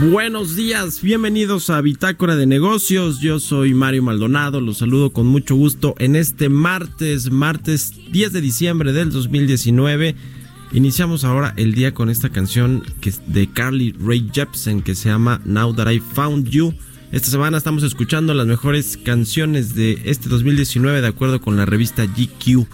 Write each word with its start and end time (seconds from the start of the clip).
Buenos 0.00 0.54
días, 0.54 1.02
bienvenidos 1.02 1.70
a 1.70 1.80
Bitácora 1.80 2.36
de 2.36 2.46
Negocios. 2.46 3.18
Yo 3.18 3.40
soy 3.40 3.74
Mario 3.74 4.04
Maldonado, 4.04 4.60
los 4.60 4.78
saludo 4.78 5.12
con 5.12 5.26
mucho 5.26 5.56
gusto 5.56 5.96
en 5.98 6.14
este 6.14 6.48
martes, 6.48 7.32
martes 7.32 7.92
10 8.12 8.32
de 8.32 8.40
diciembre 8.40 8.92
del 8.92 9.10
2019. 9.10 10.14
Iniciamos 10.70 11.24
ahora 11.24 11.52
el 11.56 11.74
día 11.74 11.94
con 11.94 12.10
esta 12.10 12.28
canción 12.28 12.84
que 13.00 13.08
es 13.08 13.20
de 13.26 13.48
Carly 13.50 13.92
Rae 13.98 14.24
Jepsen 14.32 14.82
que 14.82 14.94
se 14.94 15.08
llama 15.08 15.40
Now 15.44 15.74
That 15.74 15.90
I 15.90 15.98
Found 15.98 16.48
You. 16.48 16.74
Esta 17.10 17.30
semana 17.30 17.58
estamos 17.58 17.82
escuchando 17.82 18.34
las 18.34 18.46
mejores 18.46 18.98
canciones 18.98 19.74
de 19.74 20.00
este 20.04 20.28
2019 20.28 21.00
de 21.00 21.08
acuerdo 21.08 21.40
con 21.40 21.56
la 21.56 21.66
revista 21.66 22.04
GQ. 22.06 22.68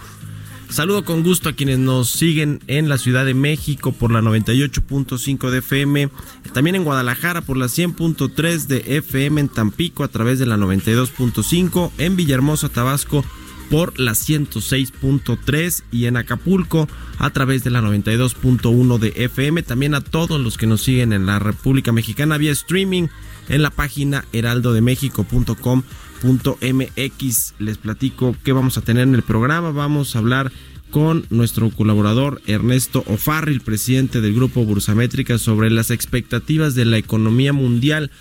Saludo 0.69 1.05
con 1.05 1.23
gusto 1.23 1.49
a 1.49 1.53
quienes 1.53 1.79
nos 1.79 2.09
siguen 2.09 2.59
en 2.67 2.89
la 2.89 2.97
Ciudad 2.97 3.25
de 3.25 3.33
México 3.33 3.91
por 3.93 4.11
la 4.11 4.21
98.5 4.21 5.49
de 5.49 5.59
FM, 5.59 6.09
también 6.53 6.75
en 6.75 6.83
Guadalajara 6.83 7.41
por 7.41 7.55
la 7.55 7.67
100.3 7.67 8.67
de 8.67 8.97
FM, 8.97 9.41
en 9.41 9.49
Tampico 9.49 10.03
a 10.03 10.07
través 10.07 10.39
de 10.39 10.45
la 10.45 10.57
92.5, 10.57 11.91
en 11.97 12.15
Villahermosa, 12.15 12.69
Tabasco 12.69 13.23
por 13.69 13.99
la 13.99 14.11
106.3 14.11 15.83
y 15.91 16.05
en 16.05 16.17
Acapulco 16.17 16.87
a 17.17 17.29
través 17.31 17.63
de 17.63 17.71
la 17.71 17.81
92.1 17.81 18.97
de 18.99 19.13
FM. 19.15 19.63
También 19.63 19.95
a 19.95 20.01
todos 20.01 20.39
los 20.39 20.57
que 20.57 20.67
nos 20.67 20.81
siguen 20.81 21.13
en 21.13 21.25
la 21.25 21.39
República 21.39 21.91
Mexicana 21.91 22.37
vía 22.37 22.51
streaming 22.51 23.07
en 23.49 23.61
la 23.61 23.69
página 23.69 24.25
heraldodemexico.com 24.33 25.83
MX. 26.23 27.53
Les 27.59 27.77
platico 27.77 28.35
qué 28.43 28.51
vamos 28.51 28.77
a 28.77 28.81
tener 28.81 29.03
en 29.03 29.15
el 29.15 29.21
programa. 29.21 29.71
Vamos 29.71 30.15
a 30.15 30.19
hablar 30.19 30.51
con 30.91 31.25
nuestro 31.29 31.69
colaborador 31.69 32.41
Ernesto 32.47 33.03
Ofarri, 33.07 33.53
el 33.53 33.61
presidente 33.61 34.21
del 34.21 34.33
grupo 34.33 34.63
Bursamétrica, 34.63 35.37
sobre 35.37 35.69
las 35.69 35.91
expectativas 35.91 36.73
de 36.73 36.85
la 36.85 36.97
economía 36.97 37.53
mundial. 37.53 38.11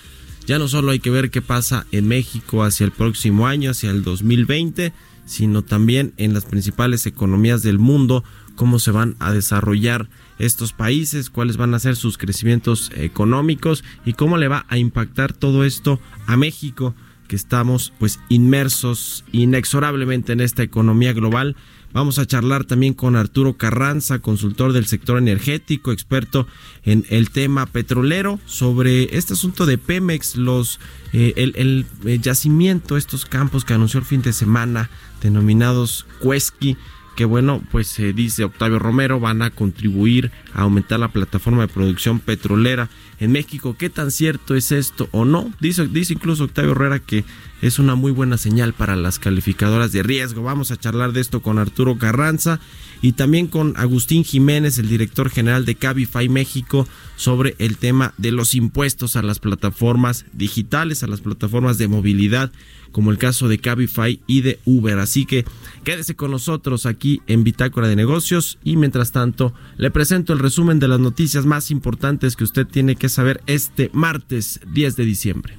Ya 0.47 0.59
no 0.59 0.69
solo 0.69 0.91
hay 0.91 0.99
que 0.99 1.11
ver 1.11 1.31
qué 1.31 1.41
pasa 1.41 1.87
en 1.93 2.09
México 2.09 2.65
hacia 2.65 2.85
el 2.85 2.93
próximo 2.93 3.47
año, 3.47 3.71
hacia 3.71 3.91
el 3.91 4.03
2020, 4.03 4.93
sino 5.25 5.63
también 5.63 6.13
en 6.17 6.35
las 6.35 6.45
principales 6.45 7.07
economías 7.07 7.63
del 7.63 7.79
mundo, 7.79 8.25
cómo 8.57 8.79
se 8.79 8.91
van 8.91 9.17
a 9.19 9.33
desarrollar 9.33 10.09
estos 10.39 10.73
países, 10.73 11.31
cuáles 11.31 11.57
van 11.57 11.75
a 11.75 11.79
ser 11.79 11.97
sus 11.97 12.19
crecimientos 12.19 12.91
económicos 12.95 13.85
y 14.05 14.13
cómo 14.13 14.37
le 14.37 14.49
va 14.49 14.67
a 14.69 14.79
impactar 14.79 15.33
todo 15.33 15.65
esto 15.65 16.01
a 16.27 16.37
México 16.37 16.95
que 17.29 17.37
estamos 17.37 17.93
pues 17.99 18.21
inmersos 18.29 19.25
inexorablemente 19.33 20.33
en 20.33 20.41
esta 20.41 20.63
economía 20.63 21.13
global. 21.13 21.57
Vamos 21.93 22.19
a 22.19 22.27
charlar 22.27 22.65
también 22.65 22.93
con 22.93 23.15
Arturo 23.15 23.57
Carranza, 23.57 24.19
consultor 24.19 24.73
del 24.73 24.87
sector 24.87 25.17
energético, 25.17 25.93
experto 25.93 26.49
en 26.83 27.07
el 27.09 27.31
tema 27.31 27.67
petrolero, 27.67 28.41
sobre 28.47 29.17
este 29.17 29.35
asunto 29.35 29.65
de 29.65 29.79
Pemex, 29.79 30.35
los 30.35 30.81
eh, 31.13 31.35
el, 31.37 31.87
el, 32.05 32.21
yacimiento, 32.21 32.97
estos 32.97 33.27
campos 33.27 33.65
que 33.65 33.75
anunció 33.75 34.01
el 34.01 34.07
fin 34.07 34.23
de 34.23 34.33
semana, 34.33 34.91
denominados 35.25 36.07
Cuesqui, 36.21 36.77
que 37.17 37.25
bueno, 37.25 37.63
pues 37.73 37.89
se 37.89 38.13
dice 38.13 38.45
Octavio 38.45 38.79
Romero, 38.79 39.19
van 39.19 39.43
a 39.43 39.51
contribuir 39.51 40.31
a 40.53 40.63
aumentar 40.63 41.01
la 41.01 41.09
plataforma 41.09 41.63
de 41.63 41.73
producción 41.73 42.21
petrolera 42.21 42.89
en 43.19 43.33
México. 43.33 43.77
¿Qué 43.79 43.91
tan 43.91 44.11
cierto 44.11 44.55
es 44.55 44.71
esto 44.71 45.09
o 45.13 45.25
no? 45.25 45.51
Dice, 45.61 45.87
dice 45.89 46.13
incluso 46.13 46.45
Octavio 46.45 46.73
Herrera 46.73 46.99
que 46.99 47.25
es 47.63 47.79
una 47.79 47.95
muy 47.95 48.13
buena 48.13 48.37
señal 48.37 48.73
para 48.73 48.97
las 48.97 49.19
calificadoras 49.19 49.93
de 49.93 50.03
riesgo. 50.03 50.43
Vamos 50.43 50.71
a 50.71 50.77
charlar 50.77 51.13
de 51.13 51.21
esto 51.21 51.41
con 51.41 51.59
Arturo 51.59 51.97
Carranza 51.99 52.61
y 53.01 53.13
también 53.13 53.47
con 53.47 53.75
Agustín 53.77 54.25
Jiménez, 54.25 54.79
el 54.79 54.89
director 54.89 55.31
general 55.31 55.65
de 55.65 55.75
Cabify 55.75 56.29
México, 56.29 56.87
sobre 57.17 57.55
el 57.59 57.77
tema 57.77 58.15
de 58.17 58.33
los 58.33 58.55
impuestos 58.55 59.17
a 59.17 59.23
las 59.23 59.39
plataformas 59.39 60.25
digitales, 60.33 61.03
a 61.03 61.07
las 61.07 61.21
plataformas 61.21 61.79
de 61.79 61.89
movilidad 61.89 62.51
como 62.95 63.11
el 63.11 63.19
caso 63.19 63.49
de 63.49 63.59
Cabify 63.59 64.21
y 64.27 64.43
de 64.43 64.61
Uber. 64.65 65.01
Así 65.01 65.27
que 65.27 65.45
quédese 65.83 66.15
con 66.15 66.31
nosotros 66.31 66.87
aquí 66.87 67.21
en 67.27 67.43
Bitácora 67.43 67.89
de 67.89 67.97
Negocios 67.97 68.59
y 68.63 68.77
mientras 68.77 69.11
tanto 69.11 69.53
le 69.77 69.91
presento 69.91 70.33
el 70.33 70.39
resumen 70.39 70.79
de 70.79 70.89
las 70.89 71.01
noticias 71.01 71.45
más 71.45 71.73
importantes 71.73 72.37
que 72.37 72.45
usted 72.45 72.67
tiene 72.67 72.95
que 72.95 73.09
saber 73.09 73.43
este 73.47 73.91
martes 73.93 74.61
10 74.73 74.97
de 74.97 75.05
diciembre. 75.05 75.59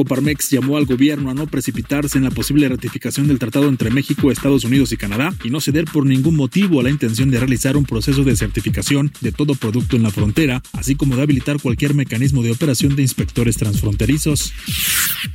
Coparmex 0.00 0.48
llamó 0.48 0.78
al 0.78 0.86
gobierno 0.86 1.28
a 1.28 1.34
no 1.34 1.46
precipitarse 1.46 2.16
en 2.16 2.24
la 2.24 2.30
posible 2.30 2.66
ratificación 2.66 3.28
del 3.28 3.38
tratado 3.38 3.68
entre 3.68 3.90
México, 3.90 4.32
Estados 4.32 4.64
Unidos 4.64 4.92
y 4.92 4.96
Canadá 4.96 5.34
y 5.44 5.50
no 5.50 5.60
ceder 5.60 5.84
por 5.84 6.06
ningún 6.06 6.36
motivo 6.36 6.80
a 6.80 6.82
la 6.82 6.88
intención 6.88 7.30
de 7.30 7.38
realizar 7.38 7.76
un 7.76 7.84
proceso 7.84 8.24
de 8.24 8.34
certificación 8.34 9.12
de 9.20 9.30
todo 9.30 9.54
producto 9.54 9.96
en 9.96 10.02
la 10.02 10.10
frontera, 10.10 10.62
así 10.72 10.94
como 10.94 11.16
de 11.16 11.22
habilitar 11.22 11.60
cualquier 11.60 11.92
mecanismo 11.92 12.42
de 12.42 12.50
operación 12.50 12.96
de 12.96 13.02
inspectores 13.02 13.58
transfronterizos. 13.58 14.54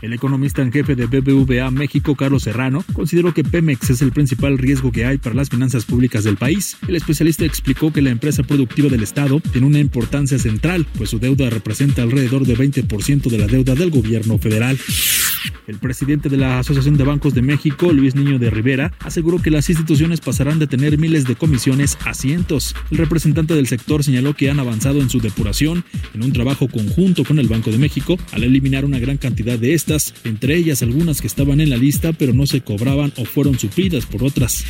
El 0.02 0.14
economista 0.14 0.64
en 0.64 0.72
jefe 0.72 0.96
de 0.96 1.06
BBVA 1.06 1.70
México, 1.70 2.16
Carlos 2.16 2.42
Serrano, 2.42 2.84
consideró 2.94 3.36
que 3.36 3.44
Pemex 3.44 3.92
es 3.92 4.02
el 4.02 4.14
principal 4.14 4.58
riesgo 4.58 4.92
que 4.92 5.06
hay 5.06 5.20
para 5.20 5.36
las 5.36 5.50
finanzas 5.50 5.86
públicas 5.86 6.24
del 6.24 6.38
país. 6.38 6.76
El 6.88 6.96
especialista 6.96 7.46
explicó 7.46 7.94
que 7.94 8.02
la 8.02 8.10
empresa 8.10 8.42
productiva 8.42 8.90
del 8.90 9.04
Estado 9.04 9.42
tiene 9.42 9.68
una 9.68 9.78
importancia 9.78 10.40
central, 10.40 10.88
pues 10.98 11.12
su 11.12 11.20
deuda 11.20 11.52
representa 11.52 12.02
alrededor 12.02 12.48
de 12.48 12.58
20% 12.58 13.30
de 13.30 13.38
la 13.38 13.46
deuda 13.46 13.76
del 13.76 13.92
gobierno 13.92 14.40
federal. 14.40 14.55
Federal. 14.56 15.25
El 15.68 15.78
presidente 15.80 16.30
de 16.30 16.38
la 16.38 16.60
Asociación 16.60 16.98
de 16.98 17.04
Bancos 17.04 17.34
de 17.34 17.42
México, 17.42 17.92
Luis 17.92 18.16
Niño 18.16 18.40
de 18.40 18.50
Rivera, 18.50 18.92
aseguró 19.00 19.42
que 19.42 19.52
las 19.52 19.70
instituciones 19.70 20.22
pasarán 20.22 20.60
de 20.60 20.68
tener 20.68 20.98
miles 20.98 21.26
de 21.26 21.36
comisiones 21.36 21.98
a 22.06 22.14
cientos. 22.14 22.76
El 22.92 22.98
representante 22.98 23.54
del 23.54 23.68
sector 23.68 24.04
señaló 24.04 24.34
que 24.34 24.50
han 24.50 24.60
avanzado 24.60 25.02
en 25.02 25.10
su 25.10 25.20
depuración 25.20 25.84
en 26.14 26.24
un 26.24 26.34
trabajo 26.34 26.68
conjunto 26.68 27.24
con 27.24 27.40
el 27.40 27.48
Banco 27.48 27.72
de 27.72 27.78
México 27.78 28.18
al 28.32 28.44
eliminar 28.44 28.86
una 28.86 29.00
gran 29.00 29.18
cantidad 29.18 29.58
de 29.58 29.74
estas, 29.74 30.14
entre 30.24 30.56
ellas 30.56 30.82
algunas 30.82 31.22
que 31.22 31.28
estaban 31.28 31.62
en 31.62 31.70
la 31.70 31.78
lista 31.78 32.14
pero 32.14 32.34
no 32.34 32.46
se 32.46 32.62
cobraban 32.62 33.14
o 33.18 33.26
fueron 33.26 33.58
suplidas 33.58 34.06
por 34.06 34.24
otras. 34.24 34.66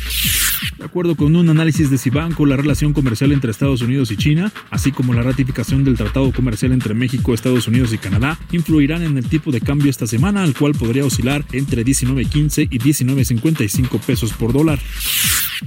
De 0.78 0.84
acuerdo 0.84 1.16
con 1.16 1.36
un 1.36 1.48
análisis 1.48 1.90
de 1.90 1.98
Cibanco, 1.98 2.46
la 2.46 2.56
relación 2.56 2.92
comercial 2.92 3.32
entre 3.32 3.50
Estados 3.50 3.82
Unidos 3.82 4.10
y 4.10 4.16
China, 4.16 4.52
así 4.70 4.92
como 4.92 5.14
la 5.14 5.22
ratificación 5.22 5.84
del 5.84 5.96
Tratado 5.96 6.32
Comercial 6.32 6.72
entre 6.72 6.94
México, 6.94 7.34
Estados 7.34 7.68
Unidos 7.68 7.92
y 7.92 7.98
Canadá, 7.98 8.38
influirán 8.52 9.02
en 9.02 9.18
el 9.18 9.26
tipo 9.26 9.50
de 9.52 9.60
cambio 9.60 9.90
esta 9.90 10.06
semana, 10.06 10.42
al 10.42 10.54
cual 10.54 10.65
podría 10.74 11.04
oscilar 11.04 11.44
entre 11.52 11.84
19.15 11.84 12.68
y 12.70 12.78
19.55 12.78 14.00
pesos 14.00 14.32
por 14.32 14.52
dólar. 14.52 14.78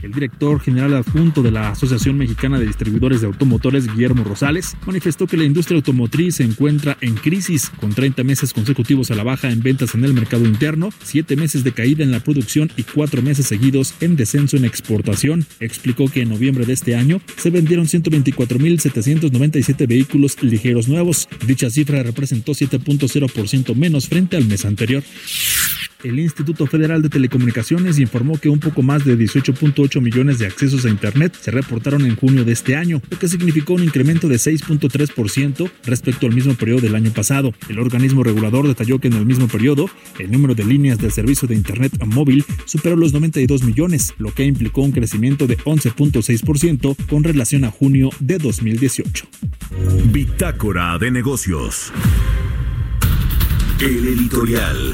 El 0.04 0.12
director 0.12 0.60
general 0.60 0.94
adjunto 0.94 1.42
de 1.42 1.52
la 1.52 1.72
Asociación 1.72 2.18
Mexicana 2.18 2.60
de 2.60 2.68
Distribuidores 2.68 3.22
de 3.22 3.28
Automotores, 3.28 3.92
Guillermo 3.92 4.24
Rosales, 4.24 4.78
manifestó 4.86 5.26
que 5.26 5.38
la 5.38 5.46
industria 5.46 5.78
automotriz 5.78 6.36
se 6.36 6.44
encuentra 6.44 6.98
en 7.02 7.16
crisis, 7.16 7.70
con 7.70 7.94
30 7.94 8.24
meses 8.24 8.54
consecutivos 8.54 9.10
a 9.10 9.16
la 9.16 9.24
baja 9.24 9.50
en 9.50 9.62
ventas 9.62 9.96
en 9.96 10.06
el 10.06 10.14
mercado 10.14 10.46
interno, 10.46 10.90
7 11.04 11.36
meses 11.36 11.64
de 11.64 11.72
caída 11.72 12.04
en 12.04 12.12
la 12.12 12.20
producción 12.20 12.72
y 12.78 12.84
4 12.84 13.22
meses 13.22 13.48
seguidos 13.48 13.94
en 14.00 14.16
descenso 14.16 14.58
en 14.58 14.66
exportación. 14.66 15.46
Explicó 15.60 16.08
que 16.08 16.22
en 16.22 16.30
noviembre 16.30 16.66
de 16.66 16.74
este 16.74 16.96
año 16.96 17.22
se 17.38 17.50
vendieron 17.50 17.88
124.797 17.88 19.88
vehículos 19.88 20.42
ligeros 20.44 20.88
nuevos. 20.88 21.28
Dicha 21.46 21.70
cifra 21.70 22.04
representó 22.04 22.54
7.0% 22.54 23.76
menos 23.76 24.08
frente 24.08 24.38
al 24.38 24.46
mes 24.46 24.66
anterior. 24.66 24.79
El 26.04 26.18
Instituto 26.18 26.66
Federal 26.66 27.02
de 27.02 27.10
Telecomunicaciones 27.10 28.00
informó 28.00 28.40
que 28.40 28.48
un 28.48 28.60
poco 28.60 28.82
más 28.82 29.04
de 29.04 29.18
18.8 29.18 30.00
millones 30.00 30.40
de 30.40 30.46
accesos 30.46 30.86
a 30.86 30.90
Internet 30.90 31.36
se 31.38 31.52
reportaron 31.52 32.06
en 32.06 32.16
junio 32.16 32.46
de 32.46 32.54
este 32.54 32.78
año, 32.78 33.02
lo 33.10 33.20
que 33.20 33.28
significó 33.28 33.74
un 33.74 33.84
incremento 33.84 34.30
de 34.30 34.36
6.3% 34.36 35.70
respecto 35.86 36.26
al 36.26 36.34
mismo 36.34 36.54
periodo 36.54 36.80
del 36.80 36.96
año 36.96 37.12
pasado. 37.12 37.54
El 37.68 37.80
organismo 37.80 38.24
regulador 38.24 38.66
detalló 38.66 39.00
que 39.00 39.10
en 39.10 39.16
el 39.16 39.26
mismo 39.26 39.50
periodo 39.50 39.90
el 40.20 40.32
número 40.32 40.56
de 40.56 40.64
líneas 40.64 41.00
del 41.00 41.12
servicio 41.12 41.50
de 41.50 41.56
Internet 41.56 41.92
móvil 42.06 42.46
superó 42.64 42.96
los 42.96 43.12
92 43.12 43.64
millones, 43.64 44.14
lo 44.20 44.34
que 44.34 44.46
implicó 44.46 44.82
un 44.82 44.94
crecimiento 44.94 45.48
de 45.48 45.58
11.6% 45.58 46.96
con 47.08 47.26
relación 47.26 47.66
a 47.66 47.72
junio 47.72 48.10
de 48.22 48.38
2018. 48.38 49.28
Bitácora 50.14 50.98
de 50.98 51.12
negocios. 51.12 51.92
El 53.82 54.10
editorial. 54.10 54.94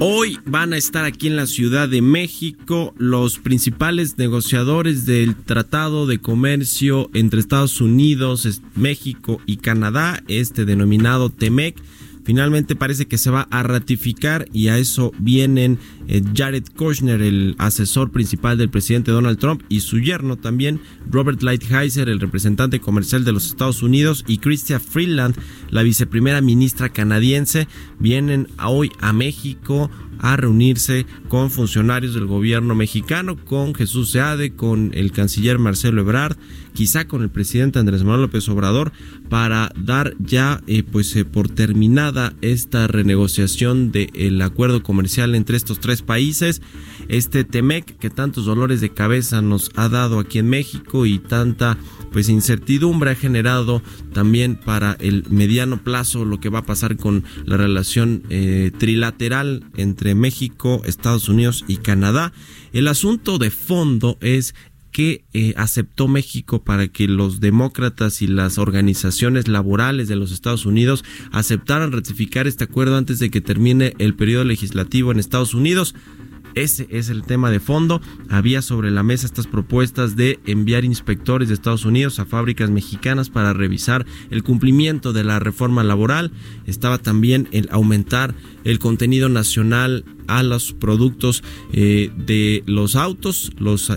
Hoy 0.00 0.38
van 0.44 0.74
a 0.74 0.76
estar 0.76 1.06
aquí 1.06 1.28
en 1.28 1.36
la 1.36 1.46
Ciudad 1.46 1.88
de 1.88 2.02
México 2.02 2.92
los 2.98 3.38
principales 3.38 4.18
negociadores 4.18 5.06
del 5.06 5.34
Tratado 5.34 6.06
de 6.06 6.18
Comercio 6.18 7.08
entre 7.14 7.40
Estados 7.40 7.80
Unidos, 7.80 8.60
México 8.74 9.40
y 9.46 9.56
Canadá, 9.56 10.22
este 10.28 10.66
denominado 10.66 11.30
TEMEC 11.30 11.74
finalmente 12.28 12.76
parece 12.76 13.06
que 13.06 13.16
se 13.16 13.30
va 13.30 13.48
a 13.50 13.62
ratificar 13.62 14.44
y 14.52 14.68
a 14.68 14.76
eso 14.76 15.12
vienen 15.18 15.78
eh, 16.08 16.22
Jared 16.34 16.64
Kushner, 16.76 17.22
el 17.22 17.54
asesor 17.56 18.10
principal 18.10 18.58
del 18.58 18.68
presidente 18.68 19.12
Donald 19.12 19.38
Trump, 19.38 19.62
y 19.70 19.80
su 19.80 19.98
yerno 19.98 20.36
también, 20.36 20.78
Robert 21.08 21.42
Lighthizer, 21.42 22.10
el 22.10 22.20
representante 22.20 22.80
comercial 22.80 23.24
de 23.24 23.32
los 23.32 23.46
Estados 23.46 23.82
Unidos, 23.82 24.26
y 24.28 24.36
Chrystia 24.36 24.78
Freeland, 24.78 25.36
la 25.70 25.82
viceprimera 25.82 26.42
ministra 26.42 26.90
canadiense, 26.90 27.66
vienen 27.98 28.48
hoy 28.62 28.92
a 29.00 29.14
México 29.14 29.90
a 30.18 30.36
reunirse 30.36 31.06
con 31.28 31.50
funcionarios 31.50 32.14
del 32.14 32.26
gobierno 32.26 32.74
mexicano, 32.74 33.36
con 33.44 33.74
Jesús 33.74 34.10
Seade, 34.10 34.54
con 34.54 34.90
el 34.94 35.12
canciller 35.12 35.58
Marcelo 35.58 36.00
Ebrard, 36.02 36.36
quizá 36.72 37.06
con 37.08 37.22
el 37.22 37.30
presidente 37.30 37.78
Andrés 37.78 38.02
Manuel 38.04 38.22
López 38.22 38.48
Obrador, 38.48 38.92
para 39.28 39.72
dar 39.76 40.14
ya 40.18 40.62
eh, 40.66 40.82
pues 40.82 41.14
eh, 41.16 41.24
por 41.24 41.48
terminada 41.48 42.34
esta 42.40 42.86
renegociación 42.86 43.92
del 43.92 44.40
acuerdo 44.42 44.82
comercial 44.82 45.34
entre 45.34 45.56
estos 45.56 45.80
tres 45.80 46.02
países. 46.02 46.62
Este 47.08 47.44
Temec 47.44 47.98
que 47.98 48.10
tantos 48.10 48.44
dolores 48.44 48.80
de 48.80 48.90
cabeza 48.90 49.42
nos 49.42 49.70
ha 49.76 49.88
dado 49.88 50.18
aquí 50.18 50.38
en 50.38 50.48
México 50.48 51.06
y 51.06 51.18
tanta 51.18 51.78
pues 52.12 52.28
incertidumbre 52.28 53.10
ha 53.10 53.14
generado 53.14 53.82
también 54.12 54.56
para 54.56 54.96
el 55.00 55.24
mediano 55.30 55.82
plazo 55.82 56.24
lo 56.24 56.40
que 56.40 56.48
va 56.48 56.60
a 56.60 56.66
pasar 56.66 56.96
con 56.96 57.24
la 57.44 57.56
relación 57.56 58.22
eh, 58.30 58.70
trilateral 58.78 59.64
entre 59.76 60.07
México, 60.14 60.82
Estados 60.84 61.28
Unidos 61.28 61.64
y 61.68 61.78
Canadá. 61.78 62.32
El 62.72 62.88
asunto 62.88 63.38
de 63.38 63.50
fondo 63.50 64.18
es 64.20 64.54
que 64.92 65.24
eh, 65.32 65.54
aceptó 65.56 66.08
México 66.08 66.64
para 66.64 66.88
que 66.88 67.06
los 67.06 67.40
demócratas 67.40 68.22
y 68.22 68.26
las 68.26 68.58
organizaciones 68.58 69.46
laborales 69.46 70.08
de 70.08 70.16
los 70.16 70.32
Estados 70.32 70.66
Unidos 70.66 71.04
aceptaran 71.30 71.92
ratificar 71.92 72.46
este 72.46 72.64
acuerdo 72.64 72.96
antes 72.96 73.18
de 73.18 73.30
que 73.30 73.40
termine 73.40 73.94
el 73.98 74.14
periodo 74.14 74.44
legislativo 74.44 75.12
en 75.12 75.18
Estados 75.18 75.54
Unidos. 75.54 75.94
Ese 76.54 76.86
es 76.90 77.08
el 77.10 77.22
tema 77.22 77.50
de 77.50 77.60
fondo. 77.60 78.00
Había 78.28 78.62
sobre 78.62 78.90
la 78.90 79.02
mesa 79.02 79.26
estas 79.26 79.46
propuestas 79.46 80.16
de 80.16 80.40
enviar 80.46 80.84
inspectores 80.84 81.48
de 81.48 81.54
Estados 81.54 81.84
Unidos 81.84 82.18
a 82.18 82.24
fábricas 82.24 82.70
mexicanas 82.70 83.30
para 83.30 83.52
revisar 83.52 84.06
el 84.30 84.42
cumplimiento 84.42 85.12
de 85.12 85.24
la 85.24 85.38
reforma 85.38 85.84
laboral. 85.84 86.32
Estaba 86.66 86.98
también 86.98 87.48
el 87.52 87.68
aumentar 87.70 88.34
el 88.64 88.78
contenido 88.78 89.28
nacional 89.28 90.04
a 90.28 90.42
los 90.42 90.72
productos 90.72 91.42
eh, 91.72 92.10
de 92.16 92.62
los 92.66 92.94
autos, 92.94 93.50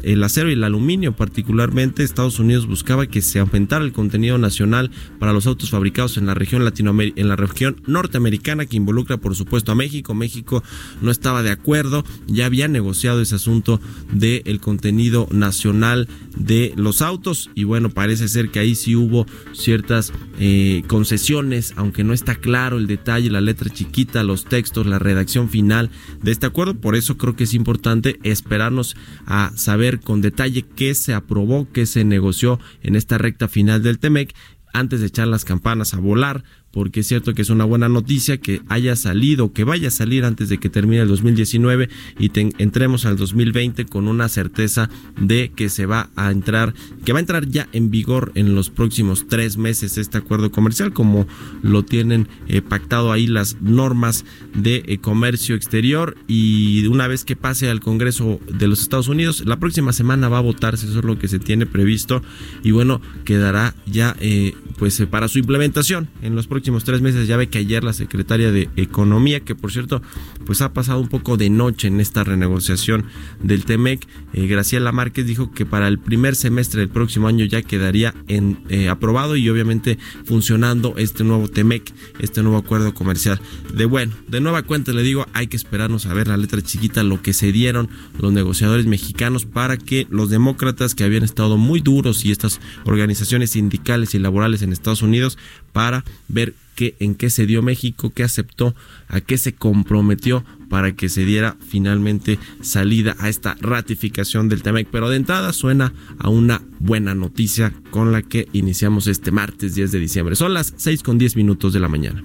el 0.04 0.24
acero 0.24 0.50
y 0.50 0.54
el 0.54 0.64
aluminio 0.64 1.16
particularmente. 1.16 2.04
Estados 2.04 2.40
Unidos 2.40 2.66
buscaba 2.66 3.06
que 3.06 3.22
se 3.22 3.40
aumentara 3.40 3.86
el 3.86 3.92
contenido 3.92 4.38
nacional 4.38 4.92
para 5.20 5.34
los 5.34 5.46
autos 5.46 5.70
fabricados 5.70 6.18
en 6.18 6.26
la 6.26 6.34
región 6.34 6.62
en 6.62 7.28
la 7.28 7.36
región 7.36 7.82
norteamericana 7.86 8.66
que 8.66 8.78
involucra 8.78 9.18
por 9.18 9.36
supuesto 9.36 9.72
a 9.72 9.76
México. 9.76 10.14
México 10.14 10.64
no 11.02 11.12
estaba 11.12 11.44
de 11.44 11.52
acuerdo, 11.52 12.04
ya 12.28 12.46
había 12.46 12.68
negociado 12.68 13.22
ese 13.22 13.36
asunto 13.36 13.80
del 14.12 14.42
el 14.46 14.60
contenido 14.60 15.28
nacional 15.32 16.08
de 16.38 16.74
los 16.78 17.02
autos 17.02 17.50
y 17.56 17.66
bueno 17.66 17.90
parece 17.90 18.28
ser 18.28 18.50
que 18.50 18.60
ahí 18.60 18.76
sí 18.76 18.96
hubo 18.96 19.26
ciertas 19.54 20.14
eh, 20.40 20.84
concesiones, 20.88 21.74
aunque 21.76 22.04
no 22.04 22.14
está 22.14 22.36
claro 22.36 22.78
el 22.78 22.88
detalle, 22.88 23.30
la 23.30 23.42
letra 23.42 23.70
chiquita, 23.70 24.24
los 24.24 24.46
textos, 24.46 24.86
la 24.88 25.00
redacción 25.00 25.50
final 25.50 25.90
de 26.22 26.32
este 26.32 26.46
acuerdo. 26.46 26.76
Por 26.80 26.96
eso 26.96 27.18
creo 27.18 27.36
que 27.36 27.46
es 27.46 27.54
importante 27.54 28.20
esperarnos 28.24 28.96
a 29.26 29.52
saber 29.56 30.00
con 30.00 30.22
detalle 30.22 30.64
qué 30.64 30.94
se 30.96 31.14
aprobó, 31.14 31.68
qué 31.72 31.86
se 31.86 32.04
negoció 32.04 32.60
en 32.82 32.96
esta 32.96 33.18
recta 33.18 33.48
final 33.48 33.84
del 33.84 34.00
TEMEC 34.00 34.34
antes 34.74 35.02
de 35.02 35.08
echar 35.08 35.28
las 35.28 35.46
campanas 35.46 35.94
a 35.94 36.00
volar 36.00 36.44
porque 36.72 37.02
es 37.02 37.08
cierto 37.08 37.34
que 37.34 37.42
es 37.42 37.50
una 37.50 37.66
buena 37.66 37.90
noticia 37.90 38.38
que 38.38 38.62
haya 38.70 38.96
salido, 38.96 39.52
que 39.54 39.64
vaya 39.64 39.90
a 39.90 39.92
salir 39.92 40.26
antes 40.26 40.50
de 40.50 40.58
que 40.58 40.70
termine 40.70 41.02
el 41.02 41.08
2019 41.10 41.90
y 42.20 42.32
entremos 42.58 43.06
al 43.06 43.18
2020 43.18 43.86
con 43.86 44.08
una 44.08 44.30
certeza 44.30 44.90
de 45.20 45.52
que 45.56 45.70
se 45.70 45.86
va 45.86 46.10
a 46.16 46.32
entrar, 46.32 46.74
que 47.06 47.14
va 47.14 47.20
a 47.20 47.22
entrar 47.22 47.48
ya 47.48 47.68
en 47.74 47.92
vigor 47.92 48.32
en 48.36 48.56
los 48.56 48.70
próximos 48.70 49.26
tres 49.28 49.58
meses 49.58 49.98
este 49.98 50.18
acuerdo 50.18 50.52
comercial, 50.52 50.94
como 50.94 51.28
lo 51.62 51.84
tienen 51.84 52.28
eh, 52.48 52.62
pactado 52.62 53.12
ahí 53.12 53.28
las 53.28 53.62
normas 53.62 54.26
de 54.56 54.84
eh, 54.88 54.98
comercio 55.00 55.56
exterior. 55.56 56.16
Y 56.28 56.86
una 56.88 57.08
vez 57.08 57.26
que 57.26 57.36
pase 57.36 57.70
al 57.70 57.82
Congreso 57.82 58.40
de 58.52 58.68
los 58.68 58.82
Estados 58.82 59.08
Unidos, 59.08 59.44
la 59.46 59.60
próxima 59.60 59.94
semana 59.94 60.30
va 60.30 60.38
a 60.38 60.42
votarse, 60.42 60.86
eso 60.88 61.00
es 61.00 61.06
lo 61.06 61.20
que 61.20 61.28
se 61.28 61.40
tiene 61.40 61.66
previsto 61.66 62.22
y 62.64 62.72
bueno, 62.72 63.02
quedará 63.26 63.76
ya 63.86 64.16
eh, 64.20 64.54
pues 64.78 65.02
para 65.10 65.28
su 65.28 65.40
implementación 65.40 66.10
en 66.22 66.36
los 66.36 66.48
próximos 66.48 66.61
próximos 66.62 66.84
tres 66.84 67.02
meses. 67.02 67.28
Ya 67.28 67.38
ve 67.38 67.50
que 67.50 67.58
ayer 67.58 67.84
la 67.84 67.92
secretaria 67.92 68.52
de 68.52 68.70
Economía, 68.76 69.40
que 69.40 69.56
por 69.56 69.72
cierto, 69.72 70.04
pues 70.46 70.62
ha 70.62 70.74
pasado 70.74 71.00
un 71.00 71.08
poco 71.08 71.36
de 71.36 71.50
noche 71.50 71.88
en 71.88 72.00
esta 72.00 72.24
renegociación 72.24 73.06
del 73.42 73.66
TEMEC, 73.66 74.08
eh, 74.34 74.46
Graciela 74.46 74.92
Márquez 74.92 75.26
dijo 75.26 75.52
que 75.52 75.66
para 75.66 75.88
el 75.88 75.98
primer 75.98 76.36
semestre 76.36 76.82
del 76.82 76.90
próximo 76.90 77.28
año 77.28 77.46
ya 77.46 77.64
quedaría 77.64 78.14
en, 78.28 78.60
eh, 78.70 78.90
aprobado 78.90 79.36
y 79.38 79.50
obviamente 79.50 79.98
funcionando 80.24 80.94
este 80.98 81.24
nuevo 81.24 81.48
TEMEC, 81.48 81.92
este 82.20 82.44
nuevo 82.44 82.60
acuerdo 82.60 82.94
comercial. 82.94 83.42
De 83.74 83.86
bueno, 83.86 84.14
de 84.28 84.40
nueva 84.40 84.62
cuenta 84.62 84.94
le 84.94 85.02
digo, 85.02 85.26
hay 85.34 85.48
que 85.48 85.58
esperarnos 85.58 86.06
a 86.06 86.14
ver 86.14 86.28
la 86.28 86.38
letra 86.38 86.62
chiquita, 86.62 87.02
lo 87.02 87.24
que 87.24 87.34
se 87.34 87.52
dieron 87.52 87.90
los 88.20 88.32
negociadores 88.32 88.86
mexicanos 88.86 89.46
para 89.46 89.78
que 89.78 90.06
los 90.12 90.30
demócratas 90.30 90.94
que 90.94 91.06
habían 91.06 91.24
estado 91.24 91.58
muy 91.58 91.82
duros 91.82 92.24
y 92.24 92.32
estas 92.32 92.60
organizaciones 92.86 93.50
sindicales 93.52 94.14
y 94.14 94.20
laborales 94.20 94.62
en 94.62 94.72
Estados 94.74 95.02
Unidos 95.02 95.40
para 95.72 96.04
ver 96.28 96.54
qué, 96.76 96.96
en 97.00 97.16
qué 97.16 97.30
se 97.30 97.46
dio 97.46 97.62
México, 97.62 98.12
qué 98.14 98.24
aceptó, 98.24 98.76
a 99.08 99.22
qué 99.22 99.38
se 99.38 99.54
comprometió 99.54 100.44
para 100.70 100.96
que 100.96 101.10
se 101.10 101.26
diera 101.26 101.58
finalmente 101.68 102.40
salida 102.62 103.16
a 103.20 103.28
esta 103.28 103.56
ratificación 103.60 104.48
del 104.48 104.64
TEMEC. 104.64 104.88
Pero 104.90 105.10
de 105.10 105.18
entrada 105.18 105.52
suena 105.54 105.94
a 106.18 106.30
una 106.30 106.62
buena 106.80 107.14
noticia 107.14 107.74
con 107.90 108.12
la 108.12 108.22
que 108.22 108.48
iniciamos 108.54 109.08
este 109.08 109.32
martes 109.32 109.76
10 109.76 109.92
de 109.92 110.00
diciembre. 110.00 110.36
Son 110.36 110.54
las 110.54 110.74
6 110.78 111.04
con 111.04 111.18
10 111.18 111.36
minutos 111.36 111.74
de 111.74 111.80
la 111.80 111.90
mañana. 111.90 112.24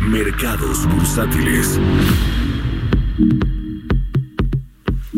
Mercados 0.00 0.86
bursátiles. 0.88 1.80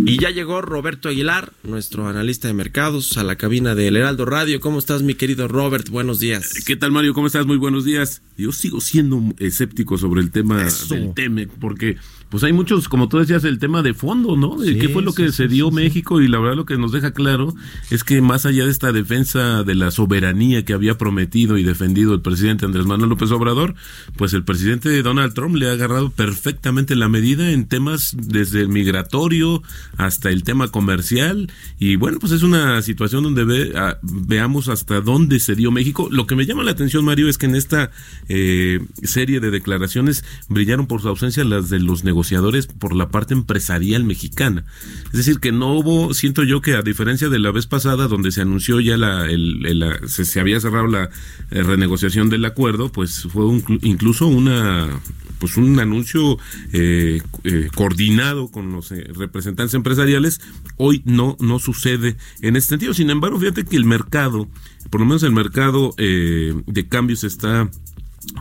Y 0.09 0.19
ya 0.19 0.31
llegó 0.31 0.63
Roberto 0.63 1.11
Aguilar, 1.11 1.53
nuestro 1.65 2.09
analista 2.09 2.49
de 2.49 2.55
mercados, 2.55 3.19
a 3.19 3.25
la 3.25 3.37
cabina 3.37 3.75
del 3.75 3.95
Heraldo 3.95 4.25
Radio. 4.25 4.59
¿Cómo 4.59 4.79
estás, 4.79 5.03
mi 5.03 5.15
querido 5.15 5.49
Robert? 5.49 5.91
Buenos 5.91 6.19
días. 6.19 6.65
¿Qué 6.65 6.77
tal, 6.77 6.93
Mario? 6.93 7.13
¿Cómo 7.13 7.27
estás? 7.27 7.45
Muy 7.45 7.59
buenos 7.59 7.85
días. 7.85 8.23
Yo 8.39 8.51
sigo 8.53 8.81
siendo 8.81 9.23
escéptico 9.39 9.99
sobre 9.99 10.23
el 10.23 10.31
tema 10.31 10.65
del 10.89 11.13
TEMEC, 11.13 11.51
porque 11.61 11.99
pues 12.31 12.45
hay 12.45 12.53
muchos, 12.53 12.89
como 12.89 13.09
tú 13.09 13.19
decías, 13.19 13.45
el 13.45 13.59
tema 13.59 13.83
de 13.83 13.95
fondo, 13.95 14.37
¿no? 14.37 14.59
De 14.59 14.77
qué 14.77 14.91
fue 14.91 15.03
lo 15.03 15.15
que 15.15 15.33
se 15.33 15.49
dio 15.49 15.71
México 15.71 16.21
y 16.21 16.29
la 16.29 16.39
verdad 16.39 16.57
lo 16.57 16.67
que 16.67 16.77
nos 16.77 16.93
deja 16.93 17.13
claro 17.13 17.55
es 17.91 18.05
que 18.05 18.21
más 18.21 18.45
allá 18.45 18.67
de 18.67 18.71
esta 18.71 18.93
defensa 18.93 19.63
de 19.65 19.75
la 19.75 19.91
soberanía 19.91 20.65
que 20.65 20.75
había 20.75 20.99
prometido 20.99 21.57
y 21.57 21.63
defendido 21.63 22.13
el 22.13 22.21
presidente 22.21 22.67
Andrés 22.67 22.85
Manuel 22.85 23.09
López 23.09 23.31
Obrador, 23.31 23.75
pues 24.17 24.35
el 24.35 24.45
presidente 24.45 25.03
Donald 25.03 25.33
Trump 25.33 25.57
le 25.57 25.71
ha 25.71 25.73
agarrado 25.73 26.11
perfectamente 26.11 26.97
la 26.97 27.09
medida 27.09 27.51
en 27.51 27.67
temas 27.67 28.15
desde 28.15 28.61
el 28.61 28.69
migratorio 28.69 29.63
hasta 29.97 30.29
el 30.29 30.43
tema 30.43 30.69
comercial 30.69 31.51
y 31.79 31.97
bueno, 31.97 32.19
pues 32.19 32.33
es 32.33 32.43
una 32.43 32.83
situación 32.83 33.23
donde 33.23 33.45
ve, 33.45 33.73
veamos 34.03 34.69
hasta 34.69 35.01
dónde 35.01 35.41
se 35.41 35.55
dio 35.55 35.71
México. 35.71 36.09
Lo 36.11 36.27
que 36.27 36.37
me 36.37 36.45
llama 36.45 36.63
la 36.63 36.73
atención, 36.73 37.07
Mario, 37.07 37.29
es 37.31 37.39
que 37.39 37.47
en 37.47 37.55
esta 37.55 37.91
eh, 38.29 38.81
serie 39.03 39.41
de 39.41 39.51
declaraciones 39.51 40.25
brillaron 40.51 40.87
por 40.87 41.01
su 41.01 41.09
ausencia 41.09 41.43
las 41.45 41.71
de 41.71 41.79
los 41.79 42.05
negocios 42.05 42.18
negociadores 42.19 42.67
por 42.67 42.97
la 42.97 43.11
parte 43.11 43.33
empresarial 43.33 44.03
mexicana. 44.03 44.65
Es 45.07 45.13
decir, 45.13 45.39
que 45.39 45.53
no 45.53 45.73
hubo, 45.75 46.13
siento 46.15 46.43
yo 46.43 46.61
que 46.61 46.75
a 46.75 46.83
diferencia 46.83 47.29
de 47.29 47.39
la 47.39 47.53
vez 47.53 47.69
pasada 47.69 48.09
donde 48.09 48.33
se 48.33 48.41
anunció 48.41 48.81
ya 48.81 48.97
la, 48.97 49.29
se, 50.09 50.41
había 50.41 50.61
cerrado 50.61 50.89
la 50.89 51.11
eh, 51.53 51.63
renegociación 51.63 52.29
del 52.29 52.45
acuerdo, 52.45 52.91
pues 52.91 53.29
fue 53.31 53.45
incluso 53.83 54.27
una 54.27 54.89
pues 55.39 55.57
un 55.57 55.79
anuncio 55.79 56.39
eh, 56.73 57.23
eh, 57.45 57.69
coordinado 57.73 58.49
con 58.49 58.73
los 58.73 58.91
representantes 58.91 59.75
empresariales. 59.75 60.41
Hoy 60.77 61.03
no, 61.05 61.37
no 61.39 61.61
sucede 61.61 62.17
en 62.41 62.57
este 62.57 62.71
sentido. 62.71 62.93
Sin 62.93 63.11
embargo, 63.11 63.39
fíjate 63.39 63.65
que 63.65 63.77
el 63.77 63.85
mercado, 63.85 64.49
por 64.91 65.01
lo 65.01 65.07
menos 65.07 65.23
el 65.23 65.31
mercado 65.31 65.95
de 65.97 66.87
cambios 66.89 67.23
está 67.23 67.71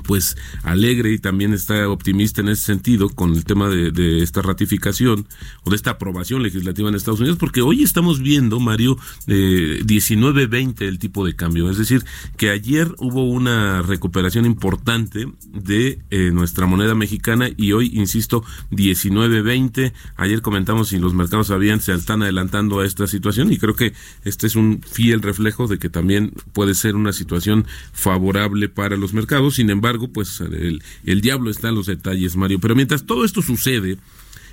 pues 0.03 0.38
alegre 0.63 1.13
y 1.13 1.20
también 1.20 1.53
está 1.53 1.89
optimista 1.89 2.41
en 2.41 2.50
ese 2.50 2.63
sentido 2.63 3.10
con 3.10 3.34
el 3.34 3.46
tema 3.46 3.70
de, 3.70 4.22
esta 4.22 4.41
ratificación 4.41 5.27
o 5.63 5.70
de 5.70 5.75
esta 5.75 5.91
aprobación 5.91 6.44
legislativa 6.44 6.89
en 6.89 6.96
Estados 6.96 7.20
Unidos, 7.20 7.38
porque 7.39 7.62
hoy 7.62 7.84
estamos 7.84 8.22
viendo, 8.22 8.60
Mario, 8.60 8.98
eh, 9.27 9.82
19-20 9.86 10.82
el 10.82 11.00
tipo 11.00 11.25
de 11.25 11.36
cambio. 11.36 11.70
Es 11.70 11.77
decir, 11.77 12.03
que 12.38 12.50
ayer 12.50 12.94
hubo 13.00 13.25
una 13.29 13.82
recuperación 13.82 14.46
importante 14.46 15.27
de 15.51 16.00
eh, 16.10 16.32
nuestra 16.34 16.65
moneda 16.65 16.96
mexicana 16.96 17.50
y 17.56 17.72
hoy, 17.72 17.91
insisto, 17.94 18.44
19-20. 18.72 19.94
Ayer 20.15 20.41
comentamos 20.41 20.89
si 20.89 21.00
los 21.00 21.13
mercados 21.13 21.48
se 21.48 21.94
están 21.94 22.22
adelantando 22.22 22.79
a 22.79 22.86
esta 22.86 23.08
situación 23.08 23.51
y 23.51 23.58
creo 23.58 23.75
que 23.75 23.94
este 24.24 24.48
es 24.48 24.56
un 24.56 24.82
fiel 24.82 25.22
reflejo 25.22 25.67
de 25.67 25.77
que 25.77 25.89
también 25.89 26.34
puede 26.53 26.75
ser 26.75 26.96
una 26.96 27.13
situación 27.13 27.65
favorable 27.94 28.70
para 28.70 28.98
los 28.98 29.13
mercados. 29.13 29.56
Sin 29.56 29.70
embargo, 29.77 30.10
pues 30.10 30.41
el, 30.41 30.84
el 31.05 31.22
diablo 31.22 31.50
está 31.50 31.69
en 31.69 31.75
los 31.75 31.88
detalles, 31.88 32.36
Mario. 32.36 32.60
Pero 32.60 32.75
mientras 32.75 33.05
todo 33.05 33.25
esto 33.25 33.41
sucede, 33.41 33.98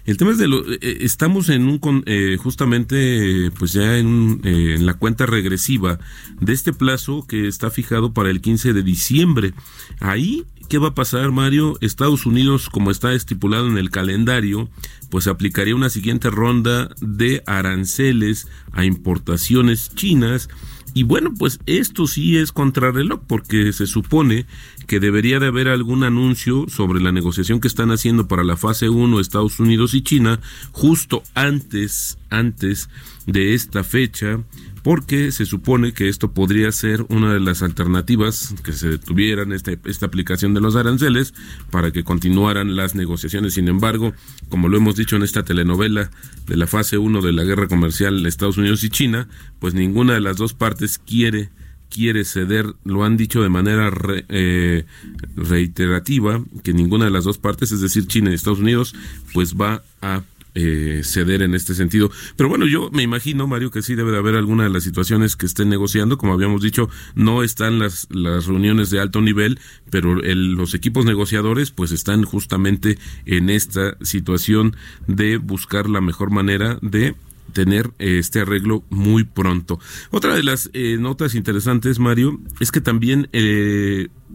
el 0.07 0.19
tema 0.19 0.33
es 0.33 0.39
de 0.39 0.49
lo, 0.49 0.71
eh, 0.71 0.79
eh, 0.83 0.99
estamos 1.01 1.49
en 1.49 1.67
un 1.67 2.03
eh, 2.07 2.37
justamente 2.39 3.51
pues 3.59 3.73
ya 3.73 3.97
en, 3.97 4.41
en, 4.45 4.85
la 4.85 4.95
cuenta 4.95 5.25
regresiva 5.25 5.99
de 6.41 6.53
este 6.53 6.75
plazo 6.75 7.27
que 7.27 7.49
está 7.49 7.71
fijado 7.71 8.13
para 8.13 8.31
el 8.31 8.43
15 8.43 8.75
de 8.75 8.83
diciembre. 8.83 9.55
Ahí 10.01 10.45
¿qué 10.69 10.79
va 10.79 10.89
a 10.89 10.95
pasar, 10.95 11.31
Mario? 11.31 11.79
Estados 11.81 12.27
Unidos, 12.27 12.69
como 12.69 12.91
está 12.91 13.15
estipulado 13.15 13.69
en 13.69 13.79
el 13.79 13.91
calendario, 13.91 14.69
pues 15.11 15.27
aplicaría 15.27 15.75
una 15.75 15.91
siguiente 15.91 16.31
ronda 16.31 16.91
de 17.01 17.43
aranceles 17.47 18.49
a 18.73 18.85
importaciones 18.85 19.95
chinas 19.95 20.49
y 20.95 21.03
bueno, 21.03 21.35
pues 21.37 21.59
esto 21.67 22.07
sí 22.07 22.39
es 22.39 22.53
contrarreloj 22.53 23.21
porque 23.27 23.73
se 23.73 23.87
supone 23.87 24.47
que 24.87 25.01
debería 25.01 25.41
de 25.41 25.49
haber 25.49 25.67
algún 25.67 26.05
anuncio 26.05 26.67
sobre 26.69 27.01
la 27.01 27.11
negociación 27.11 27.61
que 27.61 27.67
están 27.67 27.91
haciendo 27.91 28.29
para 28.29 28.45
la 28.45 28.57
fase 28.57 28.89
1 28.89 29.19
Estados 29.19 29.59
Unidos 29.59 29.93
y 29.95 30.03
China 30.03 30.41
justo 30.71 31.25
antes 31.35 32.19
antes 32.31 32.89
de 33.27 33.55
esta 33.55 33.83
fecha 33.83 34.41
porque 34.85 35.33
se 35.33 35.47
supone 35.47 35.95
que 35.95 36.11
esto 36.11 36.33
podría 36.33 36.71
ser 36.71 37.07
una 37.09 37.33
de 37.33 37.41
las 37.41 37.63
alternativas 37.63 38.55
que 38.63 38.75
se 38.75 38.91
detuvieran 38.91 39.53
este, 39.53 39.79
esta 39.87 40.05
aplicación 40.05 40.53
de 40.53 40.61
los 40.61 40.77
aranceles 40.77 41.33
para 41.71 41.91
que 41.91 42.05
continuaran 42.05 42.77
las 42.77 42.95
negociaciones. 42.95 43.55
Sin 43.55 43.69
embargo, 43.69 44.13
como 44.51 44.69
lo 44.69 44.77
hemos 44.77 44.95
dicho 44.95 45.17
en 45.17 45.23
esta 45.23 45.43
telenovela 45.43 46.11
de 46.47 46.57
la 46.59 46.67
fase 46.67 46.99
1 46.99 47.23
de 47.23 47.33
la 47.33 47.45
guerra 47.45 47.67
comercial 47.67 48.23
de 48.23 48.29
Estados 48.29 48.59
Unidos 48.59 48.85
y 48.85 48.91
China, 48.91 49.27
pues 49.59 49.73
ninguna 49.73 50.13
de 50.13 50.21
las 50.21 50.37
dos 50.37 50.53
partes 50.53 50.99
quiere 50.99 51.49
quiere 51.89 52.25
ceder, 52.25 52.67
lo 52.83 53.05
han 53.05 53.17
dicho 53.17 53.41
de 53.41 53.49
manera 53.49 53.91
eh, 54.29 54.85
reiterativa, 55.37 56.43
que 56.65 56.73
ninguna 56.73 57.05
de 57.05 57.13
las 57.13 57.23
dos 57.23 57.39
partes, 57.39 57.71
es 57.71 57.81
decir, 57.81 58.09
China 58.09 58.31
y 58.31 58.35
Estados 58.35 58.59
Unidos, 58.59 58.97
pues 59.33 59.55
va 59.55 59.85
a 60.03 60.25
eh, 60.55 61.03
ceder 61.05 61.43
en 61.43 61.55
este 61.55 61.75
sentido. 61.75 62.11
Pero 62.37 62.49
bueno, 62.49 62.67
yo 62.67 62.91
me 62.93 63.03
imagino, 63.03 63.47
Mario, 63.47 63.71
que 63.71 63.83
sí 63.83 63.95
debe 63.95 64.13
de 64.13 64.19
haber 64.19 64.37
alguna 64.37 64.65
de 64.65 64.71
las 64.71 64.85
situaciones 64.85 65.37
que 65.37 65.47
estén 65.47 65.69
negociando. 65.69 66.19
Como 66.19 66.33
habíamos 66.33 66.63
dicho, 66.63 66.89
no 67.15 67.43
están 67.43 67.79
las, 67.79 68.07
las 68.11 68.47
reuniones 68.47 68.91
de 68.91 69.01
alto 69.01 69.21
nivel, 69.21 69.59
pero 69.91 70.15
los 70.15 70.75
equipos 70.75 71.05
negociadores 71.05 71.71
pues 71.71 71.93
están 71.93 72.25
justamente 72.25 72.99
en 73.27 73.51
esta 73.51 73.97
situación 74.03 74.77
de 75.07 75.39
buscar 75.39 75.89
la 75.89 76.01
mejor 76.01 76.31
manera 76.31 76.79
de 76.83 77.15
tener 77.53 77.93
eh, 77.99 78.19
este 78.19 78.41
arreglo 78.41 78.85
muy 78.91 79.25
pronto. 79.25 79.79
Otra 80.11 80.35
de 80.35 80.43
las 80.43 80.71
eh, 80.73 80.97
notas 80.99 81.35
interesantes, 81.35 81.99
Mario, 81.99 82.41
es 82.61 82.73
que 82.73 82.81
también 82.81 83.29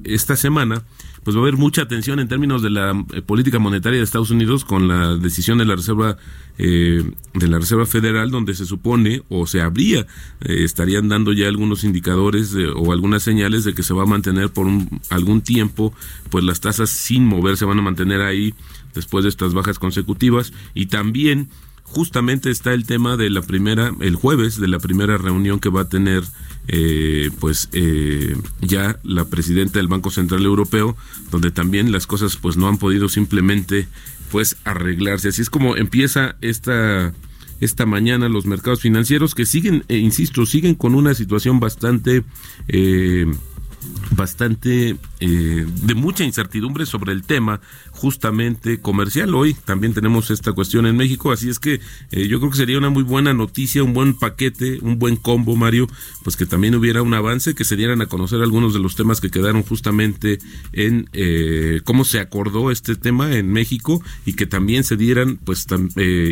esta 0.04 0.36
semana 0.36 0.84
pues 1.24 1.36
va 1.36 1.42
a 1.42 1.44
haber 1.44 1.58
mucha 1.58 1.82
atención 1.82 2.20
en 2.20 2.28
términos 2.28 2.62
de 2.62 2.70
la 2.70 3.06
eh, 3.14 3.22
política 3.22 3.60
monetaria 3.60 4.00
de 4.00 4.04
Estados 4.04 4.32
Unidos 4.32 4.66
con 4.66 4.88
la 4.88 5.16
decisión 5.16 5.58
de 5.58 5.66
la 5.66 5.76
Reserva 5.76 6.18
eh, 6.58 7.04
de 7.34 7.48
la 7.48 7.60
Reserva 7.60 7.86
Federal 7.86 8.32
donde 8.32 8.54
se 8.54 8.66
supone 8.66 9.22
o 9.30 9.48
se 9.48 9.62
habría 9.62 10.02
eh, 10.42 10.64
estarían 10.64 11.10
dando 11.10 11.34
ya 11.34 11.48
algunos 11.48 11.84
indicadores 11.84 12.56
o 12.76 12.92
algunas 12.92 13.24
señales 13.24 13.64
de 13.64 13.74
que 13.74 13.84
se 13.84 13.94
va 13.94 14.04
a 14.04 14.08
mantener 14.08 14.50
por 14.50 14.68
algún 15.10 15.42
tiempo 15.42 15.94
pues 16.30 16.44
las 16.44 16.62
tasas 16.62 16.90
sin 16.90 17.26
mover 17.26 17.58
se 17.58 17.66
van 17.66 17.80
a 17.80 17.84
mantener 17.84 18.22
ahí 18.22 18.54
después 18.94 19.24
de 19.24 19.30
estas 19.30 19.54
bajas 19.54 19.80
consecutivas 19.80 20.52
y 20.74 20.88
también 20.88 21.50
justamente 21.92 22.50
está 22.50 22.74
el 22.74 22.86
tema 22.86 23.18
de 23.18 23.30
la 23.30 23.42
primera, 23.42 23.92
el 24.00 24.16
jueves, 24.16 24.60
de 24.60 24.68
la 24.68 24.80
primera 24.80 25.18
reunión 25.18 25.60
que 25.60 25.70
va 25.70 25.82
a 25.82 25.90
tener 25.90 26.24
eh, 26.68 27.32
pues 27.40 27.70
eh, 27.74 28.36
ya 28.62 29.00
la 29.04 29.26
presidenta 29.26 29.80
del 29.80 29.88
Banco 29.88 30.12
Central 30.12 30.44
Europeo, 30.44 30.96
donde 31.32 31.52
también 31.52 31.92
las 31.92 32.08
cosas 32.08 32.38
pues 32.38 32.58
no 32.58 32.68
han 32.68 32.78
podido 32.78 33.10
simplemente 33.10 33.88
pues 34.32 34.58
arreglarse. 34.66 35.30
Así 35.30 35.42
es 35.42 35.50
como 35.50 35.76
empieza 35.76 36.36
esta 36.42 37.14
esta 37.60 37.86
mañana 37.86 38.30
los 38.30 38.46
mercados 38.46 38.82
financieros 38.82 39.36
que 39.36 39.46
siguen, 39.46 39.84
eh, 39.90 39.98
insisto, 39.98 40.46
siguen 40.46 40.76
con 40.76 40.96
una 40.96 41.14
situación 41.14 41.60
bastante 41.60 42.24
eh, 42.68 43.26
bastante 44.12 44.98
eh, 45.20 45.66
de 45.66 45.96
mucha 45.96 46.24
incertidumbre 46.24 46.86
sobre 46.86 47.14
el 47.14 47.24
tema 47.24 47.62
justamente 48.00 48.80
comercial. 48.80 49.36
Hoy 49.36 49.54
también 49.66 49.94
tenemos 49.94 50.32
esta 50.32 50.54
cuestión 50.54 50.86
en 50.86 50.96
México, 50.96 51.34
así 51.34 51.50
es 51.50 51.60
que 51.60 51.82
eh, 52.12 52.28
yo 52.30 52.40
creo 52.40 52.52
que 52.52 52.58
sería 52.58 52.78
una 52.78 52.90
muy 52.90 53.04
buena 53.04 53.34
noticia, 53.34 53.84
un 53.84 53.94
buen 53.94 54.14
paquete, 54.14 54.80
un 54.82 54.98
buen 54.98 55.18
combo, 55.18 55.58
Mario, 55.58 55.88
pues 56.24 56.38
que 56.38 56.46
también 56.46 56.76
hubiera 56.76 57.02
un 57.02 57.14
avance, 57.14 57.56
que 57.56 57.66
se 57.66 57.76
dieran 57.76 58.02
a 58.02 58.06
conocer 58.06 58.42
algunos 58.42 58.74
de 58.74 58.80
los 58.80 58.96
temas 58.96 59.20
que 59.20 59.30
quedaron 59.30 59.64
justamente 59.64 60.40
en 60.72 61.10
eh, 61.12 61.82
cómo 61.84 62.06
se 62.06 62.20
acordó 62.20 62.72
este 62.72 62.96
tema 62.96 63.36
en 63.36 63.52
México 63.52 64.02
y 64.26 64.34
que 64.34 64.46
también 64.46 64.86
se 64.86 64.96
dieran 64.96 65.38
pues 65.44 65.68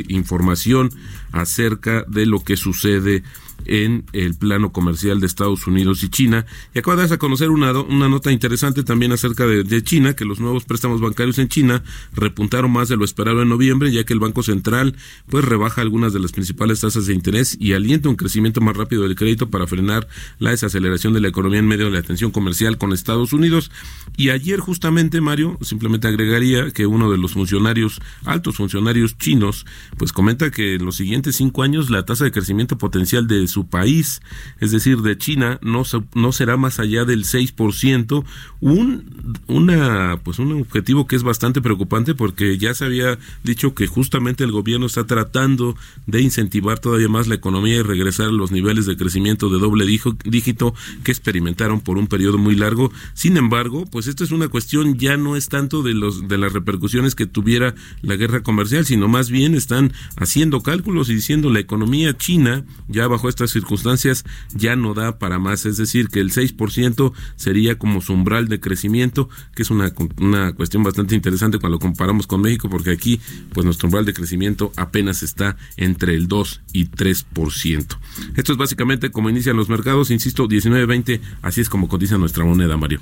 información 0.08 0.90
acerca 1.34 2.06
de 2.08 2.26
lo 2.26 2.44
que 2.44 2.56
sucede 2.56 3.24
en 3.66 4.06
el 4.14 4.36
plano 4.36 4.72
comercial 4.72 5.20
de 5.20 5.28
Estados 5.28 5.68
Unidos 5.68 6.04
y 6.04 6.10
China. 6.10 6.46
Y 6.74 6.80
acaba 6.80 7.06
de 7.06 7.18
conocer 7.18 7.50
una, 7.50 7.72
una 7.80 8.10
nota 8.10 8.32
interesante 8.32 8.84
también 8.84 9.12
acerca 9.12 9.46
de, 9.46 9.84
China, 9.84 10.16
que 10.16 10.26
los 10.26 10.40
nuevos 10.40 10.66
préstamos 10.66 11.02
bancarios 11.02 11.38
en 11.40 11.48
China 11.48 11.57
China 11.58 11.82
repuntaron 12.14 12.70
más 12.70 12.88
de 12.88 12.98
lo 12.98 13.04
esperado 13.04 13.42
en 13.42 13.50
noviembre, 13.50 13.92
ya 13.92 14.04
que 14.04 14.14
el 14.14 14.20
Banco 14.20 14.44
Central 14.44 14.96
pues 15.28 15.44
rebaja 15.44 15.82
algunas 15.82 16.14
de 16.14 16.20
las 16.20 16.32
principales 16.32 16.82
tasas 16.82 17.08
de 17.08 17.16
interés 17.16 17.58
y 17.60 17.74
alienta 17.74 18.10
un 18.10 18.16
crecimiento 18.16 18.62
más 18.62 18.78
rápido 18.78 19.02
del 19.02 19.16
crédito 19.16 19.50
para 19.50 19.66
frenar 19.66 20.08
la 20.38 20.52
desaceleración 20.52 21.14
de 21.14 21.22
la 21.22 21.30
economía 21.30 21.58
en 21.58 21.68
medio 21.68 21.86
de 21.86 21.92
la 21.92 22.04
tensión 22.04 22.30
comercial 22.30 22.78
con 22.78 22.94
Estados 22.94 23.34
Unidos. 23.34 23.72
Y 24.18 24.30
ayer 24.30 24.60
justamente, 24.60 25.20
Mario, 25.20 25.58
simplemente 25.62 26.08
agregaría 26.08 26.70
que 26.70 26.86
uno 26.86 27.10
de 27.10 27.18
los 27.18 27.34
funcionarios, 27.34 28.02
altos 28.24 28.58
funcionarios 28.58 29.18
chinos, 29.18 29.66
pues 29.98 30.12
comenta 30.12 30.52
que 30.52 30.76
en 30.76 30.86
los 30.86 30.96
siguientes 30.96 31.38
cinco 31.38 31.64
años 31.64 31.90
la 31.90 32.06
tasa 32.06 32.24
de 32.24 32.32
crecimiento 32.32 32.78
potencial 32.78 33.26
de 33.26 33.48
su 33.48 33.66
país, 33.66 34.22
es 34.60 34.70
decir, 34.72 35.02
de 35.02 35.18
China, 35.18 35.58
no, 35.64 35.82
no 36.14 36.32
será 36.32 36.56
más 36.56 36.80
allá 36.80 37.04
del 37.04 37.24
6%, 37.24 38.24
un, 38.60 39.40
una, 39.48 40.20
pues 40.24 40.38
un 40.38 40.52
objetivo 40.52 41.08
que 41.08 41.16
es 41.16 41.24
bastante 41.24 41.47
preocupante 41.54 42.16
porque 42.16 42.58
ya 42.58 42.74
se 42.74 42.86
había 42.86 43.18
dicho 43.44 43.74
que 43.74 43.88
justamente 43.88 44.44
el 44.44 44.52
gobierno 44.52 44.86
está 44.86 45.06
tratando 45.06 45.76
de 46.06 46.22
incentivar 46.22 46.80
todavía 46.80 47.10
más 47.10 47.28
la 47.28 47.36
economía 47.36 47.78
y 47.78 47.82
regresar 47.82 48.28
a 48.28 48.32
los 48.32 48.52
niveles 48.52 48.86
de 48.86 48.98
crecimiento 48.98 49.50
de 49.50 49.60
doble 49.60 49.86
dígito 49.86 50.74
que 51.04 51.12
experimentaron 51.12 51.82
por 51.82 51.98
un 51.98 52.08
periodo 52.08 52.38
muy 52.38 52.56
largo. 52.56 52.92
Sin 53.14 53.38
embargo, 53.38 53.86
pues 53.86 54.08
esto 54.08 54.24
es 54.24 54.32
una 54.32 54.48
cuestión 54.48 54.98
ya 54.98 55.18
no 55.18 55.36
es 55.36 55.50
tanto 55.50 55.84
de 55.84 55.94
los 55.94 56.28
de 56.28 56.38
las 56.38 56.54
repercusiones 56.54 57.16
que 57.16 57.26
tuviera 57.26 57.76
la 58.02 58.16
guerra 58.16 58.44
comercial, 58.44 58.86
sino 58.86 59.08
más 59.08 59.30
bien 59.30 59.56
están 59.56 59.94
haciendo 60.18 60.62
cálculos 60.62 61.10
y 61.10 61.16
diciendo 61.16 61.50
la 61.50 61.60
economía 61.60 62.18
china 62.18 62.66
ya 62.88 63.08
bajo 63.08 63.30
estas 63.30 63.52
circunstancias 63.52 64.26
ya 64.54 64.76
no 64.76 64.94
da 64.94 65.20
para 65.20 65.40
más, 65.40 65.66
es 65.66 65.78
decir, 65.78 66.10
que 66.10 66.20
el 66.20 66.32
6% 66.32 67.14
sería 67.36 67.78
como 67.78 68.02
su 68.02 68.14
umbral 68.14 68.48
de 68.48 68.60
crecimiento, 68.60 69.30
que 69.56 69.64
es 69.64 69.70
una, 69.70 69.92
una 70.20 70.54
cuestión 70.54 70.84
bastante 70.84 71.16
interesante 71.16 71.37
cuando 71.38 71.70
lo 71.70 71.80
comparamos 71.80 72.28
con 72.28 72.42
México, 72.42 72.70
porque 72.70 72.92
aquí 72.92 73.20
pues 73.54 73.66
nuestro 73.66 73.88
umbral 73.88 74.06
de 74.06 74.14
crecimiento 74.14 74.72
apenas 74.76 75.24
está 75.24 75.58
entre 75.78 76.16
el 76.16 76.28
2 76.28 76.62
y 76.74 76.88
3%. 76.88 77.98
Esto 78.36 78.52
es 78.52 78.58
básicamente 78.58 79.12
como 79.12 79.30
inician 79.30 79.58
los 79.58 79.70
mercados, 79.70 80.12
insisto, 80.12 80.48
19-20, 80.48 81.20
así 81.42 81.62
es 81.62 81.70
como 81.70 81.88
cotiza 81.88 82.18
nuestra 82.18 82.46
moneda, 82.46 82.78
Mario. 82.78 83.00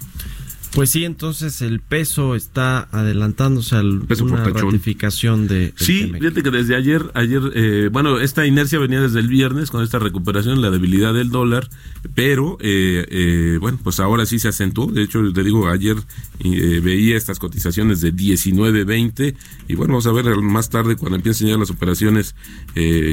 Pues 0.76 0.90
sí, 0.90 1.06
entonces 1.06 1.62
el 1.62 1.80
peso 1.80 2.36
está 2.36 2.90
adelantándose 2.92 3.78
a 3.78 3.80
una 3.80 4.44
ratificación 4.44 5.48
de. 5.48 5.74
Sí, 5.78 6.12
fíjate 6.20 6.44
que 6.44 6.52
desde 6.52 6.76
ayer, 6.76 7.12
ayer, 7.14 7.42
eh, 7.56 7.90
bueno, 7.90 8.20
esta 8.20 8.46
inercia 8.46 8.78
venía 8.78 9.00
desde 9.00 9.22
el 9.22 9.30
viernes 9.30 9.72
con 9.72 9.82
esta 9.82 10.00
recuperación, 10.00 10.62
la 10.62 10.72
debilidad 10.72 11.14
del 11.14 11.30
dólar, 11.30 11.70
pero 12.14 12.58
eh, 12.60 13.06
eh, 13.10 13.58
bueno, 13.62 13.80
pues 13.82 14.02
ahora 14.02 14.26
sí 14.26 14.38
se 14.38 14.50
acentuó. 14.50 14.88
De 14.88 15.04
hecho, 15.04 15.22
te 15.32 15.46
digo, 15.46 15.70
ayer 15.70 15.96
veía 16.42 17.16
estas 17.16 17.40
cotizaciones 17.40 18.02
de 18.02 18.14
19.20 18.14 19.34
y 19.70 19.76
bueno, 19.76 19.94
vamos 19.94 20.08
a 20.08 20.12
ver 20.12 20.26
más 20.42 20.70
tarde 20.70 20.98
cuando 20.98 21.16
empiecen 21.16 21.48
ya 21.48 21.58
las 21.58 21.70
operaciones 21.70 22.36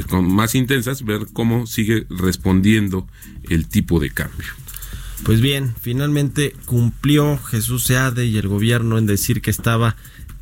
con 0.09 0.29
más 0.29 0.53
intensas, 0.55 1.05
ver 1.05 1.27
cómo 1.31 1.65
sigue 1.65 2.07
respondiendo 2.09 3.07
el 3.49 3.69
tipo 3.69 4.01
de 4.01 4.09
cambio. 4.09 4.62
Pues 5.23 5.39
bien, 5.39 5.73
finalmente 5.79 6.53
cumplió 6.65 7.37
Jesús 7.37 7.85
Seade 7.85 8.25
y 8.25 8.37
el 8.37 8.49
gobierno 8.49 8.97
en 8.97 9.05
decir 9.05 9.41
que 9.41 9.51
estaba 9.51 9.95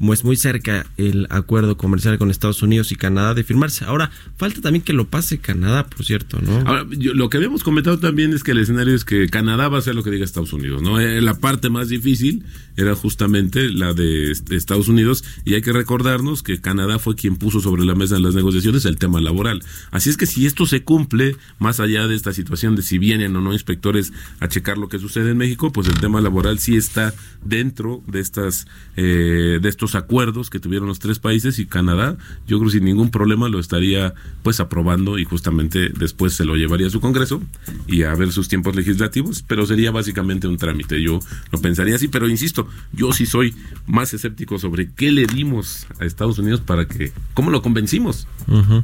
pues 0.05 0.23
muy 0.23 0.35
cerca 0.35 0.87
el 0.97 1.27
acuerdo 1.29 1.77
comercial 1.77 2.17
con 2.17 2.31
Estados 2.31 2.61
Unidos 2.63 2.91
y 2.91 2.95
Canadá 2.95 3.33
de 3.33 3.43
firmarse. 3.43 3.85
Ahora, 3.85 4.11
falta 4.35 4.59
también 4.61 4.83
que 4.83 4.93
lo 4.93 5.07
pase 5.07 5.37
Canadá, 5.37 5.85
por 5.85 6.03
cierto, 6.05 6.39
¿no? 6.41 6.57
Ahora, 6.65 6.85
lo 6.89 7.29
que 7.29 7.37
habíamos 7.37 7.63
comentado 7.63 7.99
también 7.99 8.33
es 8.33 8.43
que 8.43 8.51
el 8.51 8.57
escenario 8.57 8.95
es 8.95 9.05
que 9.05 9.29
Canadá 9.29 9.69
va 9.69 9.77
a 9.77 9.79
hacer 9.79 9.93
lo 9.93 10.03
que 10.03 10.09
diga 10.09 10.25
Estados 10.25 10.53
Unidos, 10.53 10.81
¿no? 10.81 10.99
Eh, 10.99 11.21
la 11.21 11.35
parte 11.35 11.69
más 11.69 11.89
difícil 11.89 12.43
era 12.77 12.95
justamente 12.95 13.69
la 13.69 13.93
de 13.93 14.31
Estados 14.49 14.87
Unidos 14.87 15.23
y 15.45 15.53
hay 15.53 15.61
que 15.61 15.71
recordarnos 15.71 16.41
que 16.41 16.59
Canadá 16.59 16.97
fue 16.97 17.15
quien 17.15 17.35
puso 17.35 17.59
sobre 17.59 17.85
la 17.85 17.93
mesa 17.93 18.15
en 18.15 18.23
las 18.23 18.33
negociaciones 18.33 18.85
el 18.85 18.97
tema 18.97 19.21
laboral. 19.21 19.63
Así 19.91 20.09
es 20.09 20.17
que 20.17 20.25
si 20.25 20.45
esto 20.45 20.65
se 20.65 20.83
cumple, 20.83 21.35
más 21.59 21.79
allá 21.79 22.07
de 22.07 22.15
esta 22.15 22.33
situación 22.33 22.75
de 22.75 22.81
si 22.81 22.97
vienen 22.97 23.35
o 23.35 23.41
no 23.41 23.53
inspectores 23.53 24.13
a 24.39 24.47
checar 24.47 24.77
lo 24.77 24.89
que 24.89 24.99
sucede 24.99 25.31
en 25.31 25.37
México, 25.37 25.71
pues 25.71 25.87
el 25.87 25.99
tema 25.99 26.21
laboral 26.21 26.59
sí 26.59 26.75
está 26.75 27.13
dentro 27.43 28.03
de 28.07 28.19
estas 28.19 28.67
eh, 28.95 29.59
de 29.61 29.69
estos 29.69 29.90
acuerdos 29.95 30.49
que 30.49 30.59
tuvieron 30.59 30.87
los 30.87 30.99
tres 30.99 31.19
países 31.19 31.59
y 31.59 31.65
Canadá, 31.65 32.17
yo 32.47 32.59
creo 32.59 32.69
sin 32.71 32.85
ningún 32.85 33.11
problema 33.11 33.49
lo 33.49 33.59
estaría 33.59 34.13
pues 34.43 34.59
aprobando 34.59 35.19
y 35.19 35.25
justamente 35.25 35.89
después 35.89 36.33
se 36.33 36.45
lo 36.45 36.55
llevaría 36.55 36.87
a 36.87 36.89
su 36.89 37.01
Congreso 37.01 37.41
y 37.87 38.03
a 38.03 38.13
ver 38.15 38.31
sus 38.31 38.47
tiempos 38.47 38.75
legislativos, 38.75 39.43
pero 39.47 39.65
sería 39.65 39.91
básicamente 39.91 40.47
un 40.47 40.57
trámite. 40.57 41.01
Yo 41.01 41.19
lo 41.51 41.59
pensaría 41.59 41.95
así, 41.95 42.07
pero 42.07 42.29
insisto, 42.29 42.67
yo 42.93 43.13
sí 43.13 43.25
soy 43.25 43.55
más 43.87 44.13
escéptico 44.13 44.59
sobre 44.59 44.91
qué 44.91 45.11
le 45.11 45.25
dimos 45.25 45.87
a 45.99 46.05
Estados 46.05 46.39
Unidos 46.39 46.61
para 46.61 46.87
que, 46.87 47.11
cómo 47.33 47.51
lo 47.51 47.61
convencimos, 47.61 48.27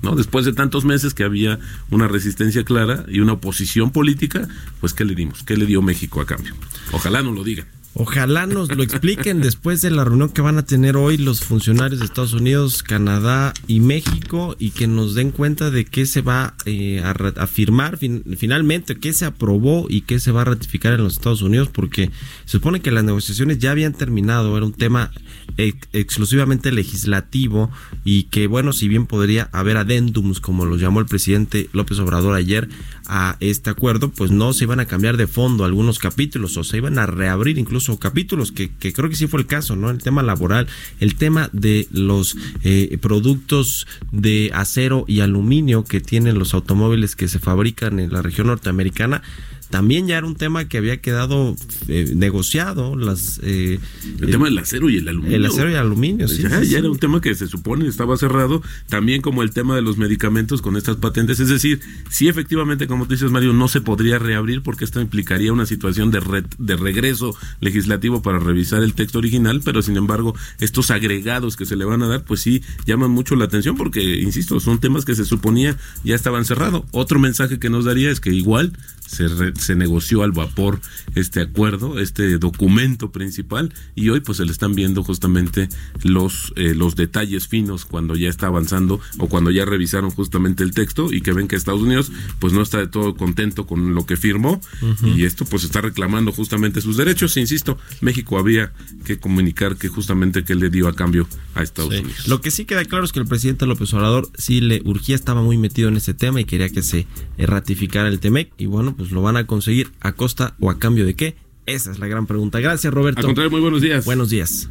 ¿no? 0.01 0.15
Después 0.15 0.45
de 0.45 0.53
tantos 0.53 0.85
meses 0.85 1.13
que 1.13 1.23
había 1.23 1.59
una 1.89 2.07
resistencia 2.07 2.63
clara 2.63 3.05
y 3.07 3.19
una 3.19 3.33
oposición 3.33 3.91
política, 3.91 4.47
pues 4.79 4.93
qué 4.93 5.05
le 5.05 5.15
dimos, 5.15 5.43
qué 5.43 5.57
le 5.57 5.65
dio 5.65 5.81
México 5.81 6.21
a 6.21 6.25
cambio. 6.25 6.53
Ojalá 6.91 7.21
no 7.21 7.31
lo 7.31 7.43
digan. 7.43 7.67
Ojalá 7.99 8.45
nos 8.45 8.75
lo 8.75 8.83
expliquen 8.83 9.41
después 9.41 9.81
de 9.81 9.89
la 9.89 10.03
reunión 10.03 10.29
que 10.29 10.43
van 10.43 10.59
a 10.59 10.65
tener 10.67 10.95
hoy 10.95 11.17
los 11.17 11.41
funcionarios 11.41 11.99
de 11.99 12.05
Estados 12.05 12.33
Unidos, 12.33 12.83
Canadá 12.83 13.55
y 13.65 13.79
México 13.79 14.55
y 14.59 14.69
que 14.69 14.85
nos 14.85 15.15
den 15.15 15.31
cuenta 15.31 15.71
de 15.71 15.83
qué 15.83 16.05
se 16.05 16.21
va 16.21 16.53
eh, 16.65 17.01
a, 17.03 17.47
firmar 17.47 17.97
finalmente, 17.97 18.99
qué 18.99 19.13
se 19.13 19.25
aprobó 19.25 19.88
y 19.89 20.01
qué 20.01 20.19
se 20.19 20.31
va 20.31 20.43
a 20.43 20.45
ratificar 20.45 20.93
en 20.93 21.05
los 21.05 21.13
Estados 21.13 21.41
Unidos, 21.41 21.69
porque 21.73 22.12
se 22.45 22.51
supone 22.51 22.81
que 22.81 22.91
las 22.91 23.03
negociaciones 23.03 23.57
ya 23.57 23.71
habían 23.71 23.93
terminado, 23.93 24.55
era 24.55 24.67
un 24.67 24.73
tema 24.73 25.12
exclusivamente 25.57 26.71
legislativo 26.71 27.71
y 28.05 28.25
que 28.25 28.45
bueno, 28.45 28.73
si 28.73 28.88
bien 28.88 29.07
podría 29.07 29.49
haber 29.53 29.77
adendums, 29.77 30.39
como 30.39 30.65
lo 30.65 30.77
llamó 30.77 30.99
el 30.99 31.07
presidente 31.07 31.67
López 31.73 31.97
Obrador 31.97 32.36
ayer, 32.36 32.69
a 33.08 33.38
este 33.39 33.70
acuerdo, 33.70 34.10
pues 34.10 34.32
no 34.32 34.54
se 34.54 34.65
iban 34.65 34.80
a 34.80 34.86
cambiar 34.86 35.17
de 35.17 35.28
fondo 35.28 35.65
algunos 35.65 36.00
capítulos 36.00 36.58
o 36.58 36.63
se 36.63 36.78
iban 36.78 37.00
a 37.00 37.06
reabrir 37.06 37.58
incluso 37.58 37.98
capítulos, 38.00 38.52
que, 38.52 38.70
creo 38.70 39.10
que 39.10 39.15
sí 39.15 39.28
fue 39.28 39.39
el 39.39 39.48
caso, 39.48 39.76
¿no? 39.76 39.89
El 39.89 40.00
tema 40.00 40.24
laboral, 40.24 40.67
el 41.00 41.15
tema 41.15 41.50
de 41.54 41.88
los 41.91 42.36
eh, 42.63 42.98
productos 43.02 43.88
de 44.12 44.52
acero 44.54 45.06
y 45.08 45.22
aluminio 45.22 45.84
que 45.84 46.02
tienen 46.02 46.38
los 46.38 46.54
automóviles 46.54 47.15
que 47.15 47.28
se 47.28 47.39
fabrican 47.39 48.00
en 48.00 48.12
la 48.12 48.22
región 48.22 48.48
norteamericana 48.48 49.22
también 49.69 50.08
ya 50.08 50.17
era 50.17 50.27
un 50.27 50.36
tema 50.36 50.65
que 50.65 50.77
había 50.77 50.97
quedado 50.97 51.56
eh, 51.88 52.13
negociado. 52.15 52.95
Las, 52.95 53.39
eh, 53.43 53.80
el 54.21 54.32
tema 54.32 54.45
del 54.45 54.58
acero 54.58 54.89
y 54.89 54.97
el 54.97 55.08
aluminio. 55.08 55.38
El 55.38 55.45
acero 55.45 55.69
y 55.69 55.73
el 55.73 55.80
aluminio, 55.80 56.27
sí. 56.27 56.43
Ya, 56.43 56.80
era 56.80 56.89
un 56.89 56.99
tema 56.99 57.21
que 57.21 57.36
se 57.36 57.47
supone 57.47 57.88
estaba 57.88 58.17
cerrado, 58.17 58.62
también 58.89 59.21
como 59.21 59.43
el 59.43 59.51
tema 59.51 59.75
de 59.75 59.82
los 59.82 59.97
medicamentos 59.97 60.62
con 60.62 60.77
estas 60.77 60.97
patentes. 60.97 61.39
Es 61.39 61.49
decir, 61.49 61.82
sí 62.10 62.27
efectivamente, 62.27 62.88
como 62.88 63.06
tú 63.06 63.13
dices, 63.13 63.32
Mario, 63.32 63.53
no 63.53 63.67
se 63.67 63.82
podría 63.82 64.19
reabrir 64.19 64.62
porque 64.62 64.86
esto 64.86 65.01
implicaría 65.01 65.51
una 65.53 65.65
situación 65.65 66.12
de, 66.12 66.43
de 66.58 66.75
regreso 66.75 67.36
legislativo 67.60 68.21
para 68.21 68.39
revisar 68.39 68.84
el 68.84 68.93
texto 68.93 69.19
original, 69.19 69.62
pero 69.63 69.82
sin 69.82 69.97
embargo, 69.97 70.36
estos 70.60 70.91
agregados 70.91 71.56
que 71.56 71.65
se 71.65 71.75
le 71.75 71.86
van 71.86 72.01
a 72.03 72.08
dar, 72.08 72.23
pues 72.23 72.41
sí 72.41 72.62
llaman 72.86 73.12
mucho 73.12 73.36
la 73.36 73.45
atención 73.45 73.75
porque, 73.75 74.21
insisto, 74.21 74.60
son 74.60 74.80
temas 74.80 75.06
que 75.06 75.15
se 75.15 75.25
suponía 75.25 75.77
ya 76.03 76.15
estaban 76.15 76.45
cerrados. 76.45 76.84
Otro 76.91 77.19
mensaje 77.19 77.60
que 77.60 77.69
nos 77.69 77.86
daría 77.86 78.12
es 78.12 78.19
que 78.19 78.32
igual 78.32 78.73
se, 79.08 79.28
se 79.56 79.76
negoció 79.76 80.24
al 80.24 80.32
vapor 80.32 80.80
este 81.15 81.41
acuerdo, 81.41 82.00
este 82.00 82.38
documento 82.38 83.12
principal, 83.12 83.74
y 83.96 84.10
hoy 84.10 84.20
pues 84.20 84.38
se 84.38 84.46
le 84.46 84.52
están 84.52 84.76
viendo 84.76 85.04
justamente 85.04 85.70
los, 86.04 86.54
eh, 86.56 86.76
los 86.76 86.96
detalles 86.96 87.48
finos 87.48 87.86
cuando 87.86 88.15
ya 88.15 88.30
está 88.30 88.48
avanzando 88.48 89.00
o 89.17 89.28
cuando 89.28 89.52
ya 89.52 89.65
revisaron 89.65 90.12
justamente 90.12 90.63
el 90.63 90.72
texto 90.72 91.12
y 91.12 91.22
que 91.22 91.34
ven 91.34 91.48
que 91.48 91.56
Estados 91.56 91.82
Unidos 91.82 92.12
pues 92.39 92.54
no 92.54 92.62
está 92.62 92.80
de 92.80 92.88
todo 92.88 93.15
contento 93.15 93.65
con 93.65 93.96
lo 93.96 94.06
que 94.06 94.17
firmó 94.17 94.62
y 95.04 95.24
esto 95.26 95.46
pues 95.46 95.63
está 95.63 95.82
reclamando 95.82 96.32
justamente 96.32 96.82
sus 96.82 96.98
derechos. 96.98 97.38
Insisto, 97.38 97.78
México 98.02 98.38
había 98.38 98.74
que 99.06 99.20
comunicar 99.20 99.78
que 99.78 99.88
justamente 99.88 100.43
que 100.43 100.56
le 100.56 100.70
dio 100.70 100.88
a 100.88 100.93
cambio 100.93 101.28
a 101.56 101.63
Estados 101.63 101.93
Unidos. 101.93 102.28
Lo 102.28 102.41
que 102.41 102.52
sí 102.52 102.65
queda 102.65 102.86
claro 102.86 103.06
es 103.06 103.12
que 103.12 103.20
el 103.20 103.26
presidente 103.26 103.65
López 103.65 103.93
Obrador 103.93 104.30
sí 104.38 104.62
le 104.62 104.82
urgía, 104.84 105.15
estaba 105.15 105.41
muy 105.41 105.58
metido 105.58 105.89
en 105.89 105.98
ese 105.98 106.13
tema 106.13 106.41
y 106.41 106.46
quería 106.46 106.70
que 106.70 106.84
se 106.84 107.08
ratificara 107.38 108.10
el 108.10 108.20
TEMEC 108.20 108.52
y 108.58 108.65
bueno, 108.65 108.96
pues 108.97 109.12
lo 109.12 109.21
van 109.21 109.38
a 109.38 109.45
conseguir 109.47 109.91
a 110.01 110.12
costa 110.12 110.55
o 110.60 110.69
a 110.69 110.79
cambio 110.79 111.05
de 111.05 111.13
qué? 111.13 111.38
Esa 111.65 111.91
es 111.91 111.99
la 111.99 112.07
gran 112.07 112.25
pregunta. 112.25 112.60
Gracias, 112.60 112.93
Roberto. 112.93 113.19
Al 113.19 113.25
contrario, 113.25 113.51
muy 113.51 113.62
buenos 113.62 113.81
días. 113.81 114.05
Buenos 114.05 114.29
días. 114.29 114.69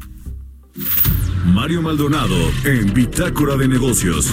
Mario 1.47 1.81
Maldonado 1.81 2.37
en 2.65 2.93
Bitácora 2.93 3.57
de 3.57 3.69
Negocios. 3.69 4.31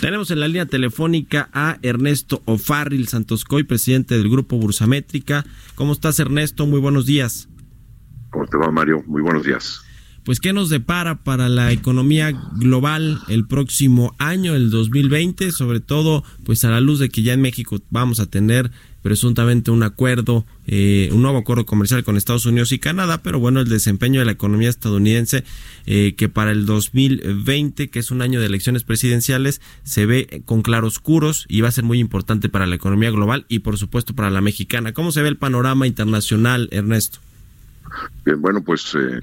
Tenemos 0.00 0.30
en 0.30 0.40
la 0.40 0.46
línea 0.46 0.66
telefónica 0.66 1.48
a 1.52 1.78
Ernesto 1.82 2.42
Ofarril 2.44 3.08
Santoscoy, 3.08 3.64
presidente 3.64 4.16
del 4.16 4.28
Grupo 4.28 4.56
Bursamétrica. 4.56 5.44
¿Cómo 5.74 5.92
estás, 5.92 6.20
Ernesto? 6.20 6.66
Muy 6.66 6.78
buenos 6.78 7.06
días. 7.06 7.48
¿Cómo 8.30 8.46
te 8.46 8.56
va, 8.56 8.70
Mario? 8.70 9.02
Muy 9.06 9.22
buenos 9.22 9.44
días. 9.44 9.82
Pues 10.28 10.40
qué 10.40 10.52
nos 10.52 10.68
depara 10.68 11.14
para 11.24 11.48
la 11.48 11.72
economía 11.72 12.32
global 12.58 13.18
el 13.28 13.46
próximo 13.46 14.14
año, 14.18 14.54
el 14.54 14.68
2020, 14.68 15.52
sobre 15.52 15.80
todo 15.80 16.22
pues 16.44 16.66
a 16.66 16.70
la 16.70 16.82
luz 16.82 16.98
de 16.98 17.08
que 17.08 17.22
ya 17.22 17.32
en 17.32 17.40
México 17.40 17.78
vamos 17.88 18.20
a 18.20 18.26
tener 18.26 18.70
presuntamente 19.00 19.70
un 19.70 19.82
acuerdo, 19.82 20.44
eh, 20.66 21.08
un 21.12 21.22
nuevo 21.22 21.38
acuerdo 21.38 21.64
comercial 21.64 22.04
con 22.04 22.18
Estados 22.18 22.44
Unidos 22.44 22.72
y 22.72 22.78
Canadá, 22.78 23.22
pero 23.22 23.38
bueno, 23.38 23.60
el 23.60 23.70
desempeño 23.70 24.20
de 24.20 24.26
la 24.26 24.32
economía 24.32 24.68
estadounidense 24.68 25.44
eh, 25.86 26.14
que 26.14 26.28
para 26.28 26.50
el 26.50 26.66
2020, 26.66 27.88
que 27.88 27.98
es 27.98 28.10
un 28.10 28.20
año 28.20 28.38
de 28.38 28.44
elecciones 28.44 28.84
presidenciales, 28.84 29.62
se 29.82 30.04
ve 30.04 30.42
con 30.44 30.60
claroscuros 30.60 31.46
y 31.48 31.62
va 31.62 31.68
a 31.68 31.72
ser 31.72 31.84
muy 31.84 32.00
importante 32.00 32.50
para 32.50 32.66
la 32.66 32.74
economía 32.74 33.10
global 33.10 33.46
y 33.48 33.60
por 33.60 33.78
supuesto 33.78 34.14
para 34.14 34.28
la 34.28 34.42
mexicana. 34.42 34.92
¿Cómo 34.92 35.10
se 35.10 35.22
ve 35.22 35.28
el 35.30 35.38
panorama 35.38 35.86
internacional, 35.86 36.68
Ernesto? 36.70 37.18
Bien, 38.26 38.42
bueno, 38.42 38.60
pues 38.62 38.94
eh, 38.94 39.22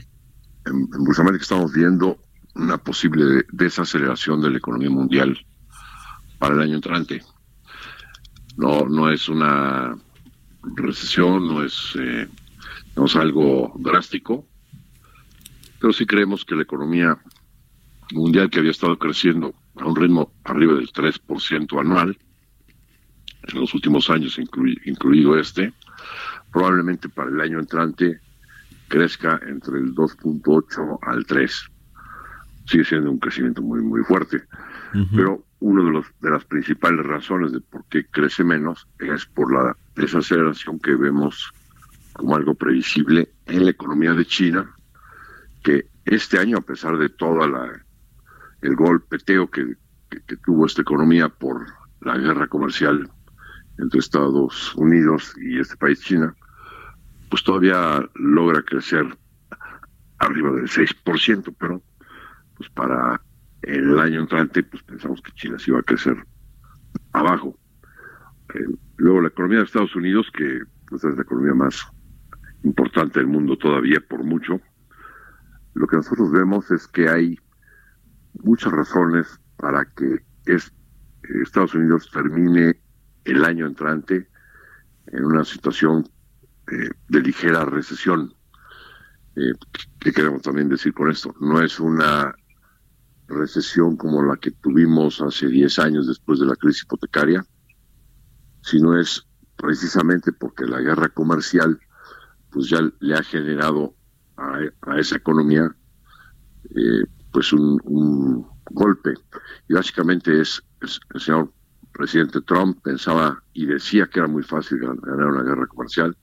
en, 0.66 0.90
en 0.94 1.36
estamos 1.36 1.74
viendo 1.74 2.18
una 2.56 2.78
posible 2.78 3.46
desaceleración 3.52 4.42
de 4.42 4.50
la 4.50 4.58
economía 4.58 4.90
mundial 4.90 5.38
para 6.40 6.56
el 6.56 6.62
año 6.62 6.76
entrante. 6.76 7.22
No, 8.58 8.86
no 8.88 9.10
es 9.10 9.28
una 9.28 9.96
recesión, 10.76 11.48
no 11.48 11.64
es, 11.64 11.94
eh, 12.00 12.28
no 12.96 13.06
es 13.06 13.16
algo 13.16 13.74
drástico, 13.78 14.48
pero 15.80 15.94
sí 15.94 16.06
creemos 16.06 16.46
que 16.46 16.56
la 16.56 16.64
economía 16.64 17.18
mundial 18.14 18.50
que 18.50 18.60
había 18.60 18.72
estado 18.72 18.98
creciendo 18.98 19.54
a 19.76 19.86
un 19.86 19.96
ritmo 19.96 20.32
arriba 20.46 20.76
del 20.76 20.92
3% 20.92 21.80
anual 21.80 22.18
en 23.48 23.60
los 23.60 23.74
últimos 23.74 24.10
años, 24.10 24.40
incluido 24.40 25.38
este, 25.38 25.74
probablemente 26.52 27.10
para 27.10 27.30
el 27.30 27.42
año 27.42 27.60
entrante 27.60 28.22
crezca 28.88 29.40
entre 29.46 29.80
el 29.80 29.94
2.8 29.94 31.00
al 31.02 31.26
3. 31.26 31.72
Sigue 32.68 32.84
siendo 32.84 33.12
un 33.12 33.20
crecimiento 33.20 33.62
muy, 33.62 33.82
muy 33.82 34.04
fuerte. 34.04 34.44
Pero 35.14 35.46
una 35.60 35.84
de, 35.84 35.92
los, 35.92 36.06
de 36.22 36.30
las 36.30 36.46
principales 36.46 37.06
razones 37.06 37.52
de 37.52 37.60
por 37.60 37.84
qué 37.86 38.06
crece 38.06 38.46
menos 38.46 38.88
es 39.00 39.26
por 39.26 39.54
la 39.54 39.76
desaceleración 39.96 40.80
que 40.80 40.96
vemos 40.96 41.52
como 42.14 42.36
algo 42.36 42.54
previsible 42.56 43.30
en 43.46 43.66
la 43.66 43.72
economía 43.72 44.14
de 44.14 44.26
China, 44.26 44.74
que 45.64 45.88
este 46.06 46.40
año, 46.40 46.58
a 46.58 46.62
pesar 46.62 46.98
de 46.98 47.10
todo 47.10 47.44
el 48.62 48.76
golpeteo 48.76 49.50
que, 49.50 49.76
que, 50.10 50.38
tuvo 50.38 50.66
esta 50.66 50.82
economía 50.82 51.28
por 51.28 51.66
la 52.02 52.18
guerra 52.18 52.48
comercial 52.48 53.10
entre 53.78 54.00
Estados 54.00 54.74
Unidos 54.76 55.34
y 55.38 55.60
este 55.60 55.76
país 55.76 56.00
China, 56.00 56.34
pues 57.30 57.44
todavía 57.44 58.08
logra 58.16 58.62
crecer 58.64 59.06
arriba 60.20 60.52
del 60.52 60.68
6%, 60.68 61.56
pero 61.60 61.82
pues 62.56 62.70
para 62.70 63.22
el 63.62 64.00
año 64.00 64.22
entrante, 64.22 64.64
pues 64.64 64.84
pensamos 64.84 65.22
que 65.22 65.32
China 65.34 65.58
sí 65.60 65.72
iba 65.72 65.80
a 65.80 65.84
crecer 65.84 66.16
abajo. 67.14 67.58
Eh, 68.54 68.66
luego 68.98 69.22
la 69.22 69.30
economía 69.30 69.60
de 69.60 69.66
Estados 69.66 69.96
Unidos, 69.96 70.28
que 70.34 70.62
pues, 70.88 71.04
es 71.04 71.16
la 71.16 71.24
economía 71.24 71.54
más 71.54 71.88
importante 72.64 73.20
del 73.20 73.28
mundo 73.28 73.58
todavía 73.58 74.00
por 74.08 74.24
mucho, 74.24 74.60
lo 75.74 75.88
que 75.88 75.98
nosotros 75.98 76.32
vemos 76.32 76.72
es 76.72 76.88
que 76.88 77.10
hay 77.10 77.38
muchas 78.44 78.72
razones 78.72 79.40
para 79.58 79.86
que 79.86 80.20
es, 80.46 80.74
Estados 81.44 81.74
Unidos 81.76 82.10
termine 82.12 82.80
el 83.26 83.44
año 83.44 83.66
entrante 83.66 84.28
en 85.08 85.26
una 85.26 85.44
situación 85.44 86.08
eh, 86.72 86.90
de 87.10 87.22
ligera 87.22 87.66
recesión. 87.66 88.34
Eh, 89.36 89.54
¿Qué 90.00 90.12
queremos 90.12 90.42
también 90.42 90.70
decir 90.70 90.94
con 90.94 91.12
esto? 91.12 91.36
No 91.40 91.62
es 91.62 91.80
una 91.80 92.34
recesión 93.28 93.98
como 93.98 94.24
la 94.24 94.38
que 94.38 94.52
tuvimos 94.52 95.22
hace 95.22 95.48
10 95.48 95.80
años 95.80 96.08
después 96.08 96.40
de 96.40 96.46
la 96.46 96.56
crisis 96.56 96.84
hipotecaria, 96.84 97.46
sino 98.62 99.00
es 99.00 99.26
precisamente 99.56 100.32
porque 100.32 100.66
la 100.66 100.80
guerra 100.80 101.10
comercial 101.10 101.80
pues 102.52 102.70
ya 102.70 102.80
le 103.00 103.16
ha 103.16 103.24
generado 103.24 103.96
a, 104.38 104.60
esa 104.98 105.18
economía 105.18 105.76
eh, 106.76 107.04
pues 107.32 107.54
un, 107.54 108.48
golpe 108.72 109.14
y 109.70 109.74
básicamente 109.76 110.42
es, 110.42 110.62
el 111.14 111.22
señor 111.22 111.54
presidente 111.94 112.42
Trump 112.42 112.82
pensaba 112.84 113.42
y 113.54 113.68
decía 113.68 114.08
que 114.08 114.20
era 114.20 114.28
muy 114.28 114.42
fácil 114.42 114.80
ganar 114.80 115.28
una 115.28 115.44
guerra 115.44 115.68
comercial 115.68 116.18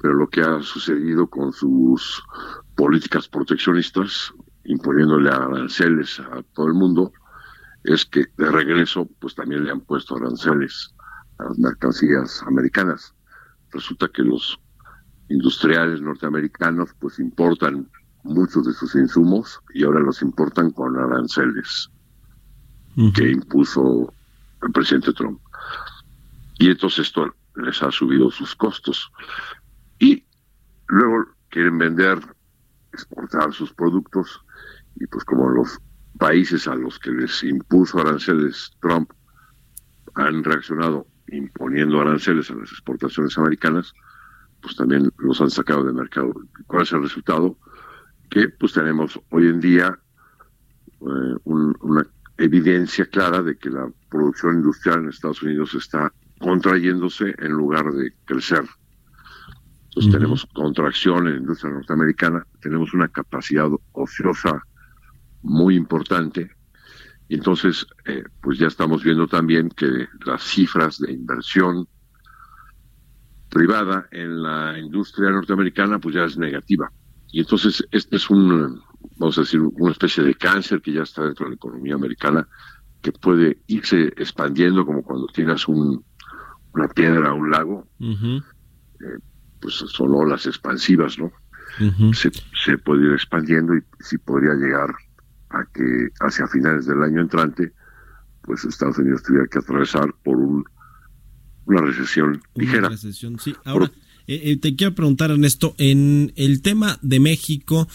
pero 0.00 0.14
lo 0.14 0.28
que 0.28 0.40
ha 0.40 0.62
sucedido 0.62 1.26
con 1.26 1.52
sus 1.52 2.22
políticas 2.74 3.28
proteccionistas 3.28 4.32
imponiéndole 4.64 5.30
aranceles 5.30 6.20
a 6.20 6.42
todo 6.54 6.68
el 6.68 6.74
mundo, 6.74 7.12
es 7.84 8.04
que 8.04 8.26
de 8.36 8.50
regreso 8.50 9.08
pues 9.18 9.34
también 9.34 9.64
le 9.64 9.70
han 9.70 9.80
puesto 9.80 10.16
aranceles 10.16 10.94
a 11.38 11.44
las 11.44 11.58
mercancías 11.58 12.42
americanas. 12.46 13.14
Resulta 13.72 14.08
que 14.08 14.22
los 14.22 14.58
industriales 15.28 16.00
norteamericanos 16.00 16.90
pues 16.98 17.18
importan 17.18 17.88
muchos 18.22 18.66
de 18.66 18.72
sus 18.72 18.94
insumos 18.94 19.60
y 19.72 19.84
ahora 19.84 20.00
los 20.00 20.20
importan 20.22 20.70
con 20.72 20.98
aranceles 20.98 21.90
que 23.14 23.30
impuso 23.30 24.12
el 24.62 24.72
presidente 24.72 25.12
Trump. 25.12 25.40
Y 26.58 26.70
entonces 26.70 27.06
esto 27.06 27.34
les 27.56 27.82
ha 27.82 27.90
subido 27.90 28.30
sus 28.30 28.54
costos. 28.54 29.10
Luego 30.90 31.24
quieren 31.50 31.78
vender, 31.78 32.18
exportar 32.92 33.52
sus 33.52 33.72
productos 33.72 34.44
y 34.96 35.06
pues 35.06 35.24
como 35.24 35.48
los 35.48 35.80
países 36.18 36.66
a 36.66 36.74
los 36.74 36.98
que 36.98 37.12
les 37.12 37.44
impuso 37.44 38.00
aranceles 38.00 38.72
Trump 38.80 39.12
han 40.14 40.42
reaccionado 40.42 41.06
imponiendo 41.28 42.00
aranceles 42.00 42.50
a 42.50 42.54
las 42.54 42.72
exportaciones 42.72 43.38
americanas, 43.38 43.94
pues 44.60 44.74
también 44.74 45.12
los 45.18 45.40
han 45.40 45.50
sacado 45.50 45.84
del 45.84 45.94
mercado. 45.94 46.32
¿Cuál 46.66 46.82
es 46.82 46.92
el 46.92 47.02
resultado? 47.02 47.56
Que 48.28 48.48
pues 48.48 48.72
tenemos 48.72 49.18
hoy 49.30 49.46
en 49.46 49.60
día 49.60 49.96
eh, 51.02 51.36
una 51.44 52.04
evidencia 52.36 53.06
clara 53.06 53.42
de 53.42 53.56
que 53.56 53.70
la 53.70 53.88
producción 54.08 54.56
industrial 54.56 55.04
en 55.04 55.10
Estados 55.10 55.40
Unidos 55.42 55.72
está 55.74 56.12
contrayéndose 56.40 57.32
en 57.38 57.52
lugar 57.52 57.92
de 57.92 58.12
crecer. 58.24 58.64
Entonces 59.90 60.12
tenemos 60.12 60.46
contracción 60.46 61.26
en 61.26 61.32
la 61.32 61.40
industria 61.40 61.72
norteamericana, 61.72 62.46
tenemos 62.60 62.94
una 62.94 63.08
capacidad 63.08 63.68
ociosa 63.92 64.62
muy 65.42 65.74
importante. 65.74 66.48
Y 67.28 67.34
entonces, 67.34 67.86
eh, 68.06 68.22
pues 68.40 68.58
ya 68.58 68.68
estamos 68.68 69.02
viendo 69.02 69.26
también 69.26 69.68
que 69.68 70.06
las 70.24 70.44
cifras 70.44 70.98
de 71.00 71.12
inversión 71.12 71.88
privada 73.48 74.06
en 74.12 74.42
la 74.42 74.78
industria 74.78 75.30
norteamericana, 75.30 75.98
pues 75.98 76.14
ya 76.14 76.24
es 76.24 76.38
negativa. 76.38 76.90
Y 77.32 77.40
entonces, 77.40 77.84
este 77.90 78.16
es 78.16 78.30
un, 78.30 78.80
vamos 79.16 79.38
a 79.38 79.40
decir, 79.40 79.60
una 79.60 79.90
especie 79.90 80.22
de 80.22 80.34
cáncer 80.34 80.80
que 80.80 80.92
ya 80.92 81.02
está 81.02 81.24
dentro 81.24 81.46
de 81.46 81.50
la 81.50 81.56
economía 81.56 81.96
americana, 81.96 82.46
que 83.02 83.10
puede 83.10 83.58
irse 83.66 84.12
expandiendo 84.16 84.86
como 84.86 85.02
cuando 85.02 85.26
tienes 85.28 85.66
un, 85.66 86.04
una 86.74 86.88
piedra 86.88 87.30
a 87.30 87.34
un 87.34 87.50
lago. 87.50 87.88
Eh, 87.98 89.18
pues 89.60 89.74
son 89.74 90.14
olas 90.14 90.46
expansivas, 90.46 91.18
¿no? 91.18 91.32
se, 92.12 92.30
se 92.64 92.78
puede 92.78 93.06
ir 93.06 93.12
expandiendo 93.12 93.74
y 93.74 93.82
sí 94.00 94.18
podría 94.18 94.54
llegar 94.54 94.90
a 95.50 95.64
que 95.72 96.08
hacia 96.20 96.46
finales 96.46 96.86
del 96.86 97.02
año 97.02 97.20
entrante, 97.20 97.72
pues 98.42 98.64
Estados 98.64 98.98
Unidos 98.98 99.22
tuviera 99.22 99.46
que 99.46 99.58
atravesar 99.58 100.14
por 100.22 100.36
un, 100.36 100.64
una 101.66 101.80
recesión 101.80 102.40
ligera. 102.54 102.88
recesión, 102.88 103.38
sí. 103.38 103.54
Ahora, 103.64 103.90
eh, 104.26 104.40
eh, 104.44 104.56
te 104.56 104.76
quiero 104.76 104.94
preguntar, 104.94 105.30
Ernesto, 105.30 105.74
en 105.78 106.32
el 106.36 106.62
tema 106.62 106.98
de 107.02 107.20
México, 107.20 107.88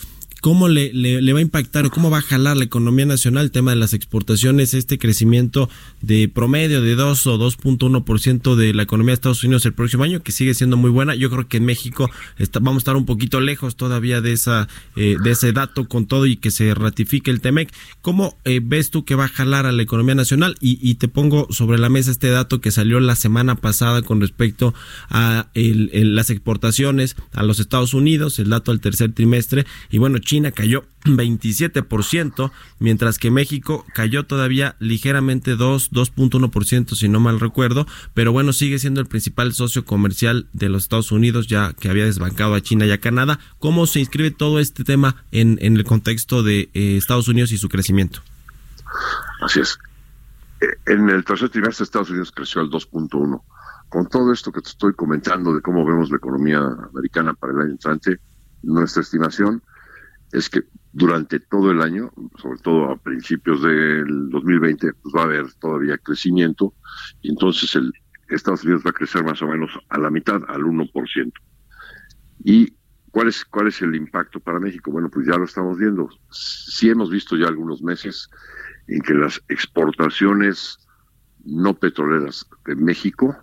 ¿Cómo 0.45 0.67
le, 0.67 0.93
le, 0.93 1.33
va 1.33 1.39
a 1.39 1.41
impactar 1.41 1.87
o 1.87 1.89
cómo 1.89 2.11
va 2.11 2.19
a 2.19 2.21
jalar 2.21 2.55
la 2.55 2.65
economía 2.65 3.07
nacional 3.07 3.45
el 3.45 3.51
tema 3.51 3.71
de 3.71 3.77
las 3.77 3.93
exportaciones, 3.93 4.75
este 4.75 4.99
crecimiento 4.99 5.71
de 6.01 6.29
promedio 6.29 6.83
de 6.83 6.93
2 6.93 7.25
o 7.25 7.39
2.1% 7.39 8.53
de 8.53 8.75
la 8.75 8.83
economía 8.83 9.09
de 9.09 9.15
Estados 9.15 9.43
Unidos 9.43 9.65
el 9.65 9.73
próximo 9.73 10.03
año, 10.03 10.21
que 10.21 10.31
sigue 10.31 10.53
siendo 10.53 10.77
muy 10.77 10.91
buena? 10.91 11.15
Yo 11.15 11.31
creo 11.31 11.47
que 11.47 11.57
en 11.57 11.65
México 11.65 12.11
vamos 12.61 12.75
a 12.75 12.77
estar 12.77 12.95
un 12.95 13.07
poquito 13.07 13.41
lejos 13.41 13.75
todavía 13.75 14.21
de, 14.21 14.33
esa, 14.33 14.67
eh, 14.95 15.17
de 15.19 15.31
ese 15.31 15.51
dato 15.51 15.87
con 15.87 16.05
todo 16.05 16.27
y 16.27 16.35
que 16.37 16.51
se 16.51 16.75
ratifique 16.75 17.31
el 17.31 17.41
TEMEC. 17.41 17.73
¿Cómo 18.03 18.37
eh, 18.45 18.61
ves 18.63 18.91
tú 18.91 19.03
que 19.03 19.15
va 19.15 19.25
a 19.25 19.29
jalar 19.29 19.65
a 19.65 19.71
la 19.71 19.81
economía 19.81 20.13
nacional? 20.13 20.57
Y, 20.61 20.77
y, 20.79 20.93
te 20.93 21.07
pongo 21.07 21.47
sobre 21.49 21.79
la 21.79 21.89
mesa 21.89 22.11
este 22.11 22.29
dato 22.29 22.61
que 22.61 22.69
salió 22.69 22.99
la 22.99 23.15
semana 23.15 23.55
pasada 23.55 24.03
con 24.03 24.21
respecto 24.21 24.75
a 25.09 25.47
el, 25.55 26.13
las 26.15 26.29
exportaciones 26.29 27.15
a 27.33 27.41
los 27.41 27.59
Estados 27.59 27.95
Unidos, 27.95 28.37
el 28.37 28.49
dato 28.49 28.69
al 28.69 28.79
tercer 28.79 29.11
trimestre. 29.11 29.65
Y 29.89 29.97
bueno, 29.97 30.19
China 30.19 30.34
China 30.35 30.51
cayó 30.51 30.83
27%, 31.05 32.51
mientras 32.79 33.19
que 33.19 33.31
México 33.31 33.85
cayó 33.93 34.25
todavía 34.25 34.75
ligeramente 34.79 35.55
2, 35.55 35.91
2.1% 35.91 36.93
si 36.93 37.07
no 37.07 37.21
mal 37.21 37.39
recuerdo, 37.39 37.87
pero 38.13 38.33
bueno, 38.33 38.51
sigue 38.51 38.79
siendo 38.79 38.99
el 38.99 39.07
principal 39.07 39.53
socio 39.53 39.85
comercial 39.85 40.49
de 40.51 40.67
los 40.67 40.83
Estados 40.83 41.13
Unidos, 41.13 41.47
ya 41.47 41.71
que 41.71 41.89
había 41.89 42.03
desbancado 42.03 42.53
a 42.53 42.59
China 42.59 42.85
y 42.85 42.91
a 42.91 42.99
Canadá. 42.99 43.39
¿Cómo 43.59 43.87
se 43.87 44.01
inscribe 44.01 44.31
todo 44.31 44.59
este 44.59 44.83
tema 44.83 45.23
en, 45.31 45.57
el 45.61 45.85
contexto 45.85 46.43
de 46.43 46.69
eh, 46.73 46.97
Estados 46.97 47.29
Unidos 47.29 47.53
y 47.53 47.57
su 47.57 47.69
crecimiento? 47.69 48.19
Así 49.41 49.61
es. 49.61 49.79
Eh, 50.59 50.65
en 50.87 51.09
el 51.09 51.23
tercer 51.23 51.49
trimestre 51.49 51.85
Estados 51.85 52.09
Unidos 52.09 52.33
creció 52.35 52.59
al 52.59 52.69
2.1. 52.69 53.41
Con 53.87 54.09
todo 54.09 54.33
esto 54.33 54.51
que 54.51 54.59
te 54.59 54.69
estoy 54.69 54.93
comentando 54.95 55.53
de 55.53 55.61
cómo 55.61 55.85
vemos 55.85 56.09
la 56.09 56.17
economía 56.17 56.59
americana 56.59 57.33
para 57.33 57.53
el 57.53 57.59
año 57.59 57.71
entrante, 57.71 58.19
nuestra 58.63 59.01
estimación 59.01 59.61
es 60.35 60.49
que 60.49 60.63
durante 60.91 61.39
todo 61.39 61.71
el 61.71 61.81
año, 61.81 62.11
sobre 62.41 62.59
todo 62.59 62.91
a 62.91 62.97
principios 62.97 63.61
del 63.61 64.29
2020, 64.29 64.93
pues 64.93 65.15
va 65.15 65.21
a 65.21 65.25
haber 65.25 65.53
todavía 65.53 65.97
crecimiento 65.97 66.73
y 67.21 67.29
entonces 67.29 67.75
el 67.75 67.91
Estados 68.27 68.63
Unidos 68.63 68.83
va 68.85 68.89
a 68.89 68.93
crecer 68.93 69.23
más 69.23 69.41
o 69.41 69.47
menos 69.47 69.71
a 69.89 69.99
la 69.99 70.09
mitad, 70.09 70.41
al 70.47 70.63
1%. 70.63 71.31
¿Y 72.43 72.73
cuál 73.11 73.27
es, 73.27 73.45
cuál 73.45 73.67
es 73.67 73.81
el 73.81 73.95
impacto 73.95 74.39
para 74.39 74.59
México? 74.59 74.91
Bueno, 74.91 75.09
pues 75.09 75.27
ya 75.27 75.37
lo 75.37 75.45
estamos 75.45 75.77
viendo. 75.77 76.09
Sí 76.31 76.89
hemos 76.89 77.11
visto 77.11 77.37
ya 77.37 77.47
algunos 77.47 77.81
meses 77.83 78.29
en 78.87 79.01
que 79.01 79.13
las 79.13 79.41
exportaciones 79.47 80.79
no 81.43 81.75
petroleras 81.75 82.47
de 82.65 82.75
México 82.75 83.35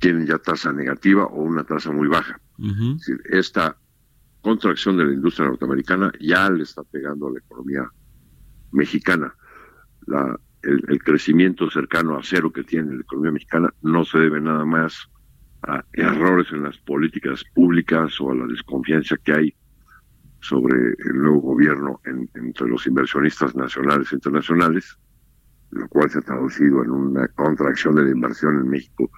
tienen 0.00 0.26
ya 0.26 0.38
tasa 0.38 0.72
negativa 0.72 1.26
o 1.26 1.42
una 1.42 1.62
tasa 1.62 1.92
muy 1.92 2.08
baja. 2.08 2.40
es 2.58 2.98
decir, 2.98 3.20
esta 3.30 3.76
contracción 4.42 4.96
de 4.96 5.06
la 5.06 5.12
industria 5.12 5.48
norteamericana 5.48 6.12
ya 6.20 6.50
le 6.50 6.64
está 6.64 6.82
pegando 6.82 7.28
a 7.28 7.32
la 7.32 7.38
economía 7.38 7.88
mexicana. 8.72 9.34
El, 10.62 11.02
crecimiento 11.02 11.70
cercano 11.70 12.16
a 12.16 12.22
cero 12.22 12.52
que 12.52 12.62
tiene 12.62 12.94
la 12.94 13.00
economía 13.00 13.32
mexicana 13.32 13.72
no 13.82 14.04
se 14.04 14.18
debe 14.18 14.40
nada 14.40 14.64
más 14.64 15.08
a 15.62 15.84
errores 15.92 16.48
en 16.52 16.64
las 16.64 16.76
políticas 16.78 17.42
públicas 17.54 18.20
o 18.20 18.30
a 18.30 18.34
la 18.34 18.46
desconfianza 18.46 19.16
que 19.24 19.32
hay 19.32 19.54
sobre 20.40 20.76
el 21.04 21.18
nuevo 21.18 21.40
gobierno 21.40 22.00
entre 22.04 22.68
los 22.68 22.86
inversionistas 22.86 23.54
nacionales 23.54 24.12
e 24.12 24.16
internacionales, 24.16 24.98
lo 25.70 25.88
cual 25.88 26.10
se 26.10 26.18
ha 26.18 26.22
traducido 26.22 26.82
en 26.82 26.90
una 26.90 27.28
contracción 27.28 27.94
de 27.94 28.04
la 28.04 28.10
inversión 28.10 28.56
en 28.56 28.68
México 28.68 29.10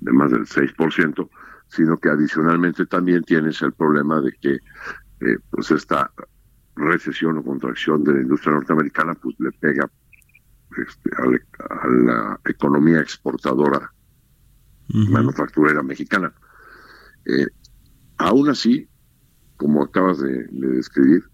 de 0.00 0.12
más 0.12 0.32
del 0.32 0.46
6%, 0.46 1.28
sino 1.74 1.98
que 1.98 2.08
adicionalmente 2.08 2.86
también 2.86 3.22
tienes 3.24 3.60
el 3.62 3.72
problema 3.72 4.20
de 4.20 4.32
que 4.40 4.52
eh, 4.54 5.38
pues 5.50 5.70
esta 5.72 6.10
recesión 6.76 7.38
o 7.38 7.44
contracción 7.44 8.04
de 8.04 8.14
la 8.14 8.20
industria 8.22 8.54
norteamericana 8.54 9.14
pues 9.14 9.34
le 9.38 9.50
pega 9.52 9.90
este, 10.76 11.10
a, 11.16 11.88
la, 11.88 12.40
economía 12.44 13.00
exportadora 13.00 13.92
manufacturera 14.88 15.82
mexicana. 15.82 16.32
Eh, 17.24 17.46
aún 18.18 18.48
así, 18.50 18.88
como 19.56 19.82
acabas 19.82 20.18
de, 20.20 20.46
describir, 20.50 21.24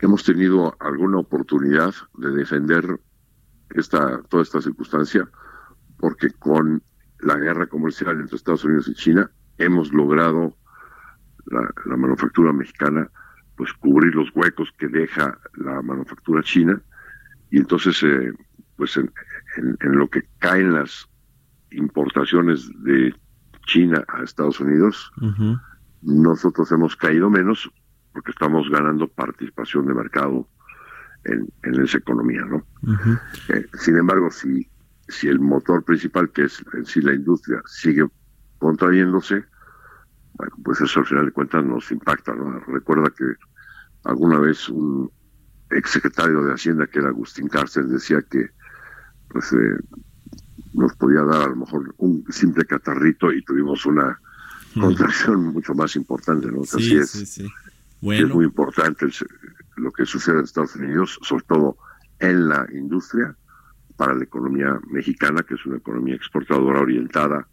hemos 0.00 0.24
tenido 0.24 0.76
alguna 0.80 1.18
oportunidad 1.18 1.94
de 2.18 2.30
defender 2.32 3.00
esta 3.70 4.20
toda 4.28 4.42
esta 4.42 4.60
circunstancia 4.60 5.26
porque 5.98 6.30
con 6.30 6.82
la 7.20 7.36
guerra 7.36 7.66
comercial 7.68 8.20
entre 8.20 8.36
Estados 8.36 8.64
Unidos 8.64 8.88
y 8.88 8.94
China 8.94 9.30
hemos 9.64 9.92
logrado 9.92 10.56
la, 11.46 11.96
manufactura 11.96 12.52
mexicana 12.52 13.08
pues 13.56 13.72
cubrir 13.74 14.14
los 14.14 14.28
huecos 14.34 14.72
que 14.78 14.88
deja 14.88 15.38
la 15.54 15.82
manufactura 15.82 16.42
china. 16.42 16.80
Y 17.50 17.58
entonces 17.58 18.02
eh, 18.02 18.32
pues 18.76 18.96
en, 18.96 19.12
lo 19.80 20.08
que 20.08 20.22
caen 20.38 20.72
las 20.72 21.08
importaciones 21.70 22.70
de 22.82 23.14
China 23.66 24.04
a 24.08 24.22
Estados 24.22 24.60
Unidos 24.60 25.12
nosotros 26.02 26.70
hemos 26.72 26.96
caído 26.96 27.30
menos 27.30 27.70
porque 28.12 28.32
estamos 28.32 28.68
ganando 28.68 29.08
participación 29.08 29.86
de 29.86 29.94
mercado 29.94 30.48
en, 31.24 31.48
esa 31.62 31.98
economía, 31.98 32.42
¿no? 32.44 32.66
Eh, 33.48 33.66
sin 33.74 33.96
embargo, 33.96 34.30
si, 34.30 34.68
si 35.08 35.28
el 35.28 35.38
motor 35.38 35.84
principal, 35.84 36.30
que 36.30 36.44
es 36.44 36.62
en 36.74 36.84
sí 36.84 37.00
la 37.00 37.14
industria, 37.14 37.62
sigue 37.66 38.06
contrayéndose, 38.58 39.44
bueno, 40.34 40.54
pues 40.64 40.80
eso 40.80 41.00
al 41.00 41.06
final 41.06 41.26
de 41.26 41.32
cuentas 41.32 41.64
nos 41.64 41.90
impacta, 41.90 42.34
¿no? 42.34 42.58
Recuerda 42.60 43.10
que 43.10 43.24
alguna 44.04 44.38
vez 44.38 44.68
un 44.68 45.10
exsecretario 45.70 46.42
de 46.42 46.54
Hacienda, 46.54 46.86
que 46.86 46.98
era 46.98 47.08
Agustín 47.08 47.48
Cárcel, 47.48 47.90
decía 47.90 48.22
que 48.30 48.50
pues 49.28 49.52
eh, 49.52 49.78
nos 50.74 50.94
podía 50.96 51.22
dar 51.22 51.42
a 51.42 51.48
lo 51.48 51.56
mejor 51.56 51.94
un 51.98 52.24
simple 52.30 52.64
catarrito 52.64 53.32
y 53.32 53.42
tuvimos 53.42 53.86
una 53.86 54.18
contracción 54.78 55.44
mucho 55.52 55.74
más 55.74 55.96
importante, 55.96 56.50
¿no? 56.50 56.62
Así 56.62 56.96
es. 56.96 57.10
Sí, 57.10 57.46
Es 58.02 58.28
muy 58.28 58.44
importante 58.44 59.06
lo 59.76 59.92
que 59.92 60.06
sucede 60.06 60.38
en 60.38 60.44
Estados 60.44 60.76
Unidos, 60.76 61.18
sobre 61.22 61.44
todo 61.44 61.76
en 62.18 62.48
la 62.48 62.66
industria, 62.72 63.36
para 63.96 64.14
la 64.14 64.24
economía 64.24 64.80
mexicana, 64.90 65.42
que 65.42 65.54
es 65.54 65.66
una 65.66 65.76
economía 65.76 66.14
exportadora 66.14 66.80
orientada 66.80 67.46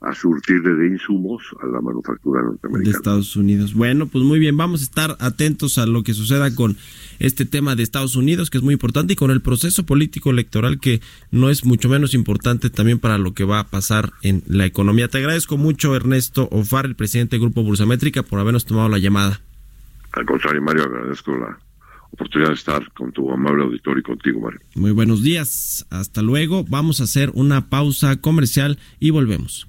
a 0.00 0.14
surtirle 0.14 0.74
de 0.74 0.88
insumos 0.88 1.42
a 1.62 1.66
la 1.66 1.80
manufactura 1.80 2.42
norteamericana. 2.42 2.90
De 2.90 2.96
Estados 2.96 3.36
Unidos. 3.36 3.74
Bueno, 3.74 4.06
pues 4.06 4.24
muy 4.24 4.38
bien, 4.38 4.56
vamos 4.56 4.80
a 4.80 4.84
estar 4.84 5.16
atentos 5.20 5.78
a 5.78 5.86
lo 5.86 6.02
que 6.02 6.14
suceda 6.14 6.54
con 6.54 6.76
este 7.18 7.46
tema 7.46 7.74
de 7.76 7.82
Estados 7.82 8.14
Unidos, 8.14 8.50
que 8.50 8.58
es 8.58 8.64
muy 8.64 8.74
importante, 8.74 9.14
y 9.14 9.16
con 9.16 9.30
el 9.30 9.40
proceso 9.40 9.86
político 9.86 10.30
electoral, 10.30 10.78
que 10.80 11.00
no 11.30 11.48
es 11.50 11.64
mucho 11.64 11.88
menos 11.88 12.14
importante 12.14 12.68
también 12.68 12.98
para 12.98 13.18
lo 13.18 13.32
que 13.32 13.44
va 13.44 13.60
a 13.60 13.68
pasar 13.68 14.12
en 14.22 14.42
la 14.46 14.66
economía. 14.66 15.08
Te 15.08 15.18
agradezco 15.18 15.56
mucho, 15.56 15.96
Ernesto 15.96 16.48
Ofar, 16.52 16.86
el 16.86 16.94
presidente 16.94 17.36
del 17.36 17.40
Grupo 17.40 17.62
Bursamétrica, 17.62 18.22
por 18.22 18.38
habernos 18.38 18.66
tomado 18.66 18.88
la 18.88 18.98
llamada. 18.98 19.40
Al 20.12 20.26
contrario, 20.26 20.62
Mario, 20.62 20.84
agradezco 20.84 21.36
la 21.36 21.58
oportunidad 22.10 22.50
de 22.50 22.54
estar 22.54 22.92
con 22.92 23.12
tu 23.12 23.30
amable 23.30 23.64
auditorio 23.64 24.00
y 24.00 24.02
contigo, 24.02 24.40
Mario. 24.40 24.60
Muy 24.74 24.92
buenos 24.92 25.22
días, 25.22 25.86
hasta 25.90 26.22
luego. 26.22 26.64
Vamos 26.64 27.00
a 27.00 27.04
hacer 27.04 27.30
una 27.34 27.68
pausa 27.68 28.16
comercial 28.20 28.78
y 29.00 29.10
volvemos. 29.10 29.68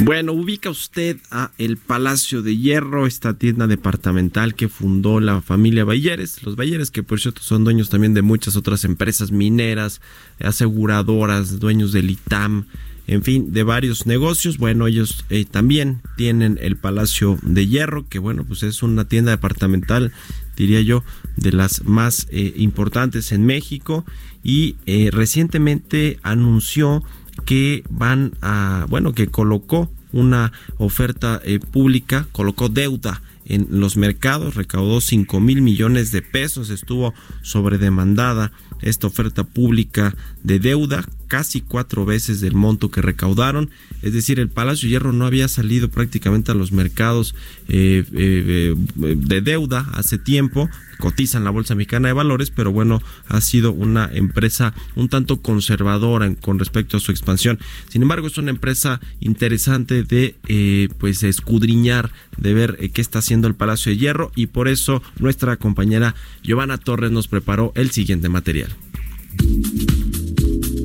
Bueno, 0.00 0.32
ubica 0.32 0.70
usted 0.70 1.18
a 1.30 1.52
el 1.56 1.76
Palacio 1.76 2.42
de 2.42 2.56
Hierro, 2.56 3.06
esta 3.06 3.34
tienda 3.34 3.68
departamental 3.68 4.54
que 4.54 4.68
fundó 4.68 5.20
la 5.20 5.40
familia 5.40 5.84
Bayeres. 5.84 6.42
Los 6.42 6.56
Bayeres 6.56 6.90
que 6.90 7.04
por 7.04 7.20
cierto 7.20 7.42
son 7.42 7.62
dueños 7.62 7.90
también 7.90 8.12
de 8.12 8.22
muchas 8.22 8.56
otras 8.56 8.84
empresas 8.84 9.30
mineras, 9.30 10.00
aseguradoras, 10.40 11.60
dueños 11.60 11.92
del 11.92 12.10
ITAM, 12.10 12.66
en 13.06 13.22
fin, 13.22 13.52
de 13.52 13.62
varios 13.62 14.06
negocios. 14.06 14.58
Bueno, 14.58 14.88
ellos 14.88 15.24
eh, 15.30 15.44
también 15.44 16.02
tienen 16.16 16.58
el 16.60 16.76
Palacio 16.76 17.38
de 17.42 17.66
Hierro, 17.68 18.08
que 18.08 18.18
bueno, 18.18 18.44
pues 18.44 18.64
es 18.64 18.82
una 18.82 19.04
tienda 19.04 19.30
departamental, 19.30 20.12
diría 20.56 20.80
yo, 20.80 21.04
de 21.36 21.52
las 21.52 21.84
más 21.84 22.26
eh, 22.30 22.52
importantes 22.56 23.30
en 23.30 23.46
México 23.46 24.04
y 24.42 24.76
eh, 24.86 25.10
recientemente 25.12 26.18
anunció 26.22 27.04
que 27.44 27.84
van 27.90 28.32
a, 28.40 28.86
bueno, 28.88 29.12
que 29.12 29.28
colocó 29.28 29.90
una 30.12 30.52
oferta 30.78 31.40
eh, 31.44 31.58
pública, 31.58 32.26
colocó 32.32 32.68
deuda 32.68 33.20
en 33.46 33.66
los 33.70 33.96
mercados, 33.96 34.54
recaudó 34.54 35.00
5 35.00 35.40
mil 35.40 35.60
millones 35.60 36.12
de 36.12 36.22
pesos, 36.22 36.70
estuvo 36.70 37.12
sobredemandada 37.42 38.52
esta 38.80 39.06
oferta 39.06 39.44
pública 39.44 40.14
de 40.42 40.58
deuda, 40.60 41.04
casi 41.26 41.60
cuatro 41.60 42.04
veces 42.04 42.40
del 42.40 42.54
monto 42.54 42.90
que 42.90 43.02
recaudaron, 43.02 43.70
es 44.02 44.12
decir, 44.12 44.40
el 44.40 44.48
Palacio 44.48 44.88
Hierro 44.88 45.12
no 45.12 45.26
había 45.26 45.48
salido 45.48 45.88
prácticamente 45.88 46.52
a 46.52 46.54
los 46.54 46.72
mercados 46.72 47.34
eh, 47.68 48.04
eh, 48.12 48.74
de 48.96 49.40
deuda 49.40 49.88
hace 49.94 50.18
tiempo, 50.18 50.68
cotiza 50.98 51.38
en 51.38 51.44
la 51.44 51.50
Bolsa 51.50 51.74
Mexicana 51.74 52.08
de 52.08 52.14
Valores, 52.14 52.50
pero 52.50 52.72
bueno, 52.72 53.02
ha 53.28 53.40
sido 53.40 53.72
una 53.72 54.08
empresa 54.12 54.74
un 54.94 55.08
tanto 55.08 55.40
conservadora 55.40 56.32
con 56.36 56.58
respecto 56.58 56.96
a 56.96 57.00
su 57.00 57.10
expansión. 57.10 57.58
Sin 57.88 58.02
embargo, 58.02 58.26
es 58.26 58.38
una 58.38 58.50
empresa 58.50 59.00
interesante 59.20 60.02
de 60.02 60.36
eh, 60.48 60.88
pues 60.98 61.22
escudriñar, 61.22 62.10
de 62.36 62.54
ver 62.54 62.76
eh, 62.80 62.90
qué 62.90 63.00
está 63.00 63.18
haciendo 63.18 63.48
el 63.48 63.54
Palacio 63.54 63.90
de 63.90 63.98
Hierro 63.98 64.32
y 64.34 64.46
por 64.46 64.68
eso 64.68 65.02
nuestra 65.18 65.56
compañera 65.56 66.14
Giovanna 66.42 66.78
Torres 66.78 67.10
nos 67.10 67.28
preparó 67.28 67.72
el 67.74 67.90
siguiente 67.90 68.28
material. 68.28 68.74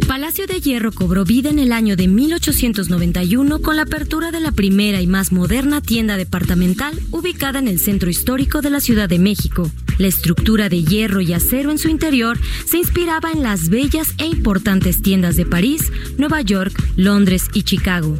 Palacio 0.10 0.48
de 0.48 0.60
Hierro 0.60 0.92
cobró 0.92 1.24
vida 1.24 1.52
en 1.52 1.60
el 1.60 1.72
año 1.72 1.96
de 1.96 2.08
1891 2.08 3.62
con 3.62 3.76
la 3.76 3.84
apertura 3.84 4.32
de 4.32 4.40
la 4.40 4.52
primera 4.52 5.02
y 5.02 5.06
más 5.06 5.32
moderna 5.32 5.82
tienda 5.82 6.18
departamental 6.18 7.00
ubicada 7.12 7.60
en 7.60 7.68
el 7.68 7.78
centro 7.78 8.10
histórico 8.10 8.64
de 8.64 8.72
la 8.72 8.80
Ciudad 8.80 9.08
de 9.08 9.20
México. 9.20 9.70
La 10.00 10.08
estructura 10.08 10.68
de 10.68 10.84
hierro 10.84 11.22
y 11.22 11.34
acero 11.34 11.70
en 11.70 11.78
su 11.78 11.90
interior 11.90 12.40
se 12.66 12.78
inspiraba 12.78 13.32
en 13.32 13.44
las 13.44 13.70
bellas 13.70 14.16
e 14.18 14.26
importantes 14.26 15.04
tiendas 15.04 15.36
de 15.36 15.46
París, 15.46 15.92
Nueva 16.18 16.42
York, 16.42 16.74
Londres 16.96 17.46
y 17.54 17.62
Chicago. 17.62 18.20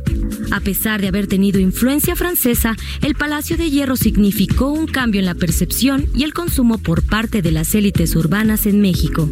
A 0.52 0.60
pesar 0.60 1.02
de 1.02 1.08
haber 1.08 1.26
tenido 1.26 1.60
influencia 1.60 2.16
francesa, 2.16 2.76
el 3.02 3.16
Palacio 3.16 3.58
de 3.58 3.72
Hierro 3.72 3.96
significó 3.96 4.68
un 4.68 4.86
cambio 4.86 5.22
en 5.22 5.26
la 5.26 5.34
percepción 5.34 6.06
y 6.14 6.22
el 6.22 6.36
consumo 6.36 6.78
por 6.78 7.02
parte 7.02 7.42
de 7.42 7.52
las 7.52 7.74
élites 7.74 8.16
urbanas 8.16 8.68
en 8.68 8.80
México. 8.80 9.28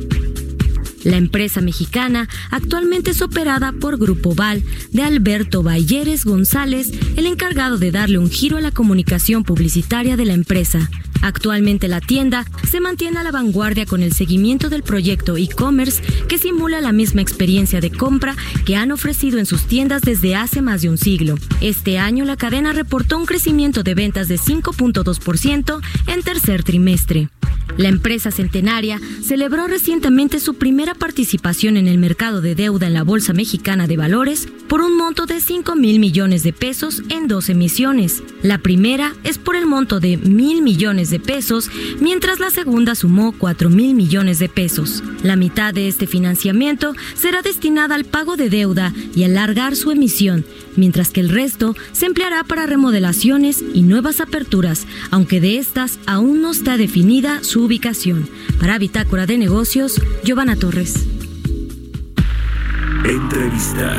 La 1.07 1.15
empresa 1.15 1.61
mexicana 1.61 2.27
actualmente 2.51 3.11
es 3.11 3.21
operada 3.21 3.71
por 3.71 3.97
Grupo 3.97 4.35
Val 4.35 4.61
de 4.91 5.03
Alberto 5.03 5.63
Balleres 5.63 6.25
González, 6.25 6.91
el 7.15 7.27
encargado 7.27 7.77
de 7.77 7.91
darle 7.91 8.17
un 8.17 8.29
giro 8.29 8.57
a 8.57 8.61
la 8.61 8.71
comunicación 8.71 9.45
publicitaria 9.45 10.17
de 10.17 10.25
la 10.25 10.33
empresa. 10.33 10.89
Actualmente 11.21 11.87
la 11.87 12.01
tienda 12.01 12.45
se 12.69 12.81
mantiene 12.81 13.19
a 13.19 13.23
la 13.23 13.31
vanguardia 13.31 13.85
con 13.85 14.03
el 14.03 14.11
seguimiento 14.11 14.67
del 14.67 14.83
proyecto 14.83 15.37
e-commerce 15.37 16.03
que 16.27 16.37
simula 16.37 16.81
la 16.81 16.91
misma 16.91 17.21
experiencia 17.21 17.79
de 17.79 17.89
compra 17.89 18.35
que 18.65 18.75
han 18.75 18.91
ofrecido 18.91 19.39
en 19.39 19.45
sus 19.45 19.63
tiendas 19.63 20.01
desde 20.01 20.35
hace 20.35 20.61
más 20.61 20.81
de 20.81 20.89
un 20.89 20.97
siglo. 20.97 21.35
Este 21.61 21.99
año 21.99 22.25
la 22.25 22.35
cadena 22.35 22.73
reportó 22.73 23.17
un 23.17 23.25
crecimiento 23.25 23.81
de 23.81 23.95
ventas 23.95 24.27
de 24.27 24.35
5.2% 24.35 25.79
en 26.07 26.21
tercer 26.21 26.63
trimestre. 26.65 27.29
La 27.75 27.89
empresa 27.89 28.31
centenaria 28.31 28.99
celebró 29.21 29.67
recientemente 29.67 30.39
su 30.39 30.55
primera 30.55 30.95
participación 30.95 31.77
en 31.77 31.87
el 31.87 31.97
mercado 31.97 32.41
de 32.41 32.55
deuda 32.55 32.87
en 32.87 32.93
la 32.93 33.03
Bolsa 33.03 33.33
Mexicana 33.33 33.87
de 33.87 33.97
Valores 33.97 34.47
por 34.67 34.81
un 34.81 34.97
monto 34.97 35.25
de 35.25 35.39
5 35.39 35.75
mil 35.75 35.99
millones 35.99 36.43
de 36.43 36.53
pesos 36.53 37.03
en 37.09 37.27
dos 37.27 37.49
emisiones. 37.49 38.23
La 38.41 38.57
primera 38.57 39.13
es 39.23 39.37
por 39.37 39.55
el 39.55 39.65
monto 39.65 39.99
de 39.99 40.17
mil 40.17 40.61
millones 40.61 41.09
de 41.09 41.19
pesos, 41.19 41.69
mientras 41.99 42.39
la 42.39 42.49
segunda 42.49 42.95
sumó 42.95 43.31
4 43.37 43.69
mil 43.69 43.93
millones 43.93 44.39
de 44.39 44.49
pesos. 44.49 45.03
La 45.21 45.35
mitad 45.35 45.73
de 45.73 45.87
este 45.87 46.07
financiamiento 46.07 46.93
será 47.15 47.41
destinada 47.41 47.95
al 47.95 48.05
pago 48.05 48.37
de 48.37 48.49
deuda 48.49 48.93
y 49.15 49.23
alargar 49.23 49.75
su 49.75 49.91
emisión, 49.91 50.45
mientras 50.75 51.09
que 51.09 51.21
el 51.21 51.29
resto 51.29 51.75
se 51.91 52.05
empleará 52.07 52.43
para 52.43 52.65
remodelaciones 52.65 53.63
y 53.73 53.81
nuevas 53.81 54.19
aperturas, 54.19 54.85
aunque 55.11 55.39
de 55.39 55.57
estas 55.57 55.99
aún 56.05 56.41
no 56.41 56.51
está 56.51 56.77
definida 56.77 57.43
su 57.43 57.56
ubicación. 57.63 58.27
Para 58.59 58.77
Bitácora 58.77 59.25
de 59.25 59.37
Negocios, 59.37 60.01
Giovanna 60.23 60.55
Torres. 60.55 61.07
Entrevista. 63.03 63.95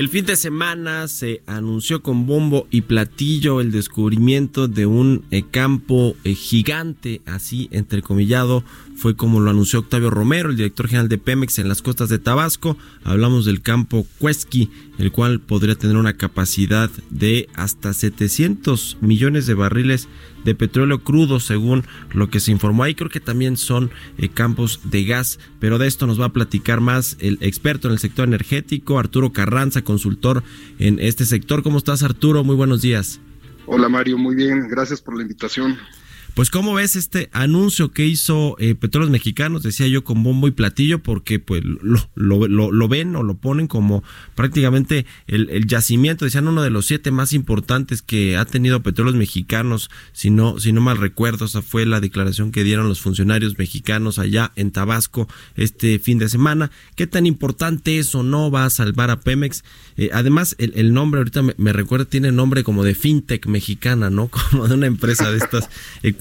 El 0.00 0.08
fin 0.08 0.24
de 0.24 0.36
semana 0.36 1.08
se 1.08 1.42
anunció 1.46 2.02
con 2.02 2.26
bombo 2.26 2.66
y 2.70 2.80
platillo 2.80 3.60
el 3.60 3.70
descubrimiento 3.70 4.66
de 4.66 4.86
un 4.86 5.24
eh, 5.30 5.42
campo 5.50 6.16
eh, 6.24 6.34
gigante, 6.34 7.20
así 7.26 7.68
entrecomillado, 7.70 8.64
fue 8.96 9.14
como 9.14 9.40
lo 9.40 9.50
anunció 9.50 9.78
Octavio 9.78 10.08
Romero, 10.08 10.50
el 10.50 10.56
director 10.56 10.88
general 10.88 11.08
de 11.08 11.18
Pemex 11.18 11.58
en 11.58 11.68
las 11.68 11.82
costas 11.82 12.08
de 12.08 12.18
Tabasco. 12.18 12.76
Hablamos 13.04 13.44
del 13.44 13.60
campo 13.62 14.06
Cuesqui, 14.18 14.70
el 15.00 15.12
cual 15.12 15.40
podría 15.40 15.76
tener 15.76 15.96
una 15.96 16.12
capacidad 16.12 16.90
de 17.08 17.48
hasta 17.54 17.94
700 17.94 18.98
millones 19.00 19.46
de 19.46 19.54
barriles 19.54 20.08
de 20.44 20.54
petróleo 20.54 21.02
crudo, 21.02 21.40
según 21.40 21.84
lo 22.12 22.28
que 22.28 22.38
se 22.38 22.52
informó 22.52 22.84
ahí. 22.84 22.94
Creo 22.94 23.08
que 23.08 23.20
también 23.20 23.56
son 23.56 23.90
eh, 24.18 24.28
campos 24.28 24.80
de 24.84 25.04
gas, 25.04 25.38
pero 25.58 25.78
de 25.78 25.86
esto 25.86 26.06
nos 26.06 26.20
va 26.20 26.26
a 26.26 26.32
platicar 26.32 26.80
más 26.80 27.16
el 27.20 27.38
experto 27.40 27.88
en 27.88 27.92
el 27.92 27.98
sector 27.98 28.28
energético, 28.28 28.98
Arturo 28.98 29.32
Carranza, 29.32 29.82
consultor 29.82 30.42
en 30.78 30.98
este 30.98 31.24
sector. 31.24 31.62
¿Cómo 31.62 31.78
estás, 31.78 32.02
Arturo? 32.02 32.44
Muy 32.44 32.56
buenos 32.56 32.82
días. 32.82 33.20
Hola, 33.64 33.88
Mario. 33.88 34.18
Muy 34.18 34.34
bien. 34.34 34.68
Gracias 34.68 35.00
por 35.00 35.16
la 35.16 35.22
invitación. 35.22 35.78
Pues 36.40 36.48
cómo 36.48 36.72
ves 36.72 36.96
este 36.96 37.28
anuncio 37.32 37.90
que 37.92 38.06
hizo 38.06 38.56
eh, 38.58 38.74
Petróleos 38.74 39.10
Mexicanos, 39.10 39.62
decía 39.62 39.86
yo 39.88 40.04
con 40.04 40.22
bombo 40.22 40.48
y 40.48 40.52
platillo, 40.52 41.02
porque 41.02 41.38
pues 41.38 41.62
lo, 41.62 42.08
lo, 42.14 42.72
lo, 42.72 42.88
ven 42.88 43.14
o 43.14 43.22
lo 43.22 43.34
ponen 43.34 43.66
como 43.66 44.02
prácticamente 44.36 45.04
el, 45.26 45.50
el, 45.50 45.66
yacimiento, 45.66 46.24
decían 46.24 46.48
uno 46.48 46.62
de 46.62 46.70
los 46.70 46.86
siete 46.86 47.10
más 47.10 47.34
importantes 47.34 48.00
que 48.00 48.38
ha 48.38 48.46
tenido 48.46 48.82
Petróleos 48.82 49.16
Mexicanos, 49.16 49.90
si 50.14 50.30
no, 50.30 50.58
si 50.58 50.72
no 50.72 50.80
mal 50.80 50.96
recuerdo, 50.96 51.44
esa 51.44 51.60
fue 51.60 51.84
la 51.84 52.00
declaración 52.00 52.52
que 52.52 52.64
dieron 52.64 52.88
los 52.88 53.02
funcionarios 53.02 53.58
mexicanos 53.58 54.18
allá 54.18 54.50
en 54.56 54.70
Tabasco 54.70 55.28
este 55.56 55.98
fin 55.98 56.18
de 56.18 56.30
semana. 56.30 56.70
¿Qué 56.96 57.06
tan 57.06 57.26
importante 57.26 57.98
es 57.98 58.14
o 58.14 58.22
no 58.22 58.50
va 58.50 58.64
a 58.64 58.70
salvar 58.70 59.10
a 59.10 59.20
Pemex? 59.20 59.62
Eh, 59.98 60.08
además, 60.14 60.56
el, 60.56 60.72
el, 60.76 60.94
nombre 60.94 61.18
ahorita 61.18 61.42
me, 61.42 61.54
me, 61.58 61.74
recuerda, 61.74 62.06
tiene 62.06 62.32
nombre 62.32 62.64
como 62.64 62.82
de 62.82 62.94
fintech 62.94 63.44
mexicana, 63.46 64.08
¿no? 64.08 64.28
Como 64.50 64.66
de 64.66 64.74
una 64.74 64.86
empresa 64.86 65.30
de 65.30 65.36
estas. 65.36 65.68
Eh, 66.02 66.14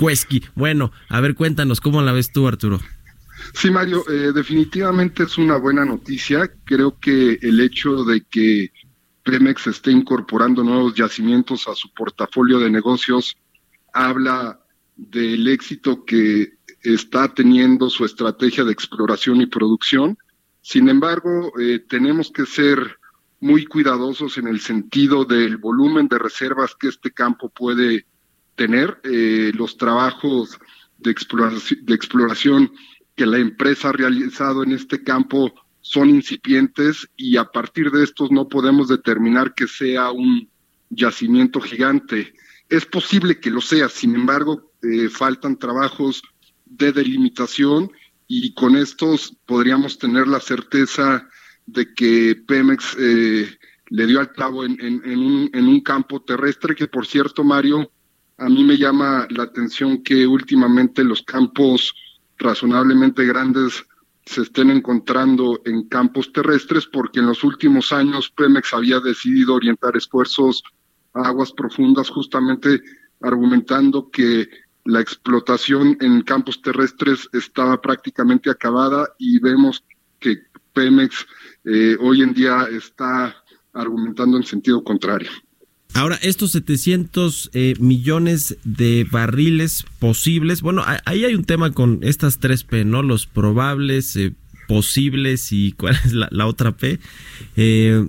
Bueno, 0.55 0.91
a 1.09 1.21
ver, 1.21 1.35
cuéntanos, 1.35 1.81
¿cómo 1.81 2.01
la 2.01 2.11
ves 2.11 2.31
tú, 2.31 2.47
Arturo? 2.47 2.79
Sí, 3.53 3.71
Mario, 3.71 4.03
eh, 4.09 4.31
definitivamente 4.33 5.23
es 5.23 5.37
una 5.37 5.57
buena 5.57 5.85
noticia. 5.85 6.51
Creo 6.65 6.99
que 6.99 7.39
el 7.41 7.59
hecho 7.59 8.03
de 8.03 8.21
que 8.21 8.71
Pemex 9.23 9.67
esté 9.67 9.91
incorporando 9.91 10.63
nuevos 10.63 10.95
yacimientos 10.95 11.67
a 11.67 11.75
su 11.75 11.93
portafolio 11.93 12.59
de 12.59 12.69
negocios 12.69 13.37
habla 13.93 14.59
del 14.95 15.47
éxito 15.47 16.03
que 16.05 16.53
está 16.81 17.33
teniendo 17.33 17.89
su 17.89 18.05
estrategia 18.05 18.63
de 18.63 18.71
exploración 18.71 19.41
y 19.41 19.45
producción. 19.45 20.17
Sin 20.61 20.89
embargo, 20.89 21.53
eh, 21.59 21.79
tenemos 21.87 22.31
que 22.31 22.45
ser 22.45 22.97
muy 23.39 23.65
cuidadosos 23.65 24.37
en 24.37 24.47
el 24.47 24.59
sentido 24.59 25.25
del 25.25 25.57
volumen 25.57 26.07
de 26.07 26.19
reservas 26.19 26.75
que 26.75 26.89
este 26.89 27.11
campo 27.11 27.49
puede 27.49 28.05
tener 28.59 28.99
eh, 29.05 29.53
los 29.55 29.77
trabajos 29.77 30.59
de 30.97 31.11
exploración, 31.11 31.79
de 31.85 31.95
exploración 31.95 32.73
que 33.15 33.25
la 33.25 33.37
empresa 33.37 33.87
ha 33.87 33.93
realizado 33.93 34.63
en 34.63 34.73
este 34.73 35.01
campo 35.01 35.53
son 35.79 36.09
incipientes 36.09 37.09
y 37.15 37.37
a 37.37 37.45
partir 37.45 37.89
de 37.89 38.03
estos 38.03 38.31
no 38.31 38.49
podemos 38.49 38.89
determinar 38.89 39.53
que 39.53 39.65
sea 39.65 40.11
un 40.11 40.49
yacimiento 40.89 41.61
gigante. 41.61 42.33
Es 42.67 42.85
posible 42.85 43.39
que 43.39 43.49
lo 43.49 43.61
sea, 43.61 43.87
sin 43.87 44.13
embargo, 44.13 44.73
eh, 44.83 45.07
faltan 45.07 45.57
trabajos 45.57 46.21
de 46.65 46.91
delimitación 46.91 47.89
y 48.27 48.53
con 48.55 48.75
estos 48.75 49.37
podríamos 49.45 49.97
tener 49.97 50.27
la 50.27 50.41
certeza 50.41 51.29
de 51.65 51.93
que 51.93 52.35
Pemex 52.45 52.97
eh, 52.99 53.57
le 53.87 54.05
dio 54.05 54.19
al 54.19 54.31
un, 54.53 55.49
en 55.53 55.65
un 55.65 55.79
campo 55.79 56.21
terrestre 56.21 56.75
que, 56.75 56.89
por 56.89 57.07
cierto, 57.07 57.45
Mario, 57.45 57.89
a 58.39 58.47
mí 58.47 58.63
me 58.63 58.77
llama 58.77 59.27
la 59.29 59.43
atención 59.43 60.01
que 60.01 60.25
últimamente 60.25 61.03
los 61.03 61.21
campos 61.23 61.93
razonablemente 62.37 63.25
grandes 63.25 63.85
se 64.25 64.43
estén 64.43 64.69
encontrando 64.69 65.61
en 65.65 65.89
campos 65.89 66.31
terrestres 66.31 66.85
porque 66.85 67.19
en 67.19 67.27
los 67.27 67.43
últimos 67.43 67.91
años 67.91 68.29
Pemex 68.29 68.73
había 68.73 68.99
decidido 69.01 69.55
orientar 69.55 69.97
esfuerzos 69.97 70.63
a 71.13 71.27
aguas 71.27 71.51
profundas 71.51 72.09
justamente 72.09 72.81
argumentando 73.21 74.09
que 74.09 74.47
la 74.85 75.01
explotación 75.01 75.97
en 75.99 76.21
campos 76.21 76.61
terrestres 76.61 77.27
estaba 77.33 77.81
prácticamente 77.81 78.49
acabada 78.49 79.09
y 79.17 79.39
vemos 79.39 79.83
que 80.19 80.43
Pemex 80.73 81.27
eh, 81.65 81.97
hoy 81.99 82.21
en 82.21 82.33
día 82.33 82.67
está 82.71 83.35
argumentando 83.73 84.37
en 84.37 84.43
sentido 84.43 84.81
contrario. 84.83 85.29
Ahora, 85.99 86.17
estos 86.21 86.53
700 86.53 87.49
eh, 87.53 87.73
millones 87.77 88.55
de 88.63 89.05
barriles 89.11 89.85
posibles, 89.99 90.61
bueno, 90.61 90.81
ahí 91.03 91.25
hay 91.25 91.35
un 91.35 91.43
tema 91.43 91.71
con 91.71 91.99
estas 92.03 92.39
tres 92.39 92.63
P, 92.63 92.85
¿no? 92.85 93.03
Los 93.03 93.25
probables, 93.25 94.15
eh, 94.15 94.31
posibles 94.69 95.51
y 95.51 95.71
cuál 95.77 95.99
es 96.05 96.13
la, 96.13 96.45
otra 96.45 96.71
P, 96.71 97.01
eh, 97.57 98.07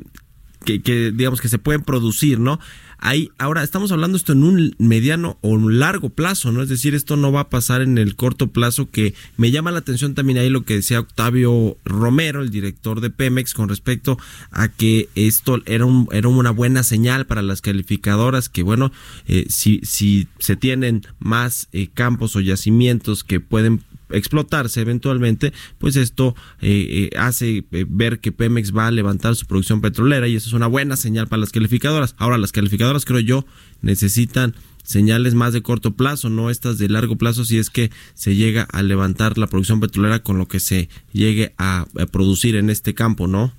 que, 0.65 0.83
que, 0.83 1.11
digamos 1.11 1.41
que 1.41 1.49
se 1.49 1.59
pueden 1.59 1.83
producir, 1.83 2.39
¿no? 2.39 2.61
Ahí, 3.03 3.31
ahora 3.39 3.63
estamos 3.63 3.93
hablando 3.93 4.19
esto 4.19 4.33
en 4.33 4.43
un 4.43 4.75
mediano 4.79 5.39
o 5.41 5.49
un 5.49 5.79
largo 5.79 6.11
plazo, 6.11 6.53
¿no? 6.53 6.63
Es 6.63 6.69
decir, 6.69 6.95
esto 6.95 7.17
no 7.17 7.33
va 7.33 7.41
a 7.41 7.49
pasar 7.49 7.81
en 7.81 7.97
el 7.97 8.15
corto 8.15 8.49
plazo, 8.49 8.91
que 8.91 9.15
me 9.39 9.51
llama 9.51 9.71
la 9.71 9.79
atención 9.79 10.15
también 10.15 10.39
ahí 10.39 10.51
lo 10.51 10.65
que 10.65 10.75
decía 10.75 11.01
Octavio 11.01 11.79
Romero, 11.83 12.43
el 12.43 12.51
director 12.51 13.01
de 13.01 13.09
Pemex, 13.09 13.55
con 13.55 13.71
respecto 13.71 14.19
a 14.51 14.69
que 14.69 15.09
esto 15.15 15.63
era, 15.65 15.87
un, 15.87 16.09
era 16.13 16.29
una 16.29 16.51
buena 16.51 16.83
señal 16.83 17.25
para 17.25 17.41
las 17.41 17.63
calificadoras, 17.63 18.51
que 18.51 18.63
bueno, 18.63 18.93
eh, 19.27 19.47
si, 19.49 19.81
si 19.83 20.29
se 20.39 20.57
tienen 20.57 21.03
más 21.19 21.69
eh, 21.73 21.89
campos 21.93 22.37
o 22.37 22.41
yacimientos 22.41 23.25
que 23.25 23.41
pueden 23.41 23.83
explotarse 24.11 24.81
eventualmente, 24.81 25.53
pues 25.79 25.97
esto 25.97 26.35
eh, 26.61 27.11
eh, 27.13 27.19
hace 27.19 27.65
eh, 27.71 27.87
ver 27.89 28.21
que 28.21 28.33
Pemex 28.33 28.77
va 28.77 28.87
a 28.87 28.91
levantar 28.91 29.37
su 29.37 29.47
producción 29.47 29.81
petrolera 29.81 30.29
y 30.29 30.37
eso 30.37 30.49
es 30.49 30.55
una 30.55 30.67
buena 30.67 30.97
señal 30.97 31.29
para 31.29 31.41
las 31.41 31.53
calificadoras. 31.53 32.15
Ahora, 32.19 32.39
las 32.39 32.53
calificadoras, 32.53 33.05
creo 33.05 33.21
yo, 33.21 33.45
necesitan 33.83 34.55
señales 34.83 35.35
más 35.35 35.53
de 35.53 35.63
corto 35.63 35.93
plazo, 35.93 36.29
no 36.31 36.51
estas 36.51 36.79
de 36.79 36.89
largo 36.89 37.17
plazo, 37.17 37.45
si 37.45 37.59
es 37.59 37.71
que 37.71 37.91
se 38.15 38.35
llega 38.35 38.63
a 38.73 38.83
levantar 38.83 39.39
la 39.39 39.47
producción 39.47 39.81
petrolera 39.81 40.23
con 40.23 40.39
lo 40.39 40.49
que 40.49 40.61
se 40.61 40.89
llegue 41.13 41.55
a, 41.59 41.87
producir 42.11 42.57
en 42.57 42.71
este 42.71 42.95
campo, 42.95 43.27
¿no? 43.27 43.53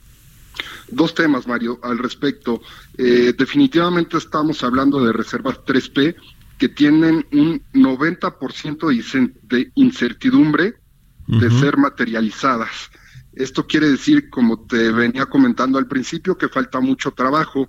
Dos 0.89 1.15
temas, 1.15 1.47
Mario, 1.47 1.79
al 1.83 1.97
respecto. 1.97 2.61
Eh, 2.97 3.33
definitivamente 3.37 4.17
estamos 4.17 4.63
hablando 4.63 5.03
de 5.03 5.13
reservas 5.13 5.59
3P 5.65 6.15
que 6.61 6.69
tienen 6.69 7.25
un 7.31 7.59
90% 7.73 9.33
de 9.41 9.71
incertidumbre 9.73 10.75
de 11.25 11.49
ser 11.49 11.75
materializadas. 11.75 12.91
Esto 13.33 13.65
quiere 13.65 13.89
decir, 13.89 14.29
como 14.29 14.67
te 14.67 14.91
venía 14.91 15.25
comentando 15.25 15.79
al 15.79 15.87
principio, 15.87 16.37
que 16.37 16.49
falta 16.49 16.79
mucho 16.79 17.09
trabajo 17.13 17.67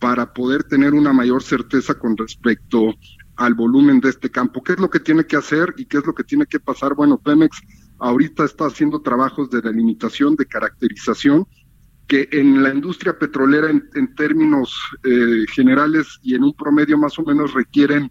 para 0.00 0.32
poder 0.32 0.64
tener 0.64 0.92
una 0.92 1.12
mayor 1.12 1.44
certeza 1.44 1.94
con 1.94 2.16
respecto 2.16 2.92
al 3.36 3.54
volumen 3.54 4.00
de 4.00 4.08
este 4.08 4.28
campo. 4.28 4.60
¿Qué 4.60 4.72
es 4.72 4.80
lo 4.80 4.90
que 4.90 4.98
tiene 4.98 5.24
que 5.24 5.36
hacer 5.36 5.72
y 5.76 5.84
qué 5.84 5.98
es 5.98 6.06
lo 6.06 6.12
que 6.12 6.24
tiene 6.24 6.46
que 6.46 6.58
pasar? 6.58 6.96
Bueno, 6.96 7.18
Pemex 7.18 7.60
ahorita 8.00 8.44
está 8.44 8.66
haciendo 8.66 9.02
trabajos 9.02 9.50
de 9.50 9.60
delimitación, 9.60 10.34
de 10.34 10.46
caracterización, 10.46 11.46
que 12.08 12.28
en 12.32 12.60
la 12.60 12.74
industria 12.74 13.16
petrolera 13.16 13.70
en, 13.70 14.14
términos 14.16 14.74
eh, 15.04 15.44
generales 15.48 16.18
y 16.24 16.34
en 16.34 16.42
un 16.42 16.54
promedio 16.54 16.98
más 16.98 17.16
o 17.20 17.22
menos 17.22 17.54
requieren 17.54 18.10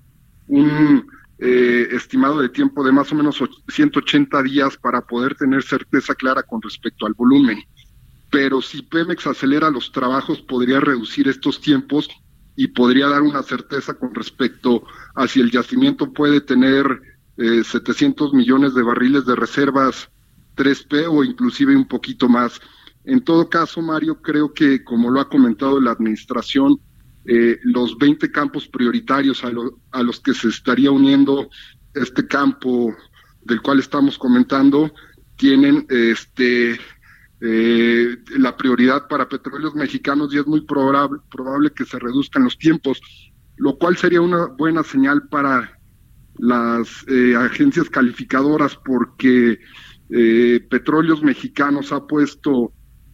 un 0.52 1.08
eh, 1.39 1.88
estimado 1.91 2.41
de 2.41 2.49
tiempo 2.49 2.84
de 2.84 2.91
más 2.91 3.12
o 3.12 3.16
menos 3.16 3.41
180 3.70 4.43
días 4.43 4.78
para 4.78 5.02
poder 5.02 5.36
tener 5.36 5.64
certeza 5.64 6.14
clara 6.14 6.43
con 6.43 6.62
respecto 6.62 7.06
al 7.06 7.14
volumen. 7.14 7.64
Pero 8.30 8.62
si 8.62 8.82
Pemex 8.82 9.26
acelera 9.28 9.70
los 9.70 9.91
trabajos, 9.91 10.41
podría 10.41 10.80
reducir 10.80 11.28
estos 11.28 11.60
tiempos 11.60 12.10
y 12.56 12.68
podría 12.68 13.08
dar 13.08 13.22
una 13.22 13.43
certeza 13.43 13.93
con 13.93 14.14
respecto 14.14 14.84
a 15.16 15.28
si 15.28 15.39
el 15.39 15.52
yacimiento 15.52 16.12
puede 16.12 16.41
tener 16.41 17.02
700 17.38 18.34
eh, 18.34 18.36
millones 18.36 18.76
de 18.76 18.84
barriles 18.84 19.26
de 19.26 19.36
reservas 19.36 20.10
3P 20.58 21.08
o 21.10 21.24
inclusive 21.24 21.76
un 21.76 21.88
poquito 21.88 22.28
más. 22.28 22.60
En 23.06 23.24
todo 23.24 23.49
caso, 23.49 23.82
Mario, 23.82 24.22
creo 24.22 24.54
que 24.54 24.84
como 24.84 25.10
lo 25.10 25.22
ha 25.22 25.30
comentado 25.30 25.80
la 25.80 25.91
administración, 25.91 26.80
eh, 27.26 27.59
los 27.63 27.97
20 27.97 28.32
campos 28.32 28.67
prioritarios 28.67 29.43
a, 29.43 29.51
a, 29.91 30.01
los 30.01 30.19
que 30.19 30.34
se 30.34 30.49
estaría 30.49 30.89
uniendo 30.89 31.49
este 31.93 32.26
campo 32.28 32.95
del 33.43 33.61
cual 33.61 33.80
estamos 33.80 34.17
comentando 34.17 34.91
tienen 35.36 35.86
este 35.89 36.80
eh, 37.39 38.17
la 38.38 38.57
prioridad 38.57 39.07
para 39.07 39.30
petróleos 39.30 39.76
mexicanos 39.76 40.34
y 40.34 40.39
es 40.39 40.47
muy 40.47 40.61
probable, 40.61 41.19
probable 41.30 41.72
que 41.72 41.86
se 41.86 41.99
reduzcan 41.99 42.43
los 42.43 42.57
tiempos, 42.57 42.99
lo 43.57 43.78
cual 43.78 43.97
sería 43.97 44.22
una 44.22 44.47
buena 44.47 44.84
señal 44.84 45.28
para 45.28 45.80
las 46.39 47.05
eh, 47.07 47.36
agencias 47.36 47.89
calificadoras 47.89 48.76
porque 48.84 49.59
Petróleos 50.69 51.24
Mexicanos 51.24 51.93
ha 51.93 52.05
puesto 52.05 52.74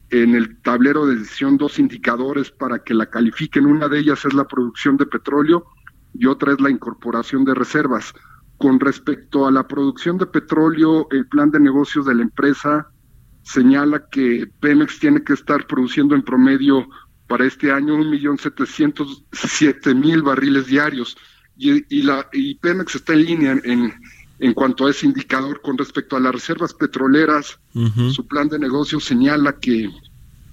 en 0.09 0.35
el 0.35 0.61
tablero 0.61 1.05
de 1.05 1.15
decisión 1.15 1.57
dos 1.57 1.79
indicadores 1.79 2.51
para 2.51 2.79
que 2.79 2.93
la 2.93 3.07
califiquen. 3.07 3.65
Una 3.65 3.87
de 3.87 3.99
ellas 3.99 4.23
es 4.25 4.33
la 4.33 4.47
producción 4.47 4.97
de 4.97 5.05
petróleo 5.05 5.65
y 6.13 6.25
otra 6.27 6.53
es 6.53 6.61
la 6.61 6.69
incorporación 6.69 7.43
de 7.45 7.53
reservas. 7.53 8.13
Con 8.57 8.79
respecto 8.79 9.45
a 9.45 9.51
la 9.51 9.67
producción 9.67 10.17
de 10.17 10.25
petróleo, 10.25 11.07
el 11.11 11.27
plan 11.27 11.51
de 11.51 11.59
negocios 11.59 12.05
de 12.05 12.15
la 12.15 12.23
empresa 12.23 12.87
señala 13.43 14.07
que 14.09 14.49
Pemex 14.59 14.99
tiene 14.99 15.23
que 15.23 15.33
estar 15.33 15.67
produciendo 15.67 16.15
en 16.15 16.23
promedio 16.23 16.87
para 17.27 17.45
este 17.45 17.71
año 17.71 17.95
un 17.95 18.09
millón 18.09 18.37
setecientos 18.37 19.25
siete 19.31 19.93
mil 19.93 20.21
barriles 20.21 20.67
diarios 20.67 21.17
y, 21.57 21.83
y, 21.95 22.03
la, 22.03 22.27
y 22.31 22.55
Pemex 22.55 22.95
está 22.95 23.13
en 23.13 23.25
línea 23.25 23.59
en, 23.63 23.93
en 24.39 24.53
cuanto 24.53 24.85
a 24.85 24.91
ese 24.91 25.05
indicador 25.05 25.61
con 25.61 25.77
respecto 25.77 26.15
a 26.15 26.19
las 26.19 26.33
reservas 26.33 26.73
petroleras, 26.73 27.59
su 28.11 28.27
plan 28.27 28.49
de 28.49 28.59
negocio 28.59 28.99
señala 28.99 29.59
que 29.59 29.89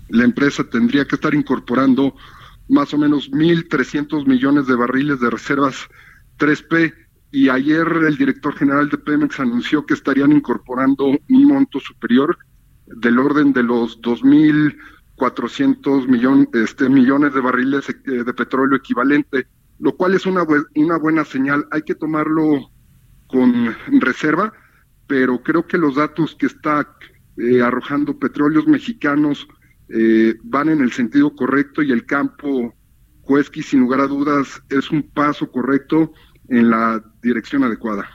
la 0.08 0.24
empresa 0.24 0.64
tendría 0.64 1.06
que 1.06 1.16
estar 1.16 1.34
incorporando 1.34 2.14
más 2.68 2.94
o 2.94 2.98
menos 2.98 3.30
1.300 3.30 4.26
millones 4.26 4.66
de 4.66 4.74
barriles 4.74 5.20
de 5.20 5.30
reservas 5.30 5.88
3P 6.38 6.94
y 7.30 7.48
ayer 7.48 7.86
el 8.06 8.16
director 8.16 8.54
general 8.54 8.88
de 8.88 8.98
Pemex 8.98 9.38
anunció 9.40 9.84
que 9.84 9.94
estarían 9.94 10.30
incorporando 10.32 11.06
un 11.06 11.44
monto 11.44 11.80
superior 11.80 12.38
del 12.86 13.18
orden 13.18 13.52
de 13.52 13.64
los 13.64 14.00
2.400 14.00 16.06
millón, 16.06 16.48
este, 16.52 16.88
millones 16.88 17.34
de 17.34 17.40
barriles 17.40 17.88
eh, 17.88 17.94
de 18.24 18.34
petróleo 18.34 18.78
equivalente, 18.78 19.48
lo 19.78 19.96
cual 19.96 20.14
es 20.14 20.26
una, 20.26 20.46
una 20.74 20.98
buena 20.98 21.24
señal. 21.24 21.66
Hay 21.70 21.82
que 21.82 21.96
tomarlo 21.96 22.70
con 23.34 23.74
reserva, 24.00 24.52
pero 25.08 25.42
creo 25.42 25.66
que 25.66 25.76
los 25.76 25.96
datos 25.96 26.36
que 26.38 26.46
está 26.46 26.88
eh, 27.36 27.60
arrojando 27.60 28.16
petróleos 28.16 28.68
mexicanos 28.68 29.48
eh, 29.88 30.36
van 30.44 30.68
en 30.68 30.80
el 30.80 30.92
sentido 30.92 31.34
correcto 31.34 31.82
y 31.82 31.90
el 31.90 32.06
campo 32.06 32.72
Cuesqui, 33.22 33.62
sin 33.62 33.80
lugar 33.80 34.00
a 34.00 34.06
dudas, 34.06 34.62
es 34.70 34.88
un 34.92 35.02
paso 35.02 35.50
correcto 35.50 36.12
en 36.48 36.70
la 36.70 37.02
dirección 37.22 37.64
adecuada. 37.64 38.08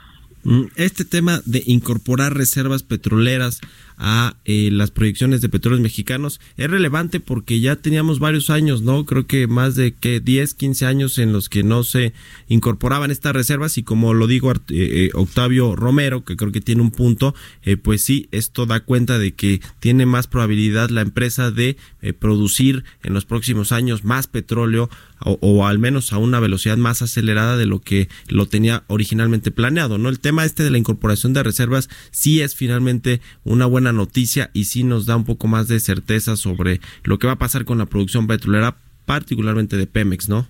Mm, 0.43 0.67
este 0.77 1.03
tema 1.03 1.41
de 1.45 1.63
incorporar 1.65 2.33
reservas 2.33 2.83
petroleras 2.83 3.59
a 3.99 4.37
eh, 4.45 4.69
las 4.71 4.91
proyecciones 4.91 5.41
de 5.41 5.49
petróleos 5.49 5.81
mexicanos 5.81 6.39
es 6.55 6.69
relevante 6.69 7.19
porque 7.19 7.59
ya 7.59 7.75
teníamos 7.75 8.19
varios 8.19 8.49
años, 8.49 8.81
¿no? 8.81 9.05
Creo 9.05 9.27
que 9.27 9.45
más 9.45 9.75
de 9.75 9.93
que 9.93 10.21
10, 10.21 10.53
15 10.53 10.85
años 10.85 11.19
en 11.19 11.33
los 11.33 11.49
que 11.49 11.63
no 11.63 11.83
se 11.83 12.13
incorporaban 12.47 13.11
estas 13.11 13.33
reservas 13.33 13.77
y 13.77 13.83
como 13.83 14.13
lo 14.13 14.25
digo 14.25 14.51
eh, 14.51 14.55
eh, 14.69 15.09
Octavio 15.13 15.75
Romero, 15.75 16.23
que 16.23 16.37
creo 16.37 16.53
que 16.53 16.61
tiene 16.61 16.81
un 16.81 16.91
punto, 16.91 17.35
pues 17.83 18.01
sí, 18.01 18.29
esto 18.31 18.65
da 18.65 18.79
cuenta 18.79 19.19
de 19.19 19.33
que 19.33 19.61
tiene 19.79 20.05
más 20.05 20.27
probabilidad 20.27 20.89
la 20.89 21.01
empresa 21.01 21.51
de 21.51 21.77
producir 22.19 22.85
en 23.03 23.13
los 23.13 23.25
próximos 23.25 23.71
años 23.71 24.05
más 24.05 24.27
petróleo 24.27 24.89
o, 25.21 25.67
al 25.67 25.79
menos 25.79 26.13
a 26.13 26.17
una 26.17 26.39
velocidad 26.39 26.77
más 26.77 27.01
acelerada 27.01 27.57
de 27.57 27.65
lo 27.65 27.81
que 27.81 28.09
lo 28.27 28.47
tenía 28.47 28.83
originalmente 28.87 29.51
planeado, 29.51 29.97
¿no? 29.97 30.09
El 30.09 30.19
tema 30.19 30.45
este 30.45 30.63
de 30.63 30.71
la 30.71 30.77
incorporación 30.77 31.33
de 31.33 31.43
reservas 31.43 31.89
sí 32.11 32.41
es 32.41 32.55
finalmente 32.55 33.21
una 33.43 33.65
buena 33.65 33.91
noticia 33.91 34.49
y 34.53 34.65
sí 34.65 34.83
nos 34.83 35.05
da 35.05 35.15
un 35.15 35.25
poco 35.25 35.47
más 35.47 35.67
de 35.67 35.79
certeza 35.79 36.35
sobre 36.35 36.81
lo 37.03 37.19
que 37.19 37.27
va 37.27 37.33
a 37.33 37.39
pasar 37.39 37.65
con 37.65 37.77
la 37.77 37.85
producción 37.85 38.27
petrolera, 38.27 38.77
particularmente 39.05 39.77
de 39.77 39.87
Pemex, 39.87 40.29
¿no? 40.29 40.47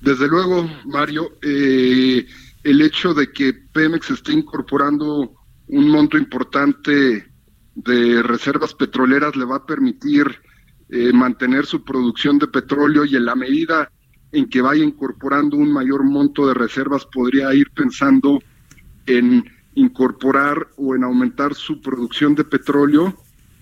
Desde 0.00 0.28
luego, 0.28 0.68
Mario, 0.86 1.32
eh, 1.42 2.26
el 2.64 2.82
hecho 2.82 3.14
de 3.14 3.30
que 3.30 3.52
Pemex 3.52 4.10
esté 4.10 4.32
incorporando 4.32 5.34
un 5.68 5.88
monto 5.88 6.16
importante 6.16 7.26
de 7.74 8.22
reservas 8.22 8.74
petroleras 8.74 9.36
le 9.36 9.44
va 9.44 9.56
a 9.56 9.66
permitir 9.66 10.26
eh, 10.90 11.12
mantener 11.12 11.66
su 11.66 11.84
producción 11.84 12.38
de 12.38 12.48
petróleo 12.48 13.04
y 13.04 13.16
en 13.16 13.24
la 13.24 13.34
medida 13.34 13.90
en 14.32 14.48
que 14.48 14.60
vaya 14.60 14.84
incorporando 14.84 15.56
un 15.56 15.72
mayor 15.72 16.04
monto 16.04 16.46
de 16.46 16.54
reservas 16.54 17.06
podría 17.06 17.52
ir 17.54 17.70
pensando 17.70 18.40
en 19.06 19.44
incorporar 19.74 20.68
o 20.76 20.94
en 20.94 21.04
aumentar 21.04 21.54
su 21.54 21.80
producción 21.80 22.34
de 22.34 22.44
petróleo 22.44 23.16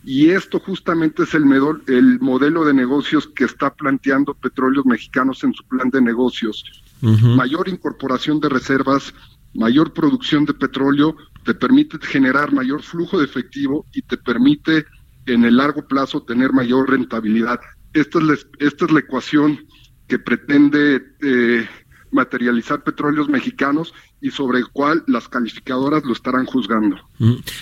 y 0.04 0.30
esto 0.30 0.58
justamente 0.58 1.24
es 1.24 1.34
el, 1.34 1.44
el 1.86 2.20
modelo 2.20 2.64
de 2.64 2.72
negocios 2.72 3.26
que 3.26 3.44
está 3.44 3.74
planteando 3.74 4.32
Petróleos 4.32 4.86
Mexicanos 4.86 5.44
en 5.44 5.52
su 5.52 5.64
plan 5.64 5.90
de 5.90 6.00
negocios. 6.00 6.64
Mayor 7.02 7.68
incorporación 7.68 8.40
de 8.40 8.48
reservas, 8.48 9.12
mayor 9.54 9.92
producción 9.92 10.46
de 10.46 10.54
petróleo, 10.54 11.14
te 11.44 11.54
permite 11.54 11.98
generar 12.00 12.52
mayor 12.52 12.82
flujo 12.82 13.18
de 13.18 13.26
efectivo 13.26 13.86
y 13.92 14.02
te 14.02 14.16
permite 14.16 14.86
en 15.28 15.44
el 15.44 15.56
largo 15.56 15.86
plazo 15.86 16.22
tener 16.22 16.52
mayor 16.52 16.90
rentabilidad. 16.90 17.60
Esta 17.92 18.18
es 18.18 18.24
la, 18.24 18.34
esta 18.58 18.84
es 18.84 18.90
la 18.90 19.00
ecuación 19.00 19.66
que 20.06 20.18
pretende 20.18 21.02
eh, 21.22 21.68
materializar 22.10 22.82
petróleos 22.82 23.28
mexicanos 23.28 23.94
y 24.20 24.30
sobre 24.30 24.58
el 24.58 24.68
cual 24.68 25.04
las 25.06 25.28
calificadoras 25.28 26.04
lo 26.04 26.12
estarán 26.12 26.46
juzgando. 26.46 26.96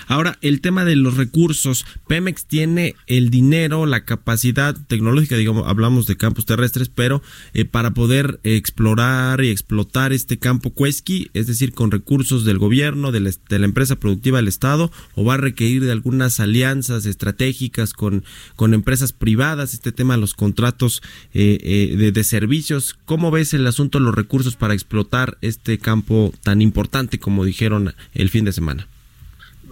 Ahora, 0.07 0.39
el 0.43 0.61
tema 0.61 0.85
de 0.85 0.97
los 0.97 1.17
recursos. 1.17 1.87
Pemex 2.07 2.45
tiene 2.47 2.95
el 3.07 3.31
dinero, 3.31 3.87
la 3.87 4.05
capacidad 4.05 4.77
tecnológica, 4.87 5.37
digamos, 5.37 5.67
hablamos 5.67 6.07
de 6.07 6.17
campos 6.17 6.47
terrestres, 6.47 6.89
pero 6.89 7.23
eh, 7.55 7.65
para 7.65 7.93
poder 7.93 8.39
explorar 8.45 9.43
y 9.43 9.51
explotar 9.51 10.13
este 10.13 10.39
campo 10.39 10.71
Cuesqui, 10.71 11.31
es 11.35 11.47
decir, 11.47 11.73
con 11.73 11.91
recursos 11.91 12.45
del 12.45 12.59
gobierno, 12.59 13.13
de 13.13 13.21
la, 13.21 13.67
empresa 13.67 13.97
productiva 13.97 14.39
del 14.39 14.49
Estado, 14.49 14.93
o 15.15 15.25
va 15.25 15.35
a 15.35 15.39
requerir 15.39 15.85
de 15.85 15.93
algunas 15.93 16.39
alianzas 16.41 17.07
estratégicas 17.07 17.93
con, 17.93 18.25
con 18.57 18.75
empresas 18.75 19.13
privadas, 19.13 19.75
este 19.75 19.93
tema 19.93 20.15
de 20.15 20.21
los 20.21 20.35
contratos 20.35 21.03
eh, 21.33 21.59
eh, 21.63 21.97
de, 21.97 22.13
de 22.13 22.25
servicios. 22.25 22.97
¿Cómo 23.05 23.31
ves 23.31 23.55
el 23.55 23.67
asunto 23.67 23.99
de 23.99 24.05
los 24.05 24.15
recursos 24.15 24.57
para 24.57 24.75
explotar 24.75 25.39
este 25.41 25.79
campo 25.79 26.33
tan 26.43 26.63
importante 26.63 27.19
como 27.19 27.45
dijeron 27.45 27.95
el 28.15 28.31
fin 28.31 28.45
de 28.45 28.53
semana? 28.53 28.87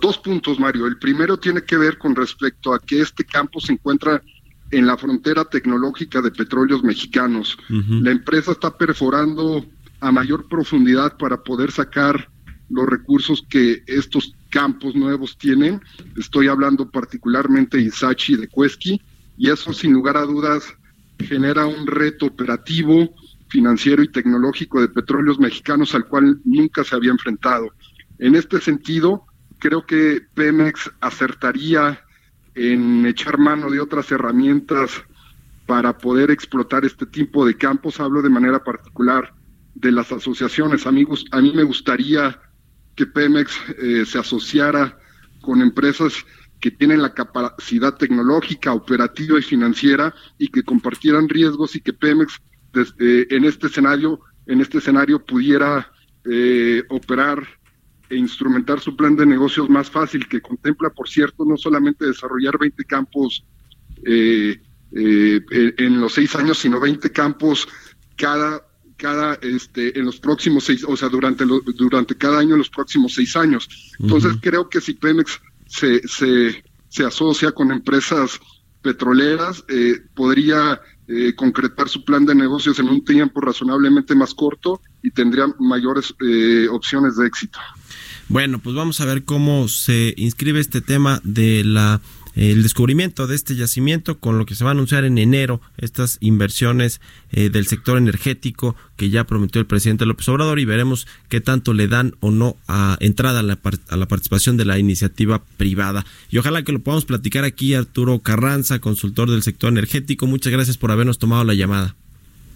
Dos 0.01 0.19
puntos, 0.19 0.59
Mario. 0.59 0.87
El 0.87 0.99
primero 0.99 1.37
tiene 1.37 1.63
que 1.63 1.77
ver 1.77 1.99
con 1.99 2.15
respecto 2.15 2.75
a 2.75 2.81
que 2.81 3.01
este 3.01 3.25
campo 3.25 3.61
se 3.61 3.73
encuentra 3.73 4.23
en 4.71 4.87
la 4.87 4.97
frontera 4.97 5.45
tecnológica 5.45 6.21
de 6.21 6.31
petróleos 6.31 6.83
mexicanos. 6.83 7.57
La 7.69 8.11
empresa 8.11 8.53
está 8.53 8.77
perforando 8.77 9.65
a 10.01 10.13
mayor 10.13 10.49
profundidad 10.49 11.17
para 11.17 11.43
poder 11.43 11.71
sacar 11.71 12.29
los 12.69 12.87
recursos 12.87 13.45
que 13.49 13.83
estos 13.87 14.35
campos 14.51 14.95
nuevos 14.95 15.37
tienen. 15.39 15.81
Estoy 16.17 16.49
hablando 16.49 16.91
particularmente 16.91 17.77
de 17.77 17.85
Isachi 17.85 18.35
y 18.35 18.37
de 18.37 18.49
Cuesqui, 18.49 19.01
y 19.37 19.51
eso 19.51 19.73
sin 19.73 19.93
lugar 19.93 20.17
a 20.17 20.23
dudas 20.23 20.75
genera 21.19 21.67
un 21.67 21.87
reto 21.87 22.27
operativo, 22.27 23.15
financiero 23.49 24.03
y 24.03 24.09
tecnológico 24.09 24.81
de 24.81 24.89
petróleos 24.89 25.39
mexicanos 25.39 25.95
al 25.95 26.07
cual 26.07 26.41
nunca 26.45 26.83
se 26.83 26.97
había 26.97 27.13
enfrentado. 27.13 27.69
En 28.19 28.35
este 28.35 28.61
sentido, 28.61 29.25
creo 29.59 29.87
que 29.87 30.23
Pemex 30.35 30.91
acertaría 31.01 32.01
en 32.55 33.07
echar 33.07 33.39
mano 33.39 33.71
de 33.71 33.81
otras 33.81 34.11
herramientas 34.13 35.03
para 35.67 35.97
poder 35.97 36.31
explotar 36.31 36.85
este 36.85 37.07
tipo 37.07 37.47
de 37.47 37.57
campos. 37.57 38.01
Hablo 38.01 38.23
de 38.23 38.31
manera 38.31 38.63
particular 38.63 39.35
de 39.75 39.93
las 39.93 40.13
asociaciones. 40.13 40.87
Amigos, 40.87 41.25
a 41.33 41.41
mí 41.41 41.53
me 41.55 41.63
gustaría 41.63 42.39
que 42.95 43.07
Pemex 43.07 43.53
eh, 43.79 44.05
se 44.07 44.19
asociara 44.19 44.99
con 45.41 45.61
empresas 45.61 46.15
que 46.61 46.71
tienen 46.71 47.03
la 47.03 47.13
capacidad 47.13 47.95
tecnológica, 47.95 48.73
operativa 48.73 49.39
y 49.39 49.43
financiera 49.43 50.15
y 50.39 50.49
que 50.49 50.63
compartieran 50.63 51.29
riesgos 51.29 51.77
y 51.77 51.81
que 51.81 51.93
Pemex 51.93 52.41
desde, 52.73 53.35
en 53.35 53.45
este 53.45 53.67
escenario 53.67 54.21
en 54.47 54.61
este 54.61 54.79
escenario 54.79 55.25
pudiera 55.25 55.91
eh, 56.25 56.83
operar 56.89 57.47
e 58.15 58.19
instrumentar 58.19 58.81
su 58.81 58.97
plan 58.97 59.17
de 59.17 59.27
negocios 59.27 59.69
más 59.69 59.91
fácil, 59.91 60.29
que 60.29 60.41
contempla, 60.41 60.91
por 60.91 61.09
cierto, 61.09 61.45
no 61.45 61.57
solamente 61.57 62.07
desarrollar 62.07 62.59
20 62.59 62.85
campos 62.85 63.45
eh, 64.07 64.61
en 64.97 66.01
los 66.01 66.15
seis 66.15 66.35
años, 66.37 66.59
sino 66.59 66.79
20 66.81 67.11
campos 67.11 67.67
cada 68.17 68.63
cada 68.97 69.35
este 69.43 69.99
en 69.99 70.05
los 70.05 70.21
próximos 70.21 70.65
seis 70.65 70.85
o 70.87 70.97
sea 70.97 71.09
durante 71.09 71.45
durante 71.45 72.17
cada 72.17 72.39
año 72.39 72.53
en 72.53 72.59
los 72.59 72.71
próximos 72.71 73.15
seis 73.15 73.37
años. 73.37 73.69
Entonces 73.99 74.37
creo 74.41 74.69
que 74.69 74.81
si 74.81 74.95
Pemex 74.95 75.41
se, 75.67 76.07
se, 76.07 76.65
se 76.89 77.05
asocia 77.05 77.53
con 77.53 77.73
empresas 77.73 78.41
petroleras 78.83 79.65
eh, 79.69 79.97
podría 80.15 80.81
eh, 81.09 81.35
concretar 81.35 81.89
su 81.89 82.05
plan 82.05 82.25
de 82.25 82.35
negocios 82.35 82.79
en 82.79 82.89
un 82.89 83.05
tiempo 83.05 83.41
razonablemente 83.41 84.15
más 84.15 84.35
corto 84.35 84.81
y 85.03 85.11
tendría 85.11 85.47
mayores 85.59 86.15
eh, 86.25 86.69
opciones 86.71 87.17
de 87.17 87.27
éxito 87.27 87.59
bueno 88.29 88.59
pues 88.59 88.75
vamos 88.75 89.01
a 89.01 89.05
ver 89.05 89.25
cómo 89.25 89.69
se 89.69 90.15
inscribe 90.17 90.61
este 90.61 90.81
tema 90.81 91.21
de 91.25 91.65
la 91.65 92.01
el 92.35 92.63
descubrimiento 92.63 93.27
de 93.27 93.37
este 93.37 93.55
yacimiento 93.55 94.19
con 94.19 94.39
lo 94.39 94.47
que 94.47 94.55
se 94.55 94.65
va 94.65 94.71
a 94.71 94.73
anunciar 94.73 95.05
en 95.05 95.19
enero, 95.19 95.61
estas 95.77 96.19
inversiones 96.21 97.01
eh, 97.31 97.49
del 97.49 97.67
sector 97.67 97.97
energético 97.97 98.75
que 98.97 99.11
ya 99.11 99.25
prometió 99.25 99.61
el 99.61 99.67
presidente 99.67 100.07
López 100.07 100.29
Obrador 100.29 100.59
y 100.59 100.65
veremos 100.65 101.07
qué 101.29 101.41
tanto 101.41 101.73
le 101.73 101.87
dan 101.87 102.17
o 102.21 102.31
no 102.31 102.57
a 102.67 102.97
entrada 103.01 103.41
a 103.41 103.43
la, 103.43 103.59
a 103.89 103.97
la 103.97 104.09
participación 104.09 104.57
de 104.57 104.65
la 104.65 104.79
iniciativa 104.79 105.45
privada. 105.57 106.05
Y 106.31 106.39
ojalá 106.39 106.63
que 106.65 106.73
lo 106.73 106.81
podamos 106.81 107.05
platicar 107.05 107.45
aquí, 107.45 107.75
Arturo 107.75 108.19
Carranza, 108.19 108.81
consultor 108.81 109.31
del 109.31 109.43
sector 109.43 109.71
energético. 109.71 110.27
Muchas 110.27 110.53
gracias 110.53 110.77
por 110.77 110.91
habernos 110.91 111.19
tomado 111.19 111.45
la 111.45 111.55
llamada. 111.55 111.95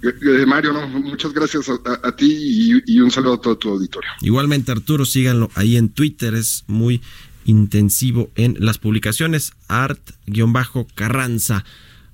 Eh, 0.03 0.47
Mario, 0.47 0.73
no, 0.73 0.87
muchas 0.89 1.33
gracias 1.33 1.69
a, 1.69 2.15
ti 2.15 2.27
y, 2.31 2.83
y, 2.87 3.01
un 3.01 3.11
saludo 3.11 3.35
a 3.35 3.41
todo 3.41 3.59
tu 3.59 3.71
auditorio. 3.71 4.09
Igualmente, 4.21 4.71
Arturo, 4.71 5.05
síganlo 5.05 5.51
ahí 5.55 5.77
en 5.77 5.89
Twitter, 5.89 6.35
es 6.35 6.65
muy 6.69 7.03
intensivo 7.45 8.31
en 8.37 8.57
las 8.61 8.79
publicaciones 8.79 9.53
art-carranza. 9.69 11.65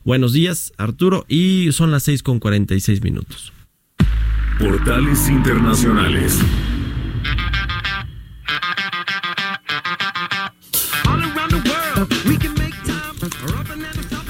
Buenos 0.04 0.32
días, 0.32 0.72
Arturo, 0.78 1.26
y 1.28 1.72
son 1.72 1.90
las 1.90 2.04
6 2.04 2.22
con 2.22 2.38
46 2.38 3.02
minutos. 3.02 3.52
Portales 4.58 5.28
Internacionales. 5.28 6.38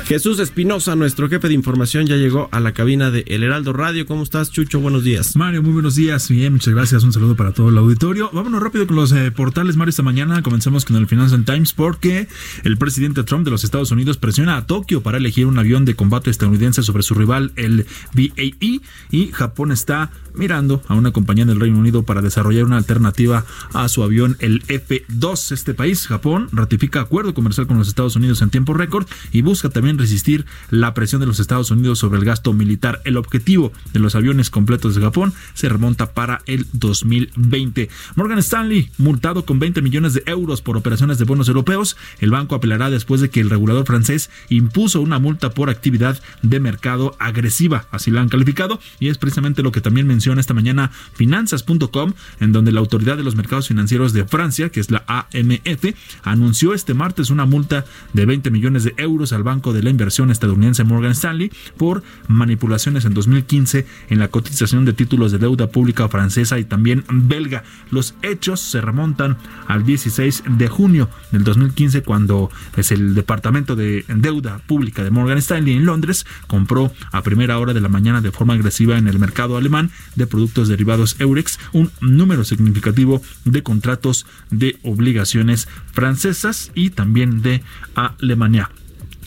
Jesús 0.06 0.38
Espinosa, 0.38 0.96
nuestro 0.96 1.30
jefe 1.30 1.48
de 1.48 1.54
información, 1.54 2.06
ya 2.06 2.16
llegó 2.16 2.50
a 2.52 2.60
la 2.60 2.72
cabina 2.72 3.10
de 3.10 3.24
El 3.26 3.42
Heraldo 3.42 3.72
Radio. 3.72 4.04
¿Cómo 4.04 4.22
estás, 4.22 4.50
Chucho? 4.50 4.78
Buenos 4.78 5.02
días. 5.02 5.34
Mario, 5.34 5.62
muy 5.62 5.72
buenos 5.72 5.94
días. 5.94 6.28
Bien, 6.28 6.52
muchas 6.52 6.74
gracias. 6.74 7.04
Un 7.04 7.12
saludo 7.14 7.36
para 7.36 7.52
todo 7.52 7.70
el 7.70 7.78
auditorio. 7.78 8.28
Vámonos 8.30 8.62
rápido 8.62 8.86
con 8.86 8.96
los 8.96 9.12
eh, 9.12 9.30
portales, 9.30 9.76
Mario, 9.76 9.90
esta 9.90 10.02
mañana. 10.02 10.42
Comenzamos 10.42 10.84
con 10.84 10.96
el 10.96 11.06
Financial 11.06 11.42
Times 11.46 11.72
porque 11.72 12.28
el 12.64 12.76
presidente 12.76 13.24
Trump 13.24 13.46
de 13.46 13.50
los 13.50 13.64
Estados 13.64 13.92
Unidos 13.92 14.18
presiona 14.18 14.58
a 14.58 14.66
Tokio 14.66 15.02
para 15.02 15.16
elegir 15.16 15.46
un 15.46 15.58
avión 15.58 15.86
de 15.86 15.94
combate 15.94 16.28
estadounidense 16.28 16.82
sobre 16.82 17.02
su 17.02 17.14
rival, 17.14 17.52
el 17.56 17.86
BAE, 18.12 18.82
y 19.10 19.28
Japón 19.32 19.72
está 19.72 20.10
mirando 20.34 20.82
a 20.88 20.94
una 20.94 21.12
compañía 21.12 21.46
del 21.46 21.60
Reino 21.60 21.78
Unido 21.78 22.02
para 22.02 22.20
desarrollar 22.20 22.64
una 22.64 22.76
alternativa 22.76 23.46
a 23.72 23.88
su 23.88 24.02
avión, 24.02 24.36
el 24.40 24.62
F-2. 24.68 25.52
Este 25.52 25.72
país, 25.72 26.06
Japón, 26.06 26.48
ratifica 26.52 27.00
acuerdo 27.00 27.32
comercial 27.32 27.66
con 27.66 27.78
los 27.78 27.88
Estados 27.88 28.16
Unidos 28.16 28.42
en 28.42 28.50
tiempo 28.50 28.74
récord 28.74 29.06
y 29.32 29.42
busca 29.42 29.70
también 29.70 29.96
resistir 30.04 30.44
la 30.68 30.92
presión 30.92 31.20
de 31.22 31.26
los 31.26 31.40
Estados 31.40 31.70
Unidos 31.70 31.98
sobre 31.98 32.18
el 32.18 32.26
gasto 32.26 32.52
militar. 32.52 33.00
El 33.04 33.16
objetivo 33.16 33.72
de 33.94 34.00
los 34.00 34.14
aviones 34.14 34.50
completos 34.50 34.94
de 34.94 35.00
Japón 35.00 35.32
se 35.54 35.70
remonta 35.70 36.12
para 36.12 36.42
el 36.44 36.66
2020. 36.72 37.88
Morgan 38.14 38.38
Stanley, 38.38 38.90
multado 38.98 39.46
con 39.46 39.58
20 39.58 39.80
millones 39.80 40.12
de 40.12 40.22
euros 40.26 40.60
por 40.60 40.76
operaciones 40.76 41.18
de 41.18 41.24
bonos 41.24 41.48
europeos. 41.48 41.96
El 42.20 42.30
banco 42.30 42.54
apelará 42.54 42.90
después 42.90 43.22
de 43.22 43.30
que 43.30 43.40
el 43.40 43.48
regulador 43.48 43.86
francés 43.86 44.28
impuso 44.50 45.00
una 45.00 45.18
multa 45.18 45.50
por 45.50 45.70
actividad 45.70 46.20
de 46.42 46.60
mercado 46.60 47.16
agresiva. 47.18 47.86
Así 47.90 48.10
la 48.10 48.20
han 48.20 48.28
calificado 48.28 48.80
y 49.00 49.08
es 49.08 49.16
precisamente 49.16 49.62
lo 49.62 49.72
que 49.72 49.80
también 49.80 50.06
menciona 50.06 50.40
esta 50.40 50.52
mañana 50.52 50.90
finanzas.com, 51.14 52.12
en 52.40 52.52
donde 52.52 52.72
la 52.72 52.80
autoridad 52.80 53.16
de 53.16 53.24
los 53.24 53.36
mercados 53.36 53.68
financieros 53.68 54.12
de 54.12 54.26
Francia, 54.26 54.68
que 54.68 54.80
es 54.80 54.90
la 54.90 55.02
AMF, 55.06 55.94
anunció 56.24 56.74
este 56.74 56.92
martes 56.92 57.30
una 57.30 57.46
multa 57.46 57.86
de 58.12 58.26
20 58.26 58.50
millones 58.50 58.84
de 58.84 58.94
euros 58.98 59.32
al 59.32 59.42
banco 59.42 59.72
de 59.72 59.82
la 59.84 59.90
inversión 59.90 60.30
estadounidense 60.30 60.84
Morgan 60.84 61.12
Stanley 61.12 61.52
por 61.76 62.02
manipulaciones 62.28 63.04
en 63.04 63.14
2015 63.14 63.86
en 64.08 64.18
la 64.18 64.28
cotización 64.28 64.84
de 64.84 64.92
títulos 64.92 65.32
de 65.32 65.38
deuda 65.38 65.68
pública 65.68 66.08
francesa 66.08 66.58
y 66.58 66.64
también 66.64 67.04
belga. 67.08 67.64
Los 67.90 68.14
hechos 68.22 68.60
se 68.60 68.80
remontan 68.80 69.36
al 69.68 69.84
16 69.84 70.44
de 70.48 70.68
junio 70.68 71.08
del 71.30 71.44
2015 71.44 72.02
cuando 72.02 72.50
es 72.76 72.90
el 72.92 73.14
departamento 73.14 73.76
de 73.76 74.04
deuda 74.08 74.58
pública 74.66 75.04
de 75.04 75.10
Morgan 75.10 75.38
Stanley 75.38 75.74
en 75.74 75.86
Londres 75.86 76.26
compró 76.46 76.92
a 77.12 77.22
primera 77.22 77.58
hora 77.58 77.74
de 77.74 77.80
la 77.80 77.88
mañana 77.88 78.20
de 78.20 78.32
forma 78.32 78.54
agresiva 78.54 78.98
en 78.98 79.08
el 79.08 79.18
mercado 79.18 79.56
alemán 79.56 79.90
de 80.16 80.26
productos 80.26 80.68
derivados 80.68 81.16
Eurex 81.20 81.58
un 81.72 81.90
número 82.00 82.44
significativo 82.44 83.22
de 83.44 83.62
contratos 83.62 84.26
de 84.50 84.78
obligaciones 84.82 85.68
francesas 85.92 86.70
y 86.74 86.90
también 86.90 87.42
de 87.42 87.62
Alemania. 87.94 88.70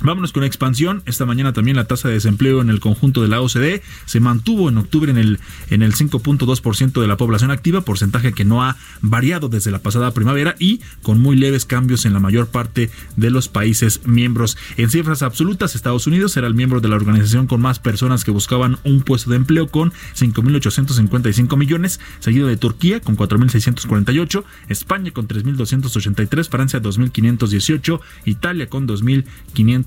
Vámonos 0.02 0.32
con 0.32 0.44
expansión. 0.44 1.02
Esta 1.06 1.26
mañana 1.26 1.54
también 1.54 1.78
la 1.78 1.86
tasa 1.86 2.08
de 2.08 2.16
desempleo 2.16 2.62
en 2.62 2.70
el 2.70 2.80
conjunto 2.80 3.22
de 3.22 3.28
la 3.28 3.42
OCDE 3.42 3.82
se 4.06 4.20
mantuvo 4.20 4.70
en 4.70 4.78
octubre 4.78 5.10
en 5.10 5.18
el, 5.18 5.40
en 5.70 5.82
el 5.82 5.94
5.2% 5.94 7.02
de 7.02 7.08
la 7.08 7.18
población 7.18 7.50
activa, 7.50 7.82
porcentaje 7.82 8.34
que 8.34 8.46
no 8.46 8.64
ha 8.64 8.78
variado 9.02 9.50
desde 9.50 9.72
la 9.72 9.80
pasada 9.80 10.12
primavera 10.12 10.56
y 10.60 10.82
con 11.02 11.20
muy 11.20 11.36
leves 11.36 11.66
cambios 11.66 12.06
en 12.06 12.14
la 12.14 12.20
mayor 12.20 12.48
parte 12.48 12.92
de 13.16 13.32
los 13.32 13.48
países 13.48 14.02
miembros. 14.06 14.58
En 14.78 14.90
cifras 14.90 15.24
absolutas, 15.24 15.76
Estados 15.76 16.06
Unidos 16.06 16.38
era 16.38 16.48
el 16.48 16.54
miembro 16.54 16.80
de 16.80 16.90
la 16.90 16.96
organización 16.96 17.48
con 17.48 17.62
más 17.62 17.80
personas 17.80 18.24
que 18.24 18.32
buscaban 18.32 18.78
un 18.84 19.02
puesto 19.02 19.32
de 19.32 19.38
empleo 19.38 19.68
con 19.68 19.92
5.855 20.16 21.58
millones, 21.58 22.00
seguido 22.20 22.48
de 22.48 22.58
Turquía 22.58 23.00
con 23.00 23.18
4.648, 23.18 24.44
España 24.70 25.12
con 25.12 25.28
3.283, 25.28 26.50
Francia 26.50 26.82
2.518, 26.82 28.00
Italia 28.26 28.70
con 28.70 28.88
2.500 28.88 29.87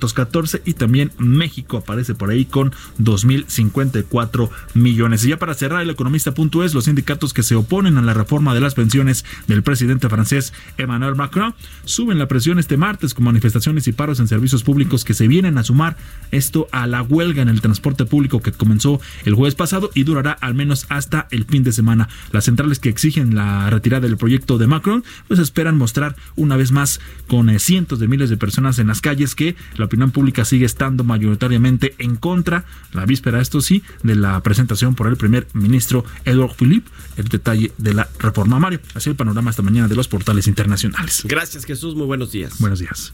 y 0.64 0.74
también 0.74 1.12
México 1.18 1.78
aparece 1.78 2.14
por 2.14 2.30
ahí 2.30 2.44
con 2.44 2.72
2.054 2.98 4.50
millones. 4.74 5.24
Y 5.24 5.28
ya 5.28 5.38
para 5.38 5.54
cerrar, 5.54 5.82
el 5.82 5.90
economista 5.90 6.34
punto 6.34 6.64
es 6.64 6.74
los 6.74 6.84
sindicatos 6.84 7.32
que 7.32 7.42
se 7.42 7.54
oponen 7.54 7.98
a 7.98 8.02
la 8.02 8.14
reforma 8.14 8.54
de 8.54 8.60
las 8.60 8.74
pensiones 8.74 9.24
del 9.46 9.62
presidente 9.62 10.08
francés 10.08 10.52
Emmanuel 10.76 11.16
Macron 11.16 11.54
suben 11.84 12.18
la 12.18 12.28
presión 12.28 12.58
este 12.58 12.76
martes 12.76 13.14
con 13.14 13.24
manifestaciones 13.24 13.86
y 13.88 13.92
paros 13.92 14.20
en 14.20 14.28
servicios 14.28 14.62
públicos 14.62 15.04
que 15.04 15.14
se 15.14 15.28
vienen 15.28 15.58
a 15.58 15.64
sumar 15.64 15.96
esto 16.30 16.68
a 16.72 16.86
la 16.86 17.02
huelga 17.02 17.42
en 17.42 17.48
el 17.48 17.60
transporte 17.60 18.04
público 18.04 18.40
que 18.40 18.52
comenzó 18.52 19.00
el 19.24 19.34
jueves 19.34 19.54
pasado 19.54 19.90
y 19.94 20.04
durará 20.04 20.32
al 20.32 20.54
menos 20.54 20.86
hasta 20.88 21.28
el 21.30 21.44
fin 21.44 21.62
de 21.62 21.72
semana. 21.72 22.08
Las 22.32 22.44
centrales 22.44 22.78
que 22.78 22.88
exigen 22.88 23.34
la 23.34 23.70
retirada 23.70 24.06
del 24.06 24.16
proyecto 24.16 24.58
de 24.58 24.66
Macron 24.66 25.04
pues 25.28 25.40
esperan 25.40 25.76
mostrar 25.76 26.16
una 26.36 26.56
vez 26.56 26.72
más 26.72 27.00
con 27.26 27.50
eh, 27.50 27.58
cientos 27.58 27.98
de 27.98 28.08
miles 28.08 28.30
de 28.30 28.36
personas 28.36 28.78
en 28.78 28.86
las 28.88 29.00
calles 29.00 29.34
que 29.34 29.56
la 29.76 29.88
opinión 29.90 30.10
pública 30.12 30.44
sigue 30.44 30.64
estando 30.64 31.04
mayoritariamente 31.04 31.94
en 31.98 32.16
contra, 32.16 32.64
la 32.92 33.04
víspera, 33.04 33.40
esto 33.40 33.60
sí, 33.60 33.82
de 34.02 34.14
la 34.14 34.40
presentación 34.40 34.94
por 34.94 35.08
el 35.08 35.16
primer 35.16 35.48
ministro 35.52 36.04
Edouard 36.24 36.54
Philippe, 36.54 36.88
el 37.16 37.28
detalle 37.28 37.72
de 37.76 37.94
la 37.94 38.08
reforma 38.18 38.58
Mario. 38.58 38.80
Así 38.94 39.10
el 39.10 39.16
panorama 39.16 39.50
esta 39.50 39.62
mañana 39.62 39.88
de 39.88 39.96
los 39.96 40.08
portales 40.08 40.46
internacionales. 40.46 41.22
Gracias 41.24 41.64
Jesús, 41.64 41.94
muy 41.94 42.06
buenos 42.06 42.30
días. 42.32 42.58
Buenos 42.60 42.78
días. 42.78 43.12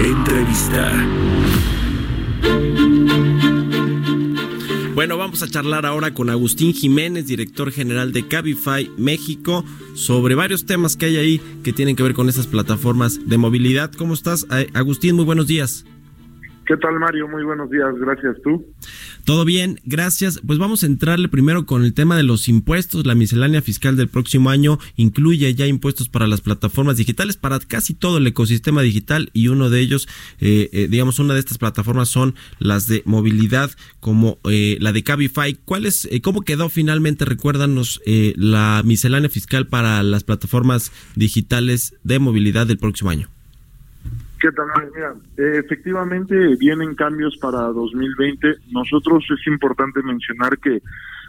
Entrevista. 0.00 0.92
Bueno, 4.98 5.16
vamos 5.16 5.44
a 5.44 5.48
charlar 5.48 5.86
ahora 5.86 6.12
con 6.12 6.28
Agustín 6.28 6.74
Jiménez, 6.74 7.28
director 7.28 7.70
general 7.70 8.12
de 8.12 8.26
Cabify 8.26 8.90
México, 8.96 9.64
sobre 9.94 10.34
varios 10.34 10.66
temas 10.66 10.96
que 10.96 11.06
hay 11.06 11.16
ahí 11.18 11.40
que 11.62 11.72
tienen 11.72 11.94
que 11.94 12.02
ver 12.02 12.14
con 12.14 12.28
esas 12.28 12.48
plataformas 12.48 13.20
de 13.28 13.38
movilidad. 13.38 13.92
¿Cómo 13.92 14.12
estás, 14.12 14.44
Agustín? 14.74 15.14
Muy 15.14 15.24
buenos 15.24 15.46
días. 15.46 15.84
¿Qué 16.68 16.76
tal, 16.76 17.00
Mario? 17.00 17.26
Muy 17.28 17.44
buenos 17.44 17.70
días, 17.70 17.94
gracias 17.98 18.36
tú. 18.44 18.62
Todo 19.24 19.46
bien, 19.46 19.80
gracias. 19.86 20.38
Pues 20.46 20.58
vamos 20.58 20.82
a 20.82 20.86
entrarle 20.86 21.30
primero 21.30 21.64
con 21.64 21.82
el 21.82 21.94
tema 21.94 22.14
de 22.14 22.24
los 22.24 22.46
impuestos. 22.46 23.06
La 23.06 23.14
miscelánea 23.14 23.62
fiscal 23.62 23.96
del 23.96 24.08
próximo 24.08 24.50
año 24.50 24.78
incluye 24.94 25.54
ya 25.54 25.66
impuestos 25.66 26.10
para 26.10 26.26
las 26.26 26.42
plataformas 26.42 26.98
digitales, 26.98 27.38
para 27.38 27.58
casi 27.58 27.94
todo 27.94 28.18
el 28.18 28.26
ecosistema 28.26 28.82
digital 28.82 29.30
y 29.32 29.48
uno 29.48 29.70
de 29.70 29.80
ellos, 29.80 30.08
eh, 30.40 30.68
eh, 30.74 30.88
digamos, 30.90 31.18
una 31.18 31.32
de 31.32 31.40
estas 31.40 31.56
plataformas 31.56 32.10
son 32.10 32.34
las 32.58 32.86
de 32.86 33.02
movilidad 33.06 33.70
como 33.98 34.38
eh, 34.44 34.76
la 34.78 34.92
de 34.92 35.02
Cabify. 35.02 35.54
¿Cuál 35.64 35.86
es, 35.86 36.06
cómo 36.22 36.42
quedó 36.42 36.68
finalmente, 36.68 37.24
recuérdanos, 37.24 38.02
la 38.04 38.82
miscelánea 38.84 39.30
fiscal 39.30 39.68
para 39.68 40.02
las 40.02 40.22
plataformas 40.22 40.92
digitales 41.16 41.94
de 42.04 42.18
movilidad 42.18 42.66
del 42.66 42.76
próximo 42.76 43.08
año? 43.08 43.30
¿Qué 44.40 44.52
tal? 44.52 44.66
Mira, 44.94 45.14
eh, 45.36 45.62
efectivamente 45.64 46.34
vienen 46.60 46.94
cambios 46.94 47.36
para 47.38 47.58
2020. 47.58 48.54
Nosotros 48.70 49.24
es 49.30 49.46
importante 49.48 50.00
mencionar 50.02 50.56
que 50.58 50.80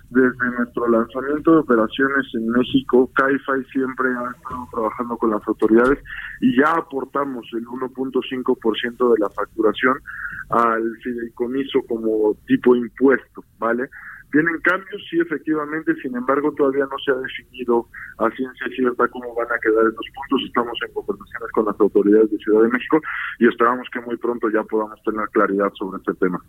desde 0.09 0.57
nuestro 0.57 0.87
lanzamiento 0.87 1.53
de 1.53 1.59
operaciones 1.59 2.25
en 2.33 2.49
México, 2.49 3.09
CAIFI 3.15 3.63
siempre 3.71 4.09
ha 4.09 4.31
estado 4.35 4.67
trabajando 4.71 5.17
con 5.17 5.31
las 5.31 5.47
autoridades 5.47 5.99
y 6.41 6.55
ya 6.55 6.71
aportamos 6.71 7.47
el 7.53 7.65
1.5% 7.65 9.13
de 9.13 9.19
la 9.19 9.29
facturación 9.29 9.97
al 10.49 10.97
fideicomiso 11.03 11.81
como 11.87 12.35
tipo 12.47 12.75
impuesto, 12.75 13.43
¿vale? 13.59 13.89
Tienen 14.31 14.59
cambios, 14.61 15.01
sí, 15.09 15.19
efectivamente, 15.19 15.95
sin 16.03 16.15
embargo, 16.15 16.53
todavía 16.55 16.85
no 16.85 16.97
se 17.03 17.11
ha 17.11 17.15
definido 17.15 17.87
a 18.19 18.29
ciencia 18.35 18.67
cierta 18.75 19.07
cómo 19.07 19.33
van 19.33 19.47
a 19.47 19.59
quedar 19.59 19.87
estos 19.87 20.05
puntos. 20.13 20.47
Estamos 20.47 20.77
en 20.85 20.93
conversaciones 20.93 21.51
con 21.51 21.65
las 21.65 21.79
autoridades 21.79 22.29
de 22.29 22.37
Ciudad 22.37 22.61
de 22.63 22.69
México 22.69 23.01
y 23.39 23.47
esperamos 23.47 23.87
que 23.91 24.01
muy 24.01 24.17
pronto 24.17 24.47
ya 24.51 24.61
podamos 24.63 25.01
tener 25.03 25.25
claridad 25.33 25.71
sobre 25.79 25.97
este 25.97 26.13
tema. 26.15 26.39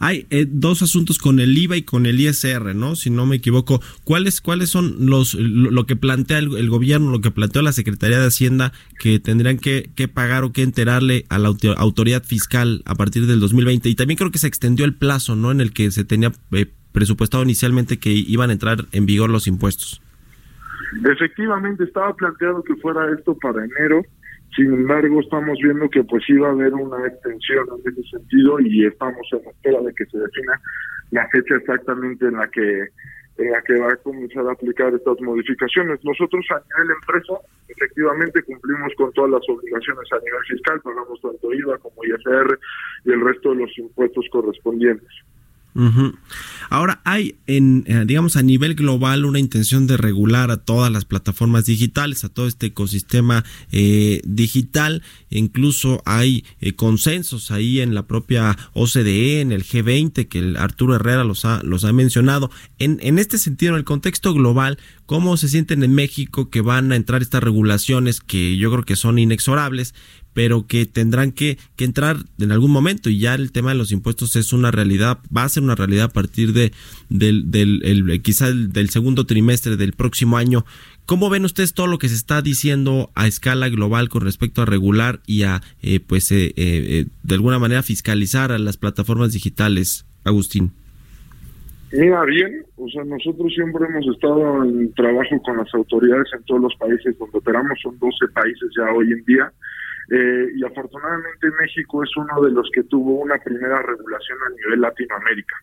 Hay 0.00 0.26
eh, 0.30 0.46
dos 0.48 0.80
asuntos 0.80 1.18
con 1.18 1.38
el 1.38 1.56
IVA 1.56 1.76
y 1.76 1.82
con 1.82 2.06
el 2.06 2.18
ISR, 2.18 2.74
¿no? 2.74 2.96
Si 2.96 3.10
no 3.10 3.26
me 3.26 3.36
equivoco. 3.36 3.80
¿Cuáles 4.04 4.40
cuáles 4.40 4.70
son 4.70 5.06
los 5.06 5.34
lo, 5.34 5.84
que 5.84 5.96
plantea 5.96 6.38
el, 6.38 6.70
gobierno, 6.70 7.10
lo 7.10 7.20
que 7.20 7.30
planteó 7.30 7.60
la 7.60 7.72
Secretaría 7.72 8.18
de 8.18 8.26
Hacienda 8.26 8.72
que 8.98 9.20
tendrían 9.20 9.58
que, 9.58 9.90
que 9.94 10.08
pagar 10.08 10.44
o 10.44 10.52
que 10.52 10.62
enterarle 10.62 11.26
a 11.28 11.38
la 11.38 11.52
autoridad 11.76 12.24
fiscal 12.24 12.82
a 12.86 12.94
partir 12.94 13.26
del 13.26 13.40
2020? 13.40 13.90
Y 13.90 13.94
también 13.94 14.16
creo 14.16 14.30
que 14.30 14.38
se 14.38 14.46
extendió 14.46 14.86
el 14.86 14.94
plazo, 14.94 15.36
¿no? 15.36 15.50
En 15.50 15.60
el 15.60 15.74
que 15.74 15.90
se 15.90 16.04
tenía 16.04 16.32
eh, 16.52 16.72
presupuestado 16.96 17.42
inicialmente 17.42 17.98
que 17.98 18.08
iban 18.08 18.48
a 18.48 18.54
entrar 18.54 18.78
en 18.92 19.04
vigor 19.04 19.28
los 19.28 19.46
impuestos. 19.46 20.00
Efectivamente, 21.04 21.84
estaba 21.84 22.14
planteado 22.14 22.62
que 22.62 22.74
fuera 22.76 23.12
esto 23.12 23.36
para 23.36 23.62
enero, 23.62 24.00
sin 24.56 24.72
embargo, 24.72 25.20
estamos 25.20 25.58
viendo 25.62 25.90
que 25.90 26.02
pues 26.04 26.24
iba 26.30 26.48
a 26.48 26.52
haber 26.52 26.72
una 26.72 27.06
extensión 27.06 27.66
en 27.84 27.92
ese 27.92 28.02
sentido 28.08 28.58
y 28.60 28.86
estamos 28.86 29.28
en 29.32 29.46
espera 29.46 29.82
de 29.82 29.92
que 29.92 30.06
se 30.06 30.16
defina 30.16 30.58
la 31.10 31.28
fecha 31.28 31.56
exactamente 31.56 32.24
en 32.28 32.36
la 32.36 32.48
que 32.48 32.88
en 33.36 33.50
la 33.50 33.60
que 33.60 33.78
va 33.78 33.92
a 33.92 33.96
comenzar 33.96 34.46
a 34.46 34.52
aplicar 34.52 34.94
estas 34.94 35.20
modificaciones. 35.20 36.02
Nosotros 36.02 36.46
a 36.48 36.62
nivel 36.72 36.96
empresa, 36.96 37.34
efectivamente 37.68 38.42
cumplimos 38.42 38.94
con 38.96 39.12
todas 39.12 39.32
las 39.32 39.42
obligaciones 39.50 40.10
a 40.10 40.24
nivel 40.24 40.42
fiscal, 40.48 40.80
pagamos 40.80 41.20
tanto 41.20 41.52
IVA 41.52 41.76
como 41.76 42.02
ISR 42.02 42.58
y 43.04 43.12
el 43.12 43.20
resto 43.20 43.50
de 43.50 43.56
los 43.56 43.76
impuestos 43.76 44.24
correspondientes. 44.32 45.12
Ahora 46.70 47.00
hay, 47.04 47.36
en, 47.46 47.84
eh, 47.86 48.04
digamos, 48.06 48.36
a 48.36 48.42
nivel 48.42 48.74
global 48.74 49.24
una 49.24 49.38
intención 49.38 49.86
de 49.86 49.96
regular 49.96 50.50
a 50.50 50.56
todas 50.56 50.90
las 50.90 51.04
plataformas 51.04 51.66
digitales, 51.66 52.24
a 52.24 52.28
todo 52.28 52.46
este 52.46 52.66
ecosistema 52.66 53.44
eh, 53.72 54.20
digital. 54.24 55.02
Incluso 55.30 56.02
hay 56.04 56.44
eh, 56.60 56.74
consensos 56.74 57.50
ahí 57.50 57.80
en 57.80 57.94
la 57.94 58.06
propia 58.06 58.56
OCDE, 58.72 59.40
en 59.40 59.52
el 59.52 59.64
G20, 59.64 60.28
que 60.28 60.38
el 60.38 60.56
Arturo 60.56 60.96
Herrera 60.96 61.24
los 61.24 61.44
ha, 61.44 61.62
los 61.62 61.84
ha 61.84 61.92
mencionado. 61.92 62.50
En, 62.78 62.98
en 63.02 63.18
este 63.18 63.38
sentido, 63.38 63.72
en 63.72 63.78
el 63.78 63.84
contexto 63.84 64.32
global, 64.32 64.78
¿cómo 65.06 65.36
se 65.36 65.48
sienten 65.48 65.82
en 65.82 65.94
México 65.94 66.50
que 66.50 66.60
van 66.60 66.92
a 66.92 66.96
entrar 66.96 67.22
estas 67.22 67.42
regulaciones 67.42 68.20
que 68.20 68.56
yo 68.56 68.70
creo 68.70 68.84
que 68.84 68.96
son 68.96 69.18
inexorables? 69.18 69.94
pero 70.36 70.66
que 70.66 70.84
tendrán 70.84 71.32
que, 71.32 71.56
que, 71.76 71.86
entrar 71.86 72.18
en 72.38 72.52
algún 72.52 72.70
momento 72.70 73.08
y 73.08 73.18
ya 73.18 73.34
el 73.34 73.52
tema 73.52 73.70
de 73.70 73.76
los 73.78 73.90
impuestos 73.90 74.36
es 74.36 74.52
una 74.52 74.70
realidad, 74.70 75.18
va 75.34 75.44
a 75.44 75.48
ser 75.48 75.62
una 75.62 75.74
realidad 75.74 76.04
a 76.04 76.12
partir 76.12 76.52
de 76.52 76.72
del, 77.08 77.50
del 77.50 77.80
el, 77.84 78.20
quizá 78.20 78.52
del 78.52 78.90
segundo 78.90 79.24
trimestre 79.24 79.78
del 79.78 79.94
próximo 79.94 80.36
año. 80.36 80.66
¿Cómo 81.06 81.30
ven 81.30 81.46
ustedes 81.46 81.72
todo 81.72 81.86
lo 81.86 81.98
que 81.98 82.10
se 82.10 82.16
está 82.16 82.42
diciendo 82.42 83.10
a 83.14 83.26
escala 83.26 83.70
global 83.70 84.10
con 84.10 84.20
respecto 84.20 84.60
a 84.60 84.66
regular 84.66 85.22
y 85.26 85.44
a, 85.44 85.62
eh, 85.80 86.00
pues, 86.00 86.30
eh, 86.32 86.52
eh, 86.56 87.06
de 87.22 87.34
alguna 87.34 87.58
manera 87.58 87.82
fiscalizar 87.82 88.52
a 88.52 88.58
las 88.58 88.76
plataformas 88.76 89.32
digitales, 89.32 90.04
Agustín? 90.22 90.72
Mira, 91.96 92.22
bien, 92.24 92.62
o 92.76 92.86
sea, 92.90 93.04
nosotros 93.04 93.50
siempre 93.54 93.86
hemos 93.86 94.06
estado 94.14 94.64
en 94.64 94.92
trabajo 94.92 95.40
con 95.42 95.56
las 95.56 95.74
autoridades 95.74 96.28
en 96.34 96.42
todos 96.44 96.60
los 96.60 96.74
países 96.76 97.16
donde 97.18 97.38
operamos, 97.38 97.78
son 97.82 97.98
12 97.98 98.28
países 98.34 98.68
ya 98.76 98.92
hoy 98.92 99.12
en 99.12 99.24
día, 99.24 99.50
eh, 100.10 100.46
y 100.54 100.64
afortunadamente 100.64 101.48
México 101.58 102.04
es 102.04 102.10
uno 102.16 102.42
de 102.42 102.50
los 102.50 102.68
que 102.74 102.82
tuvo 102.84 103.22
una 103.22 103.38
primera 103.38 103.80
regulación 103.80 104.38
a 104.46 104.50
nivel 104.50 104.80
Latinoamérica. 104.82 105.56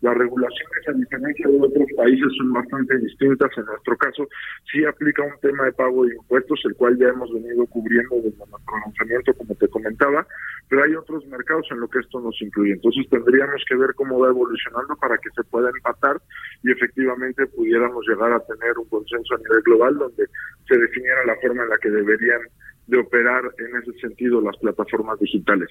Las 0.00 0.16
regulaciones, 0.16 0.88
a 0.88 0.92
diferencia 0.92 1.48
de 1.48 1.58
otros 1.60 1.88
países, 1.96 2.28
son 2.38 2.52
bastante 2.52 2.98
distintas. 2.98 3.50
En 3.56 3.64
nuestro 3.64 3.96
caso, 3.96 4.28
sí 4.70 4.84
aplica 4.84 5.24
un 5.24 5.38
tema 5.40 5.64
de 5.64 5.72
pago 5.72 6.04
de 6.04 6.14
impuestos, 6.14 6.60
el 6.64 6.74
cual 6.76 6.96
ya 6.98 7.08
hemos 7.08 7.32
venido 7.32 7.66
cubriendo 7.66 8.16
desde 8.16 8.38
nuestro 8.38 8.78
lanzamiento, 8.84 9.34
como 9.34 9.54
te 9.56 9.68
comentaba, 9.68 10.26
pero 10.68 10.84
hay 10.84 10.94
otros 10.94 11.26
mercados 11.26 11.66
en 11.70 11.80
lo 11.80 11.88
que 11.88 11.98
esto 11.98 12.20
nos 12.20 12.40
incluye. 12.40 12.74
Entonces, 12.74 13.08
tendríamos 13.10 13.62
que 13.68 13.76
ver 13.76 13.94
cómo 13.94 14.20
va 14.20 14.28
evolucionando 14.28 14.94
para 14.96 15.18
que 15.18 15.30
se 15.34 15.42
pueda 15.44 15.70
empatar 15.70 16.20
y 16.62 16.70
efectivamente 16.70 17.46
pudiéramos 17.46 18.06
llegar 18.06 18.32
a 18.32 18.40
tener 18.40 18.78
un 18.78 18.88
consenso 18.88 19.34
a 19.34 19.38
nivel 19.38 19.62
global 19.62 19.98
donde 19.98 20.26
se 20.68 20.78
definiera 20.78 21.24
la 21.26 21.36
forma 21.36 21.64
en 21.64 21.70
la 21.70 21.78
que 21.78 21.90
deberían 21.90 22.40
de 22.88 22.98
operar 22.98 23.42
en 23.58 23.82
ese 23.82 23.98
sentido 24.00 24.40
las 24.40 24.56
plataformas 24.56 25.20
digitales. 25.20 25.68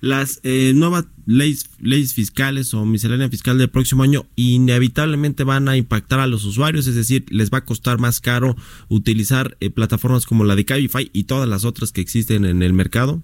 Las 0.00 0.40
eh, 0.42 0.72
nuevas 0.74 1.06
leyes, 1.26 1.70
leyes 1.80 2.12
fiscales 2.12 2.74
o 2.74 2.84
miscelánea 2.84 3.28
fiscal 3.28 3.56
del 3.56 3.70
próximo 3.70 4.02
año 4.02 4.26
inevitablemente 4.34 5.44
van 5.44 5.68
a 5.68 5.76
impactar 5.76 6.18
a 6.18 6.26
los 6.26 6.44
usuarios, 6.44 6.88
es 6.88 6.96
decir, 6.96 7.24
les 7.30 7.50
va 7.50 7.58
a 7.58 7.64
costar 7.64 7.98
más 7.98 8.20
caro 8.20 8.56
utilizar 8.88 9.56
eh, 9.60 9.70
plataformas 9.70 10.26
como 10.26 10.44
la 10.44 10.56
de 10.56 10.64
Cabify 10.64 11.08
y 11.12 11.24
todas 11.24 11.48
las 11.48 11.64
otras 11.64 11.92
que 11.92 12.00
existen 12.00 12.44
en 12.44 12.62
el 12.62 12.72
mercado. 12.72 13.22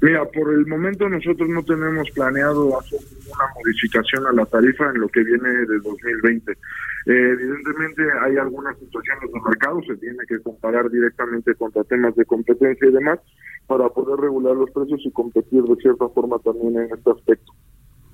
Mira, 0.00 0.24
por 0.24 0.52
el 0.52 0.66
momento 0.66 1.08
nosotros 1.08 1.48
no 1.48 1.62
tenemos 1.62 2.10
planeado 2.10 2.80
hacer 2.80 2.98
ninguna 3.20 3.44
modificación 3.54 4.26
a 4.26 4.32
la 4.32 4.46
tarifa 4.46 4.90
en 4.90 5.00
lo 5.00 5.08
que 5.08 5.22
viene 5.22 5.48
de 5.48 5.78
2020. 5.78 6.58
Eh, 7.06 7.30
evidentemente 7.32 8.02
hay 8.20 8.36
algunas 8.36 8.78
situaciones 8.78 9.32
de 9.32 9.40
mercado, 9.40 9.80
se 9.82 9.96
tiene 9.96 10.18
que 10.28 10.40
comparar 10.40 10.88
directamente 10.90 11.54
contra 11.54 11.82
temas 11.84 12.14
de 12.14 12.24
competencia 12.24 12.88
y 12.88 12.92
demás 12.92 13.18
para 13.66 13.88
poder 13.88 14.20
regular 14.20 14.54
los 14.54 14.70
precios 14.70 15.00
y 15.04 15.10
competir 15.10 15.62
de 15.62 15.76
cierta 15.76 16.08
forma 16.10 16.38
también 16.38 16.76
en 16.76 16.92
este 16.92 17.10
aspecto. 17.10 17.52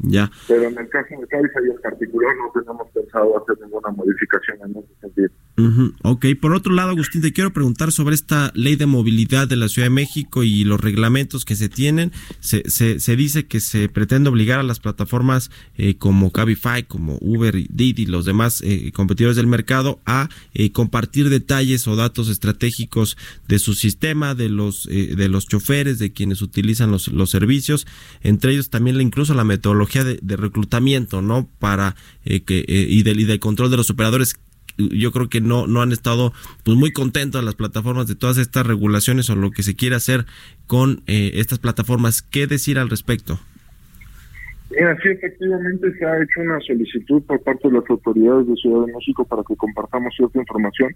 Ya. 0.01 0.31
Pero 0.47 0.65
en 0.65 0.79
el 0.79 0.89
caso 0.89 1.15
de 1.21 1.27
Cabify 1.27 1.71
en 1.71 1.81
particular 1.83 2.35
no 2.37 2.61
tenemos 2.61 2.89
pensado 2.93 3.37
hacer 3.43 3.59
ninguna 3.61 3.91
modificación 3.91 4.59
en 4.65 4.71
ese 4.79 4.95
sentido. 5.01 5.31
Ok, 6.03 6.27
por 6.41 6.55
otro 6.55 6.73
lado, 6.73 6.91
Agustín, 6.91 7.21
te 7.21 7.33
quiero 7.33 7.53
preguntar 7.53 7.91
sobre 7.91 8.15
esta 8.15 8.53
ley 8.55 8.77
de 8.77 8.87
movilidad 8.87 9.49
de 9.49 9.57
la 9.57 9.69
Ciudad 9.69 9.87
de 9.87 9.95
México 9.95 10.45
y 10.45 10.63
los 10.63 10.81
reglamentos 10.81 11.45
que 11.45 11.57
se 11.57 11.69
tienen. 11.69 12.13
Se, 12.39 12.63
se, 12.71 13.01
se 13.01 13.17
dice 13.17 13.47
que 13.47 13.59
se 13.59 13.89
pretende 13.89 14.31
obligar 14.31 14.61
a 14.61 14.63
las 14.63 14.79
plataformas 14.79 15.51
eh, 15.77 15.97
como 15.97 16.31
Cabify, 16.31 16.85
como 16.85 17.19
Uber, 17.21 17.57
Didi 17.71 18.07
los 18.07 18.25
demás 18.25 18.63
eh, 18.65 18.93
competidores 18.93 19.37
del 19.37 19.49
mercado 19.49 20.01
a 20.07 20.29
eh, 20.55 20.71
compartir 20.71 21.29
detalles 21.29 21.89
o 21.89 21.97
datos 21.97 22.29
estratégicos 22.29 23.17
de 23.49 23.59
su 23.59 23.75
sistema, 23.75 24.35
de 24.35 24.49
los, 24.49 24.85
de 24.85 25.29
los 25.29 25.47
choferes, 25.49 25.99
de 25.99 26.13
quienes 26.13 26.43
utilizan 26.43 26.91
los, 26.91 27.09
los 27.09 27.31
servicios, 27.31 27.87
entre 28.23 28.53
ellos 28.53 28.71
también 28.71 29.01
incluso 29.01 29.35
la 29.35 29.45
metodología 29.45 30.05
de, 30.05 30.19
de 30.23 30.37
reclutamiento, 30.37 31.21
¿no? 31.23 31.49
Para 31.59 31.97
que, 32.25 32.65
y, 32.67 33.03
del, 33.03 33.21
y 33.21 33.25
del 33.25 33.41
control 33.41 33.71
de 33.71 33.77
los 33.77 33.91
operadores 33.91 34.39
yo 34.79 35.13
creo 35.13 35.29
que 35.29 35.41
no, 35.41 35.67
no 35.67 35.83
han 35.83 35.93
estado 35.93 36.33
pues 36.65 36.77
muy 36.77 36.93
contentos 36.93 37.45
las 37.45 37.55
plataformas 37.55 38.07
de 38.07 38.15
todas 38.15 38.39
estas 38.39 38.67
regulaciones 38.67 39.29
o 39.31 39.37
lo 39.37 39.51
que 39.51 39.63
se 39.63 39.77
quiere 39.77 39.97
hacer 39.97 40.25
con 40.67 41.03
eh, 41.07 41.33
estas 41.35 41.59
plataformas. 41.59 42.23
¿Qué 42.23 42.47
decir 42.47 42.79
al 42.79 42.89
respecto? 42.89 43.39
Mira, 44.71 44.97
sí, 45.03 45.09
efectivamente 45.09 45.93
se 45.99 46.05
ha 46.05 46.23
hecho 46.23 46.41
una 46.41 46.61
solicitud 46.61 47.23
por 47.23 47.43
parte 47.43 47.69
de 47.69 47.75
las 47.75 47.89
autoridades 47.89 48.47
de 48.47 48.55
Ciudad 48.57 48.87
de 48.87 48.93
México 48.93 49.25
para 49.25 49.43
que 49.43 49.57
compartamos 49.57 50.15
cierta 50.15 50.39
información. 50.39 50.95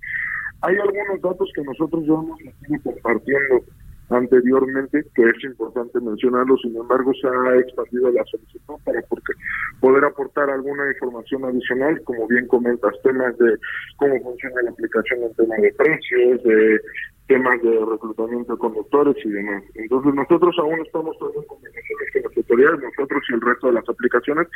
Hay 0.61 0.77
algunos 0.77 1.21
datos 1.23 1.51
que 1.55 1.63
nosotros 1.63 2.05
ya 2.07 2.13
hemos 2.13 2.41
estado 2.41 2.83
compartiendo 2.85 3.65
anteriormente, 4.11 5.05
que 5.15 5.23
es 5.23 5.45
importante 5.45 6.01
mencionarlo, 6.01 6.57
sin 6.59 6.77
embargo 6.77 7.13
se 7.15 7.27
ha 7.29 7.57
expandido 7.59 8.11
la 8.11 8.25
solicitud 8.25 8.75
para 8.85 9.01
porque 9.03 9.33
poder 9.81 10.05
aportar 10.05 10.51
alguna 10.51 10.89
información 10.91 11.45
adicional, 11.45 12.01
como 12.05 12.27
bien 12.29 12.47
comentas, 12.47 12.95
temas 13.03 13.37
de 13.39 13.57
cómo 13.97 14.21
funciona 14.23 14.63
la 14.63 14.71
aplicación 14.71 15.23
en 15.23 15.35
tema 15.35 15.57
de 15.57 15.73
precios, 15.75 16.43
de 16.45 16.81
temas 17.27 17.63
de 17.63 17.71
reclutamiento 17.91 18.53
de 18.53 18.59
conductores 18.59 19.17
y 19.25 19.31
demás. 19.31 19.63
Entonces 19.75 20.15
nosotros 20.15 20.55
aún 20.59 20.81
estamos 20.85 21.17
en 21.21 21.45
combinaciones 21.45 22.13
con 22.13 22.23
las 22.23 22.37
autoridades, 22.37 22.81
nosotros 22.81 23.23
y 23.29 23.35
el 23.35 23.41
resto 23.41 23.67
de 23.69 23.73
las 23.73 23.89
aplicaciones, 23.89 24.49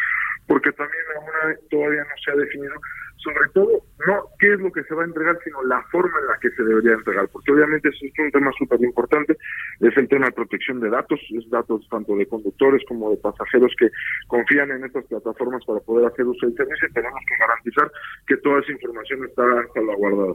porque 0.46 0.72
también 0.72 1.04
aún 1.16 1.56
todavía 1.70 2.02
no 2.02 2.16
se 2.22 2.30
ha 2.30 2.36
definido 2.36 2.74
sobre 3.16 3.48
todo, 3.54 3.70
no 4.06 4.22
qué 4.38 4.52
es 4.54 4.60
lo 4.60 4.70
que 4.70 4.84
se 4.84 4.94
va 4.94 5.02
a 5.02 5.06
entregar, 5.06 5.38
sino 5.42 5.62
la 5.64 5.82
forma 5.90 6.18
en 6.20 6.26
la 6.26 6.38
que 6.40 6.50
se 6.50 6.62
debería 6.62 6.92
entregar, 6.92 7.28
porque 7.28 7.52
obviamente 7.52 7.88
es 7.88 8.00
un 8.18 8.30
tema 8.30 8.50
súper 8.58 8.82
importante, 8.82 9.36
es 9.80 9.96
el 9.96 10.08
tema 10.08 10.26
de 10.26 10.32
protección 10.32 10.80
de 10.80 10.90
datos, 10.90 11.20
es 11.30 11.48
datos 11.50 11.86
tanto 11.90 12.16
de 12.16 12.26
conductores 12.26 12.82
como 12.88 13.10
de 13.10 13.16
pasajeros 13.16 13.72
que 13.78 13.90
confían 14.28 14.70
en 14.70 14.84
estas 14.84 15.04
plataformas 15.06 15.64
para 15.64 15.80
poder 15.80 16.06
hacer 16.06 16.26
uso 16.26 16.46
del 16.46 16.56
servicio 16.56 16.88
tenemos 16.92 17.20
que 17.28 17.36
garantizar 17.38 17.90
que 18.26 18.36
toda 18.38 18.60
esa 18.60 18.72
información 18.72 19.24
está 19.24 19.44
salvaguardada. 19.74 20.34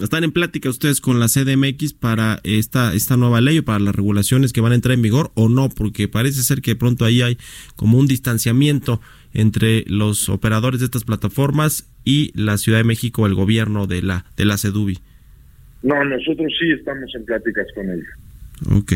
¿Están 0.00 0.22
en 0.22 0.30
plática 0.30 0.68
ustedes 0.68 1.00
con 1.00 1.18
la 1.18 1.26
CDMX 1.26 1.92
para 1.92 2.38
esta, 2.44 2.94
esta 2.94 3.16
nueva 3.16 3.40
ley 3.40 3.58
o 3.58 3.64
para 3.64 3.80
las 3.80 3.94
regulaciones 3.94 4.52
que 4.52 4.60
van 4.60 4.72
a 4.72 4.76
entrar 4.76 4.94
en 4.94 5.02
vigor 5.02 5.32
o 5.34 5.48
no? 5.48 5.68
Porque 5.68 6.06
parece 6.06 6.42
ser 6.42 6.62
que 6.62 6.76
pronto 6.76 7.04
ahí 7.04 7.22
hay 7.22 7.38
como 7.74 7.98
un 7.98 8.06
distanciamiento 8.06 9.00
entre 9.34 9.84
los 9.88 10.28
operadores 10.28 10.80
de 10.80 10.86
estas 10.86 11.04
plataformas 11.04 11.90
y 12.04 12.30
la 12.40 12.56
Ciudad 12.56 12.78
de 12.78 12.84
México, 12.84 13.26
el 13.26 13.34
gobierno 13.34 13.86
de 13.86 14.02
la, 14.02 14.24
de 14.36 14.44
la 14.44 14.58
CEDUBI. 14.58 14.98
No, 15.82 16.04
nosotros 16.04 16.52
sí 16.58 16.70
estamos 16.70 17.12
en 17.14 17.24
pláticas 17.24 17.66
con 17.74 17.90
ellos. 17.90 18.06
Ok. 18.70 18.92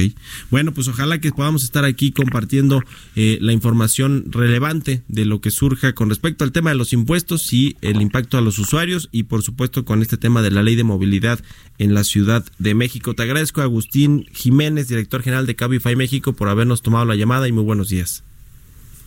Bueno, 0.51 0.73
pues 0.73 0.89
ojalá 0.89 1.21
que 1.21 1.31
podamos 1.31 1.65
estar 1.65 1.85
aquí 1.85 2.13
compartiendo 2.13 2.83
eh, 3.17 3.39
la 3.41 3.53
información 3.53 4.25
relevante 4.31 5.03
de 5.09 5.25
lo 5.25 5.41
que 5.41 5.51
surja 5.51 5.95
con 5.95 6.09
respecto 6.09 6.45
al 6.45 6.53
tema 6.53 6.71
de 6.71 6.77
los 6.77 6.93
impuestos 6.93 7.53
y 7.53 7.77
el 7.81 8.01
impacto 8.01 8.39
a 8.39 8.41
los 8.41 8.59
usuarios 8.59 9.09
y 9.13 9.25
por 9.25 9.43
supuesto 9.43 9.85
con 9.85 10.03
este 10.03 10.17
tema 10.17 10.43
de 10.43 10.51
la 10.51 10.63
ley 10.63 10.77
de 10.77 10.85
movilidad 10.85 11.41
en 11.79 11.95
la 11.95 12.05
Ciudad 12.05 12.45
de 12.59 12.75
México. 12.75 13.15
Te 13.15 13.23
agradezco 13.23 13.63
Agustín 13.63 14.27
Jiménez, 14.33 14.89
director 14.89 15.23
general 15.23 15.47
de 15.47 15.55
Cabify 15.55 15.97
México, 15.97 16.33
por 16.33 16.49
habernos 16.49 16.83
tomado 16.83 17.05
la 17.05 17.17
llamada 17.17 17.49
y 17.49 17.53
muy 17.53 17.65
buenos 17.65 17.89
días. 17.89 18.25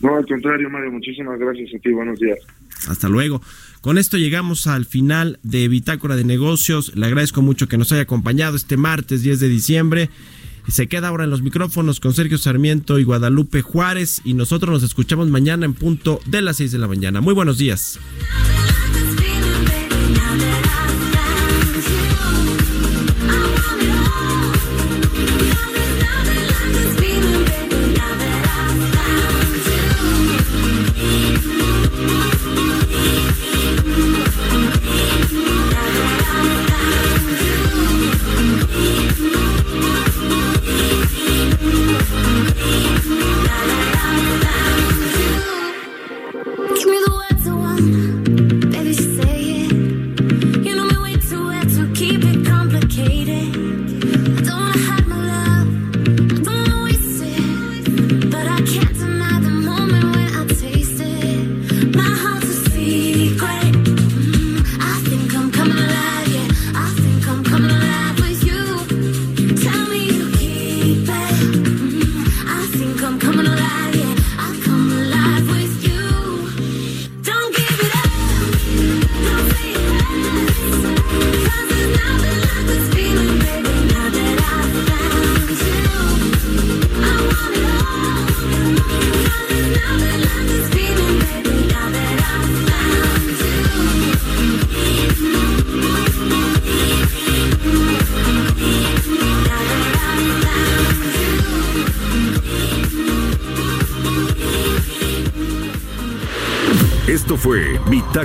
No, 0.00 0.14
al 0.16 0.26
contrario, 0.26 0.68
Mario, 0.68 0.92
muchísimas 0.92 1.38
gracias 1.38 1.70
a 1.74 1.78
ti. 1.78 1.90
Buenos 1.90 2.18
días. 2.18 2.38
Hasta 2.88 3.08
luego. 3.08 3.40
Con 3.80 3.98
esto 3.98 4.18
llegamos 4.18 4.66
al 4.66 4.84
final 4.84 5.38
de 5.42 5.68
Bitácora 5.68 6.16
de 6.16 6.24
Negocios. 6.24 6.94
Le 6.96 7.06
agradezco 7.06 7.40
mucho 7.40 7.68
que 7.68 7.78
nos 7.78 7.92
haya 7.92 8.02
acompañado 8.02 8.56
este 8.56 8.76
martes 8.76 9.22
10 9.22 9.40
de 9.40 9.48
diciembre. 9.48 10.10
Se 10.68 10.88
queda 10.88 11.08
ahora 11.08 11.24
en 11.24 11.30
los 11.30 11.42
micrófonos 11.42 12.00
con 12.00 12.12
Sergio 12.12 12.38
Sarmiento 12.38 12.98
y 12.98 13.04
Guadalupe 13.04 13.62
Juárez 13.62 14.20
y 14.24 14.34
nosotros 14.34 14.70
nos 14.72 14.82
escuchamos 14.82 15.28
mañana 15.28 15.64
en 15.64 15.74
punto 15.74 16.20
de 16.26 16.42
las 16.42 16.56
6 16.56 16.72
de 16.72 16.78
la 16.78 16.88
mañana. 16.88 17.20
Muy 17.20 17.34
buenos 17.34 17.58
días. 17.58 17.98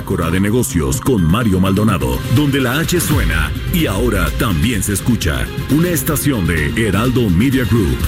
Bitácora 0.02 0.30
de 0.30 0.40
Negocios 0.40 1.00
con 1.00 1.22
Mario 1.22 1.60
Maldonado, 1.60 2.18
donde 2.34 2.60
la 2.60 2.78
H 2.80 3.00
suena 3.00 3.52
y 3.72 3.86
ahora 3.86 4.28
también 4.38 4.82
se 4.82 4.94
escucha 4.94 5.46
una 5.70 5.90
estación 5.90 6.46
de 6.46 6.70
Heraldo 6.76 7.30
Media 7.30 7.64
Group. 7.64 7.98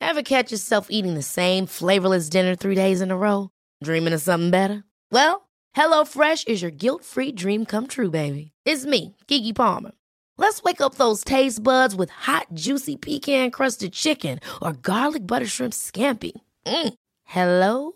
Ever 0.00 0.22
catch 0.22 0.50
yourself 0.50 0.88
eating 0.90 1.14
the 1.14 1.22
same 1.22 1.66
flavorless 1.66 2.28
dinner 2.28 2.54
three 2.54 2.74
days 2.74 3.00
in 3.00 3.10
a 3.10 3.16
row? 3.16 3.50
Dreaming 3.82 4.12
of 4.12 4.20
something 4.20 4.50
better? 4.50 4.84
Well, 5.10 5.48
HelloFresh 5.76 6.46
is 6.46 6.62
your 6.62 6.70
guilt-free 6.70 7.32
dream 7.32 7.64
come 7.64 7.86
true, 7.86 8.10
baby. 8.10 8.52
It's 8.64 8.84
me, 8.86 9.16
Kiki 9.26 9.52
Palmer. 9.52 9.92
Let's 10.38 10.62
wake 10.62 10.80
up 10.80 10.96
those 10.96 11.24
taste 11.24 11.62
buds 11.62 11.94
with 11.94 12.10
hot, 12.10 12.48
juicy 12.52 12.96
pecan-crusted 12.96 13.92
chicken 13.92 14.40
or 14.60 14.74
garlic 14.74 15.26
butter 15.26 15.46
shrimp 15.46 15.72
scampi. 15.72 16.32
Mm. 16.66 16.94
Hello 17.24 17.95